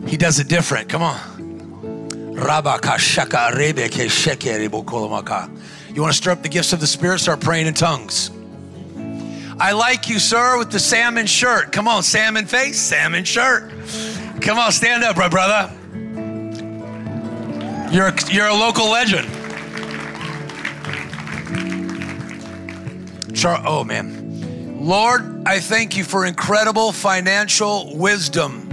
He 0.07 0.17
does 0.17 0.39
it 0.39 0.49
different. 0.49 0.89
Come 0.89 1.03
on. 1.03 1.21
You 5.91 6.01
want 6.01 6.13
to 6.13 6.17
stir 6.17 6.33
up 6.33 6.43
the 6.43 6.49
gifts 6.49 6.73
of 6.73 6.81
the 6.81 6.87
Spirit? 6.87 7.21
Start 7.21 7.41
praying 7.41 7.67
in 7.67 7.75
tongues. 7.75 8.31
I 9.61 9.73
like 9.73 10.09
you, 10.09 10.19
sir, 10.19 10.59
with 10.59 10.73
the 10.73 10.81
salmon 10.81 11.27
shirt. 11.27 11.71
Come 11.71 11.87
on, 11.87 12.03
salmon 12.03 12.47
face, 12.47 12.81
salmon 12.81 13.25
shirt. 13.25 13.71
Come 14.41 14.59
on, 14.59 14.73
stand 14.73 15.05
up, 15.05 15.17
my 15.17 15.29
brother. 15.29 15.73
You're 17.93 18.09
a, 18.09 18.33
you're 18.33 18.49
a 18.49 18.55
local 18.55 18.91
legend. 18.91 19.29
Char- 23.35 23.63
oh, 23.67 23.85
man. 23.85 24.81
Lord, 24.81 25.43
I 25.47 25.61
thank 25.61 25.97
you 25.97 26.05
for 26.05 26.25
incredible 26.25 26.93
financial 26.93 27.97
wisdom. 27.97 28.71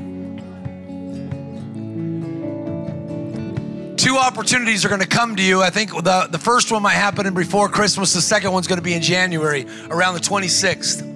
Two 3.97 4.17
opportunities 4.17 4.83
are 4.83 4.89
going 4.89 5.01
to 5.01 5.07
come 5.07 5.35
to 5.35 5.43
you. 5.43 5.61
I 5.61 5.69
think 5.69 5.91
the, 5.91 6.27
the 6.29 6.39
first 6.39 6.71
one 6.71 6.81
might 6.81 6.93
happen 6.93 7.33
before 7.33 7.69
Christmas. 7.69 8.13
The 8.13 8.21
second 8.21 8.51
one's 8.51 8.67
going 8.67 8.79
to 8.79 8.83
be 8.83 8.93
in 8.93 9.01
January, 9.01 9.67
around 9.89 10.15
the 10.15 10.19
26th. 10.19 11.10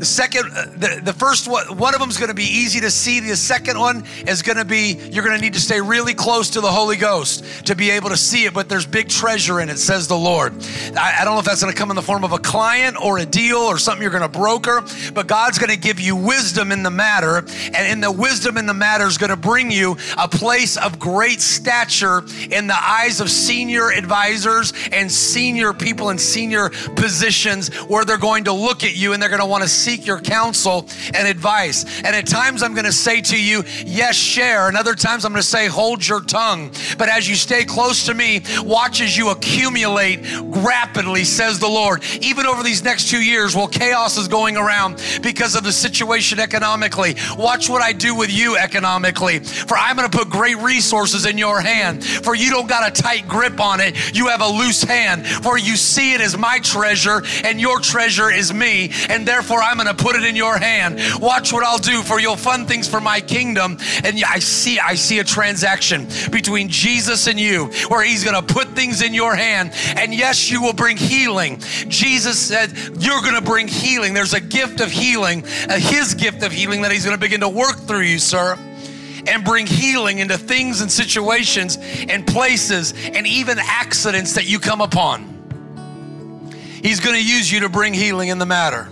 The 0.00 0.06
second, 0.06 0.50
uh, 0.56 0.64
the, 0.64 1.02
the 1.04 1.12
first 1.12 1.46
one, 1.46 1.76
one 1.76 1.92
of 1.92 2.00
them 2.00 2.08
is 2.08 2.16
going 2.16 2.30
to 2.30 2.34
be 2.34 2.44
easy 2.44 2.80
to 2.80 2.90
see. 2.90 3.20
The 3.20 3.36
second 3.36 3.78
one 3.78 4.02
is 4.26 4.40
going 4.40 4.56
to 4.56 4.64
be, 4.64 4.98
you're 5.10 5.22
going 5.22 5.36
to 5.36 5.42
need 5.42 5.52
to 5.52 5.60
stay 5.60 5.78
really 5.78 6.14
close 6.14 6.48
to 6.50 6.62
the 6.62 6.70
Holy 6.72 6.96
Ghost 6.96 7.66
to 7.66 7.76
be 7.76 7.90
able 7.90 8.08
to 8.08 8.16
see 8.16 8.46
it, 8.46 8.54
but 8.54 8.66
there's 8.66 8.86
big 8.86 9.10
treasure 9.10 9.60
in 9.60 9.68
it, 9.68 9.78
says 9.78 10.08
the 10.08 10.16
Lord. 10.16 10.54
I, 10.96 11.18
I 11.20 11.24
don't 11.26 11.34
know 11.34 11.40
if 11.40 11.44
that's 11.44 11.62
going 11.62 11.70
to 11.70 11.78
come 11.78 11.90
in 11.90 11.96
the 11.96 12.02
form 12.02 12.24
of 12.24 12.32
a 12.32 12.38
client 12.38 12.96
or 12.98 13.18
a 13.18 13.26
deal 13.26 13.58
or 13.58 13.76
something 13.76 14.00
you're 14.00 14.10
going 14.10 14.22
to 14.22 14.38
broker, 14.38 14.82
but 15.12 15.26
God's 15.26 15.58
going 15.58 15.68
to 15.68 15.76
give 15.76 16.00
you 16.00 16.16
wisdom 16.16 16.72
in 16.72 16.82
the 16.82 16.90
matter. 16.90 17.36
And 17.36 17.86
in 17.86 18.00
the 18.00 18.10
wisdom 18.10 18.56
in 18.56 18.64
the 18.64 18.72
matter 18.72 19.04
is 19.04 19.18
going 19.18 19.28
to 19.28 19.36
bring 19.36 19.70
you 19.70 19.98
a 20.16 20.28
place 20.28 20.78
of 20.78 20.98
great 20.98 21.42
stature 21.42 22.24
in 22.50 22.68
the 22.68 22.82
eyes 22.82 23.20
of 23.20 23.28
senior 23.28 23.92
advisors 23.92 24.72
and 24.92 25.12
senior 25.12 25.74
people 25.74 26.08
in 26.08 26.16
senior 26.16 26.70
positions 26.96 27.68
where 27.82 28.06
they're 28.06 28.16
going 28.16 28.44
to 28.44 28.52
look 28.54 28.82
at 28.82 28.96
you 28.96 29.12
and 29.12 29.22
they're 29.22 29.28
going 29.28 29.42
to 29.42 29.46
want 29.46 29.62
to 29.62 29.68
seek 29.90 30.06
your 30.06 30.20
counsel 30.20 30.86
and 31.14 31.26
advice. 31.26 31.84
And 32.04 32.14
at 32.14 32.24
times 32.24 32.62
I'm 32.62 32.74
going 32.74 32.84
to 32.84 32.92
say 32.92 33.20
to 33.22 33.42
you, 33.42 33.64
yes, 33.84 34.14
share. 34.14 34.68
And 34.68 34.76
other 34.76 34.94
times 34.94 35.24
I'm 35.24 35.32
going 35.32 35.42
to 35.42 35.48
say, 35.48 35.66
hold 35.66 36.06
your 36.06 36.20
tongue. 36.20 36.70
But 36.96 37.08
as 37.08 37.28
you 37.28 37.34
stay 37.34 37.64
close 37.64 38.06
to 38.06 38.14
me, 38.14 38.42
watch 38.60 39.00
as 39.00 39.16
you 39.16 39.30
accumulate 39.30 40.20
rapidly, 40.40 41.24
says 41.24 41.58
the 41.58 41.68
Lord. 41.68 42.04
Even 42.20 42.46
over 42.46 42.62
these 42.62 42.84
next 42.84 43.10
two 43.10 43.20
years, 43.20 43.56
while 43.56 43.66
chaos 43.66 44.16
is 44.16 44.28
going 44.28 44.56
around 44.56 45.02
because 45.22 45.56
of 45.56 45.64
the 45.64 45.72
situation 45.72 46.38
economically, 46.38 47.16
watch 47.36 47.68
what 47.68 47.82
I 47.82 47.92
do 47.92 48.14
with 48.14 48.30
you 48.30 48.56
economically. 48.56 49.40
For 49.40 49.76
I'm 49.76 49.96
going 49.96 50.08
to 50.08 50.16
put 50.16 50.30
great 50.30 50.58
resources 50.58 51.26
in 51.26 51.36
your 51.36 51.60
hand. 51.60 52.04
For 52.04 52.36
you 52.36 52.50
don't 52.50 52.68
got 52.68 52.88
a 52.88 53.02
tight 53.02 53.26
grip 53.26 53.58
on 53.58 53.80
it, 53.80 54.14
you 54.14 54.28
have 54.28 54.40
a 54.40 54.46
loose 54.46 54.84
hand. 54.84 55.26
For 55.26 55.58
you 55.58 55.74
see 55.74 56.14
it 56.14 56.20
as 56.20 56.38
my 56.38 56.60
treasure, 56.60 57.22
and 57.42 57.60
your 57.60 57.80
treasure 57.80 58.30
is 58.30 58.54
me. 58.54 58.92
And 59.08 59.26
therefore, 59.26 59.60
I'm 59.60 59.79
going 59.82 59.96
to 59.96 60.02
put 60.02 60.16
it 60.16 60.24
in 60.24 60.36
your 60.36 60.58
hand. 60.58 61.00
Watch 61.20 61.52
what 61.52 61.64
I'll 61.64 61.78
do 61.78 62.02
for 62.02 62.20
you'll 62.20 62.36
fund 62.36 62.68
things 62.68 62.86
for 62.86 63.00
my 63.00 63.20
kingdom. 63.20 63.78
And 64.04 64.22
I 64.24 64.38
see, 64.38 64.78
I 64.78 64.94
see 64.94 65.20
a 65.20 65.24
transaction 65.24 66.06
between 66.30 66.68
Jesus 66.68 67.26
and 67.26 67.40
you 67.40 67.66
where 67.88 68.04
he's 68.04 68.24
going 68.24 68.36
to 68.36 68.54
put 68.54 68.68
things 68.68 69.02
in 69.02 69.14
your 69.14 69.34
hand. 69.34 69.72
And 69.96 70.14
yes, 70.14 70.50
you 70.50 70.60
will 70.60 70.74
bring 70.74 70.96
healing. 70.96 71.60
Jesus 71.88 72.38
said, 72.38 72.76
You're 72.98 73.22
going 73.22 73.34
to 73.34 73.42
bring 73.42 73.68
healing. 73.68 74.12
There's 74.12 74.34
a 74.34 74.40
gift 74.40 74.80
of 74.80 74.90
healing, 74.90 75.44
uh, 75.68 75.78
his 75.78 76.14
gift 76.14 76.42
of 76.42 76.52
healing 76.52 76.82
that 76.82 76.92
he's 76.92 77.04
going 77.04 77.16
to 77.16 77.20
begin 77.20 77.40
to 77.40 77.48
work 77.48 77.76
through 77.76 78.02
you, 78.02 78.18
sir 78.18 78.58
and 79.26 79.44
bring 79.44 79.66
healing 79.66 80.18
into 80.18 80.38
things 80.38 80.80
and 80.80 80.90
situations 80.90 81.76
and 82.08 82.26
places 82.26 82.94
and 83.14 83.26
even 83.26 83.58
accidents 83.58 84.32
that 84.32 84.48
you 84.48 84.58
come 84.58 84.80
upon. 84.80 85.26
He's 86.82 87.00
going 87.00 87.16
to 87.16 87.22
use 87.22 87.52
you 87.52 87.60
to 87.60 87.68
bring 87.68 87.92
healing 87.92 88.30
in 88.30 88.38
the 88.38 88.46
matter. 88.46 88.88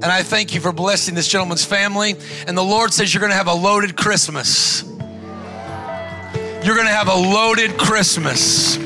And 0.00 0.06
I 0.06 0.22
thank 0.22 0.54
you 0.54 0.60
for 0.60 0.70
blessing 0.70 1.16
this 1.16 1.26
gentleman's 1.26 1.64
family. 1.64 2.14
And 2.46 2.56
the 2.56 2.62
Lord 2.62 2.94
says 2.94 3.12
you're 3.12 3.20
going 3.20 3.32
to 3.32 3.36
have 3.36 3.48
a 3.48 3.52
loaded 3.52 3.96
Christmas. 3.96 4.84
You're 6.62 6.76
going 6.76 6.86
to 6.86 6.94
have 6.94 7.08
a 7.08 7.14
loaded 7.14 7.76
Christmas. 7.76 8.76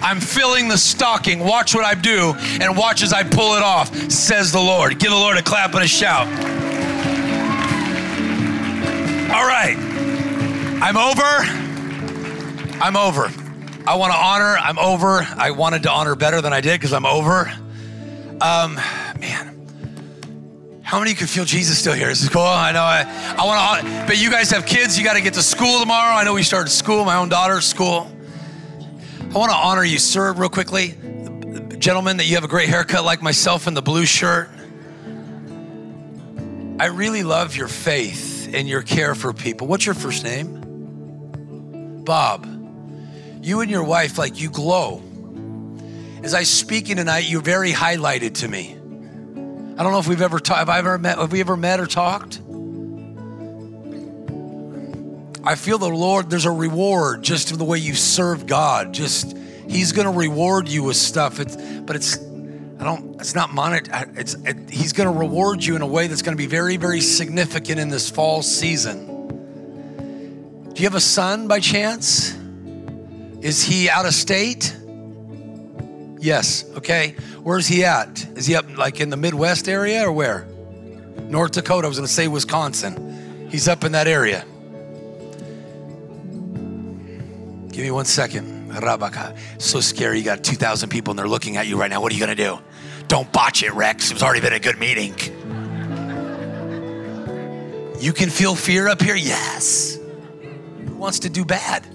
I'm 0.00 0.20
filling 0.20 0.68
the 0.68 0.78
stocking. 0.78 1.40
Watch 1.40 1.74
what 1.74 1.84
I 1.84 1.94
do 1.94 2.34
and 2.60 2.76
watch 2.76 3.02
as 3.02 3.12
I 3.12 3.24
pull 3.24 3.56
it 3.56 3.62
off, 3.62 3.94
says 4.10 4.52
the 4.52 4.60
Lord. 4.60 5.00
Give 5.00 5.10
the 5.10 5.16
Lord 5.16 5.36
a 5.36 5.42
clap 5.42 5.74
and 5.74 5.82
a 5.82 5.88
shout. 5.88 6.28
All 9.34 9.46
right. 9.46 9.76
I'm 10.80 10.96
over. 10.96 11.22
I'm 12.80 12.96
over. 12.96 13.32
I 13.84 13.96
want 13.96 14.12
to 14.12 14.18
honor. 14.18 14.56
I'm 14.58 14.78
over. 14.78 15.26
I 15.36 15.50
wanted 15.50 15.82
to 15.82 15.90
honor 15.90 16.14
better 16.14 16.40
than 16.40 16.52
I 16.52 16.60
did 16.60 16.80
because 16.80 16.92
I'm 16.92 17.04
over. 17.04 17.52
Um, 18.40 18.76
man. 19.18 19.54
How 20.82 20.98
many 20.98 21.10
of 21.10 21.16
you 21.16 21.18
can 21.18 21.26
feel 21.26 21.44
Jesus 21.44 21.78
still 21.78 21.92
here? 21.92 22.08
This 22.08 22.22
is 22.22 22.28
cool. 22.28 22.40
I 22.40 22.72
know. 22.72 22.82
I, 22.82 23.02
I 23.38 23.44
want 23.44 23.84
to, 23.84 24.04
but 24.06 24.16
you 24.16 24.30
guys 24.30 24.50
have 24.52 24.64
kids. 24.64 24.96
You 24.96 25.04
got 25.04 25.14
to 25.14 25.20
get 25.20 25.34
to 25.34 25.42
school 25.42 25.80
tomorrow. 25.80 26.14
I 26.14 26.24
know 26.24 26.34
we 26.34 26.42
started 26.42 26.70
school. 26.70 27.04
My 27.04 27.16
own 27.16 27.28
daughter's 27.28 27.66
school. 27.66 28.10
I 29.20 29.36
want 29.36 29.50
to 29.50 29.56
honor 29.56 29.84
you, 29.84 29.98
sir, 29.98 30.32
real 30.32 30.48
quickly. 30.48 30.94
Gentlemen, 31.78 32.16
that 32.16 32.26
you 32.26 32.36
have 32.36 32.44
a 32.44 32.48
great 32.48 32.68
haircut 32.68 33.04
like 33.04 33.20
myself 33.20 33.66
in 33.66 33.74
the 33.74 33.82
blue 33.82 34.06
shirt. 34.06 34.48
I 36.80 36.86
really 36.86 37.24
love 37.24 37.56
your 37.56 37.68
faith 37.68 38.54
and 38.54 38.68
your 38.68 38.82
care 38.82 39.14
for 39.14 39.32
people. 39.32 39.66
What's 39.66 39.84
your 39.84 39.96
first 39.96 40.22
name? 40.24 42.04
Bob. 42.04 42.46
You 43.42 43.60
and 43.60 43.70
your 43.70 43.84
wife, 43.84 44.16
like 44.16 44.40
you 44.40 44.48
glow. 44.48 45.02
As 46.22 46.34
I 46.34 46.42
speaking 46.42 46.96
tonight, 46.96 47.28
you're 47.28 47.40
very 47.40 47.72
highlighted 47.72 48.34
to 48.36 48.48
me. 48.48 48.72
I 48.72 49.82
don't 49.82 49.92
know 49.92 49.98
if 49.98 50.08
we've 50.08 50.22
ever 50.22 50.40
talked. 50.40 50.58
Have 50.58 50.68
I 50.68 50.78
ever 50.78 50.98
met? 50.98 51.18
Have 51.18 51.32
we 51.32 51.40
ever 51.40 51.56
met 51.56 51.80
or 51.80 51.86
talked? 51.86 52.40
I 55.44 55.54
feel 55.54 55.78
the 55.78 55.88
Lord. 55.88 56.28
There's 56.30 56.44
a 56.44 56.50
reward 56.50 57.22
just 57.22 57.52
in 57.52 57.58
the 57.58 57.64
way 57.64 57.78
you 57.78 57.94
serve 57.94 58.46
God. 58.46 58.92
Just 58.92 59.36
He's 59.68 59.92
to 60.06 60.12
reward 60.12 60.66
you 60.68 60.82
with 60.82 60.96
stuff. 60.96 61.40
It's, 61.40 61.54
but 61.56 61.94
it's, 61.94 62.16
I 62.16 62.84
don't. 62.84 63.20
It's 63.20 63.34
not 63.34 63.52
monetary. 63.52 64.10
It's. 64.16 64.34
It, 64.34 64.70
he's 64.70 64.94
to 65.08 65.14
reward 65.14 65.62
you 65.62 65.76
in 65.76 65.82
a 65.82 65.86
way 65.86 66.06
that's 66.06 66.22
to 66.36 66.40
be 66.40 66.46
very, 66.46 66.78
very 66.78 67.02
significant 67.02 67.78
in 67.78 67.90
this 67.90 68.08
fall 68.08 68.40
season. 68.42 69.06
Do 70.72 70.82
you 70.82 70.88
have 70.88 70.94
a 70.94 71.00
son 71.00 71.48
by 71.48 71.60
chance? 71.60 72.34
Is 73.42 73.62
he 73.62 73.90
out 73.90 74.06
of 74.06 74.14
state? 74.14 74.74
Yes. 76.18 76.64
Okay. 76.76 77.14
Where's 77.42 77.66
he 77.66 77.84
at? 77.84 78.24
Is 78.36 78.46
he 78.46 78.56
up 78.56 78.76
like 78.76 79.00
in 79.00 79.10
the 79.10 79.16
Midwest 79.16 79.68
area 79.68 80.06
or 80.06 80.12
where? 80.12 80.46
North 81.22 81.52
Dakota. 81.52 81.86
I 81.86 81.88
was 81.88 81.98
going 81.98 82.06
to 82.06 82.12
say 82.12 82.28
Wisconsin. 82.28 83.48
He's 83.50 83.68
up 83.68 83.84
in 83.84 83.92
that 83.92 84.06
area. 84.08 84.44
Give 87.70 87.84
me 87.84 87.90
one 87.90 88.04
second. 88.04 88.72
Rabaka. 88.72 89.36
So 89.60 89.80
scary. 89.80 90.18
You 90.18 90.24
got 90.24 90.44
2,000 90.44 90.88
people 90.88 91.12
and 91.12 91.18
they're 91.18 91.28
looking 91.28 91.56
at 91.56 91.66
you 91.66 91.78
right 91.78 91.90
now. 91.90 92.00
What 92.00 92.12
are 92.12 92.14
you 92.14 92.24
going 92.24 92.36
to 92.36 92.42
do? 92.42 92.58
Don't 93.08 93.32
botch 93.32 93.62
it, 93.62 93.72
Rex. 93.72 94.10
It's 94.10 94.22
already 94.22 94.40
been 94.40 94.52
a 94.52 94.58
good 94.58 94.78
meeting. 94.78 95.14
You 98.00 98.12
can 98.12 98.30
feel 98.30 98.54
fear 98.54 98.88
up 98.88 99.02
here? 99.02 99.16
Yes. 99.16 99.98
Who 100.86 100.94
wants 100.96 101.20
to 101.20 101.30
do 101.30 101.44
bad? 101.44 101.86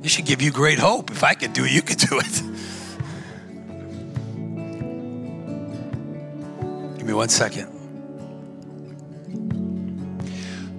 This 0.00 0.12
should 0.12 0.26
give 0.26 0.40
you 0.40 0.50
great 0.50 0.78
hope. 0.78 1.10
If 1.10 1.22
I 1.22 1.34
could 1.34 1.52
do 1.52 1.64
it, 1.64 1.72
you 1.72 1.82
could 1.82 1.98
do 1.98 2.18
it. 2.18 2.42
Give 6.96 7.06
me 7.06 7.12
one 7.12 7.28
second. 7.28 7.76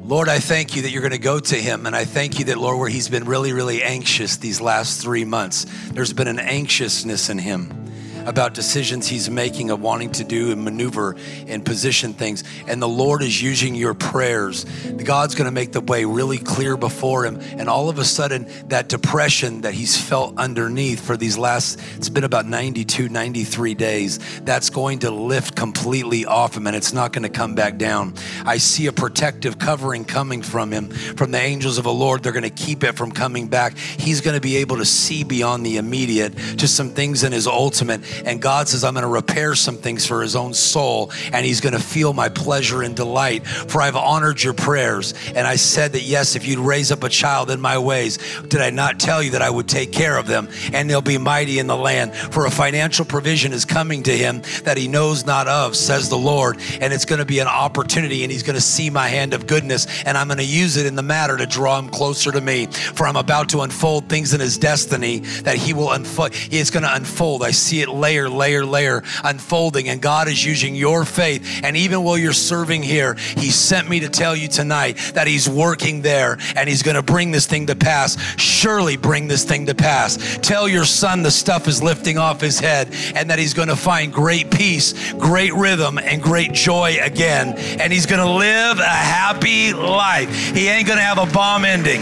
Lord, 0.03 0.27
I 0.27 0.39
thank 0.39 0.75
you 0.75 0.81
that 0.81 0.89
you're 0.89 1.01
going 1.01 1.11
to 1.11 1.17
go 1.17 1.39
to 1.39 1.55
him. 1.55 1.85
And 1.85 1.95
I 1.95 2.03
thank 2.03 2.37
you 2.37 2.45
that, 2.45 2.57
Lord, 2.57 2.77
where 2.77 2.89
he's 2.89 3.07
been 3.07 3.23
really, 3.23 3.53
really 3.53 3.81
anxious 3.81 4.37
these 4.37 4.59
last 4.59 5.01
three 5.01 5.23
months, 5.23 5.65
there's 5.91 6.11
been 6.11 6.27
an 6.27 6.39
anxiousness 6.39 7.29
in 7.29 7.37
him. 7.37 7.80
About 8.25 8.53
decisions 8.53 9.07
he's 9.07 9.29
making 9.29 9.71
of 9.71 9.81
wanting 9.81 10.11
to 10.11 10.23
do 10.23 10.51
and 10.51 10.63
maneuver 10.63 11.15
and 11.47 11.65
position 11.65 12.13
things. 12.13 12.43
And 12.67 12.81
the 12.81 12.87
Lord 12.87 13.21
is 13.21 13.41
using 13.41 13.75
your 13.75 13.93
prayers. 13.93 14.65
God's 15.03 15.35
going 15.35 15.45
to 15.45 15.51
make 15.51 15.71
the 15.71 15.81
way 15.81 16.05
really 16.05 16.37
clear 16.37 16.77
before 16.77 17.25
him. 17.25 17.39
And 17.57 17.69
all 17.69 17.89
of 17.89 17.99
a 17.99 18.05
sudden, 18.05 18.47
that 18.67 18.89
depression 18.89 19.61
that 19.61 19.73
he's 19.73 19.99
felt 19.99 20.37
underneath 20.37 21.05
for 21.05 21.17
these 21.17 21.37
last, 21.37 21.79
it's 21.97 22.09
been 22.09 22.23
about 22.23 22.45
92, 22.45 23.09
93 23.09 23.73
days, 23.73 24.19
that's 24.41 24.69
going 24.69 24.99
to 24.99 25.11
lift 25.11 25.55
completely 25.55 26.25
off 26.25 26.55
him 26.55 26.67
and 26.67 26.75
it's 26.75 26.93
not 26.93 27.13
going 27.13 27.23
to 27.23 27.29
come 27.29 27.55
back 27.55 27.77
down. 27.77 28.13
I 28.45 28.57
see 28.57 28.87
a 28.87 28.93
protective 28.93 29.57
covering 29.59 30.05
coming 30.05 30.41
from 30.41 30.71
him, 30.71 30.89
from 30.89 31.31
the 31.31 31.39
angels 31.39 31.77
of 31.77 31.83
the 31.83 31.93
Lord. 31.93 32.23
They're 32.23 32.31
going 32.31 32.43
to 32.43 32.49
keep 32.49 32.83
it 32.83 32.95
from 32.95 33.11
coming 33.11 33.47
back. 33.47 33.77
He's 33.77 34.21
going 34.21 34.35
to 34.35 34.41
be 34.41 34.57
able 34.57 34.77
to 34.77 34.85
see 34.85 35.23
beyond 35.23 35.65
the 35.65 35.77
immediate 35.77 36.35
to 36.57 36.67
some 36.67 36.89
things 36.89 37.23
in 37.23 37.31
his 37.31 37.47
ultimate. 37.47 38.01
And 38.25 38.41
God 38.41 38.67
says, 38.67 38.83
I'm 38.83 38.93
going 38.93 39.03
to 39.03 39.09
repair 39.09 39.55
some 39.55 39.77
things 39.77 40.05
for 40.05 40.21
his 40.21 40.35
own 40.35 40.53
soul, 40.53 41.11
and 41.31 41.45
he's 41.45 41.61
going 41.61 41.73
to 41.73 41.79
feel 41.79 42.13
my 42.13 42.29
pleasure 42.29 42.81
and 42.81 42.95
delight. 42.95 43.45
For 43.47 43.81
I've 43.81 43.95
honored 43.95 44.41
your 44.43 44.53
prayers. 44.53 45.13
And 45.35 45.47
I 45.47 45.55
said 45.55 45.93
that, 45.93 46.03
yes, 46.03 46.35
if 46.35 46.45
you'd 46.45 46.59
raise 46.59 46.91
up 46.91 47.03
a 47.03 47.09
child 47.09 47.49
in 47.49 47.61
my 47.61 47.77
ways, 47.77 48.17
did 48.47 48.61
I 48.61 48.69
not 48.69 48.99
tell 48.99 49.21
you 49.21 49.31
that 49.31 49.41
I 49.41 49.49
would 49.49 49.67
take 49.67 49.91
care 49.91 50.17
of 50.17 50.27
them 50.27 50.49
and 50.73 50.89
they'll 50.89 51.01
be 51.01 51.17
mighty 51.17 51.59
in 51.59 51.67
the 51.67 51.77
land? 51.77 52.15
For 52.15 52.45
a 52.45 52.51
financial 52.51 53.05
provision 53.05 53.53
is 53.53 53.65
coming 53.65 54.03
to 54.03 54.15
him 54.15 54.41
that 54.63 54.77
he 54.77 54.87
knows 54.87 55.25
not 55.25 55.47
of, 55.47 55.75
says 55.75 56.09
the 56.09 56.17
Lord. 56.17 56.59
And 56.79 56.93
it's 56.93 57.05
going 57.05 57.19
to 57.19 57.25
be 57.25 57.39
an 57.39 57.47
opportunity, 57.47 58.23
and 58.23 58.31
he's 58.31 58.43
going 58.43 58.55
to 58.55 58.61
see 58.61 58.89
my 58.89 59.07
hand 59.07 59.33
of 59.33 59.47
goodness, 59.47 60.03
and 60.03 60.17
I'm 60.17 60.27
going 60.27 60.37
to 60.37 60.43
use 60.43 60.77
it 60.77 60.85
in 60.85 60.95
the 60.95 61.01
matter 61.01 61.37
to 61.37 61.45
draw 61.45 61.77
him 61.79 61.89
closer 61.89 62.31
to 62.31 62.41
me. 62.41 62.65
For 62.67 63.07
I'm 63.07 63.15
about 63.15 63.49
to 63.49 63.61
unfold 63.61 64.09
things 64.09 64.33
in 64.33 64.39
his 64.39 64.57
destiny 64.57 65.19
that 65.19 65.55
he 65.55 65.73
will 65.73 65.91
unfold. 65.91 66.31
It's 66.51 66.69
going 66.69 66.83
to 66.83 66.93
unfold. 66.93 67.43
I 67.43 67.51
see 67.51 67.81
it 67.81 67.89
layer, 68.01 68.29
layer, 68.29 68.65
layer 68.65 69.03
unfolding, 69.23 69.87
and 69.87 70.01
God 70.01 70.27
is 70.27 70.43
using 70.43 70.75
your 70.75 71.05
faith. 71.05 71.61
And 71.63 71.77
even 71.77 72.03
while 72.03 72.17
you're 72.17 72.33
serving 72.33 72.83
here, 72.83 73.13
He 73.13 73.49
sent 73.49 73.87
me 73.87 74.01
to 74.01 74.09
tell 74.09 74.35
you 74.35 74.47
tonight 74.47 74.97
that 75.13 75.27
He's 75.27 75.47
working 75.47 76.01
there 76.01 76.37
and 76.55 76.67
He's 76.67 76.83
going 76.83 76.95
to 76.95 77.03
bring 77.03 77.31
this 77.31 77.45
thing 77.45 77.67
to 77.67 77.75
pass. 77.75 78.17
Surely 78.37 78.97
bring 78.97 79.27
this 79.27 79.43
thing 79.45 79.67
to 79.67 79.75
pass. 79.75 80.17
Tell 80.41 80.67
your 80.67 80.85
son 80.85 81.21
the 81.21 81.31
stuff 81.31 81.67
is 81.67 81.81
lifting 81.81 82.17
off 82.17 82.41
his 82.41 82.59
head 82.59 82.89
and 83.15 83.29
that 83.29 83.39
he's 83.39 83.53
going 83.53 83.67
to 83.67 83.75
find 83.75 84.11
great 84.11 84.51
peace, 84.51 85.13
great 85.13 85.53
rhythm, 85.53 85.97
and 85.97 86.21
great 86.21 86.53
joy 86.53 86.97
again. 87.01 87.53
And 87.79 87.91
he's 87.93 88.05
going 88.05 88.21
to 88.21 88.31
live 88.31 88.79
a 88.79 88.83
happy 88.83 89.73
life. 89.73 90.29
He 90.55 90.67
ain't 90.67 90.87
going 90.87 90.99
to 90.99 91.03
have 91.03 91.17
a 91.17 91.31
bomb 91.31 91.65
ending. 91.65 92.01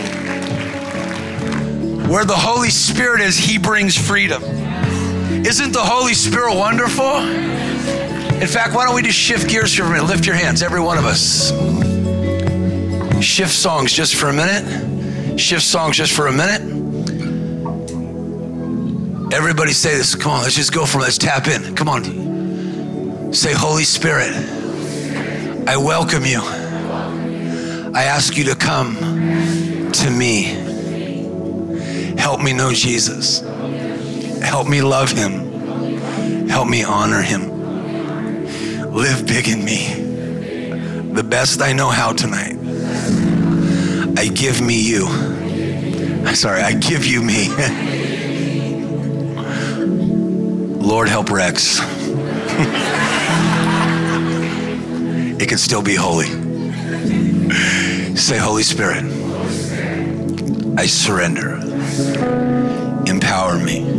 Where 2.09 2.25
the 2.25 2.35
Holy 2.35 2.71
Spirit 2.71 3.21
is, 3.21 3.37
He 3.37 3.59
brings 3.59 3.95
freedom. 3.95 4.41
Isn't 5.45 5.71
the 5.71 5.83
Holy 5.83 6.13
Spirit 6.13 6.55
wonderful? 6.55 7.17
In 7.17 8.47
fact, 8.47 8.75
why 8.75 8.85
don't 8.85 8.93
we 8.93 9.01
just 9.01 9.17
shift 9.17 9.49
gears 9.49 9.73
for 9.73 9.83
a 9.83 9.89
minute? 9.89 10.03
Lift 10.03 10.25
your 10.25 10.35
hands, 10.35 10.61
every 10.61 10.81
one 10.81 10.97
of 10.97 11.05
us. 11.05 11.51
Shift 13.23 13.53
songs 13.53 13.93
just 13.93 14.15
for 14.15 14.27
a 14.27 14.33
minute. 14.33 15.39
Shift 15.39 15.63
songs 15.63 15.97
just 15.97 16.13
for 16.13 16.27
a 16.27 16.31
minute. 16.31 16.61
Everybody 19.33 19.71
say 19.71 19.95
this. 19.95 20.13
Come 20.13 20.33
on, 20.33 20.41
let's 20.43 20.55
just 20.55 20.73
go 20.73 20.85
from 20.85 21.01
let's 21.01 21.17
tap 21.17 21.47
in. 21.47 21.73
Come 21.75 21.87
on. 21.87 23.33
Say, 23.33 23.53
Holy 23.53 23.83
Spirit, 23.83 24.33
I 25.67 25.77
welcome 25.77 26.25
you. 26.25 26.41
I 27.93 28.03
ask 28.03 28.35
you 28.35 28.43
to 28.45 28.55
come 28.55 28.95
to 29.93 30.11
me. 30.11 30.43
Help 32.17 32.41
me 32.41 32.51
know 32.53 32.73
Jesus. 32.73 33.48
Help 34.41 34.67
me 34.67 34.81
love 34.81 35.11
him. 35.11 36.47
Help 36.47 36.67
me 36.67 36.83
honor 36.83 37.21
him. 37.21 38.93
Live 38.93 39.27
big 39.27 39.47
in 39.47 39.63
me. 39.63 39.93
The 41.13 41.23
best 41.23 41.61
I 41.61 41.73
know 41.73 41.89
how 41.89 42.13
tonight. 42.13 42.57
I 44.17 44.27
give 44.27 44.61
me 44.61 44.81
you. 44.81 45.05
I'm 45.07 46.35
sorry, 46.35 46.61
I 46.61 46.73
give 46.73 47.05
you 47.05 47.21
me. 47.21 47.49
Lord, 50.79 51.07
help 51.07 51.29
Rex. 51.29 51.79
it 55.39 55.47
can 55.47 55.57
still 55.57 55.81
be 55.81 55.95
holy. 55.95 56.27
Say, 58.15 58.37
Holy 58.37 58.63
Spirit, 58.63 59.03
I 60.77 60.85
surrender. 60.85 61.55
Empower 63.05 63.57
me. 63.57 63.98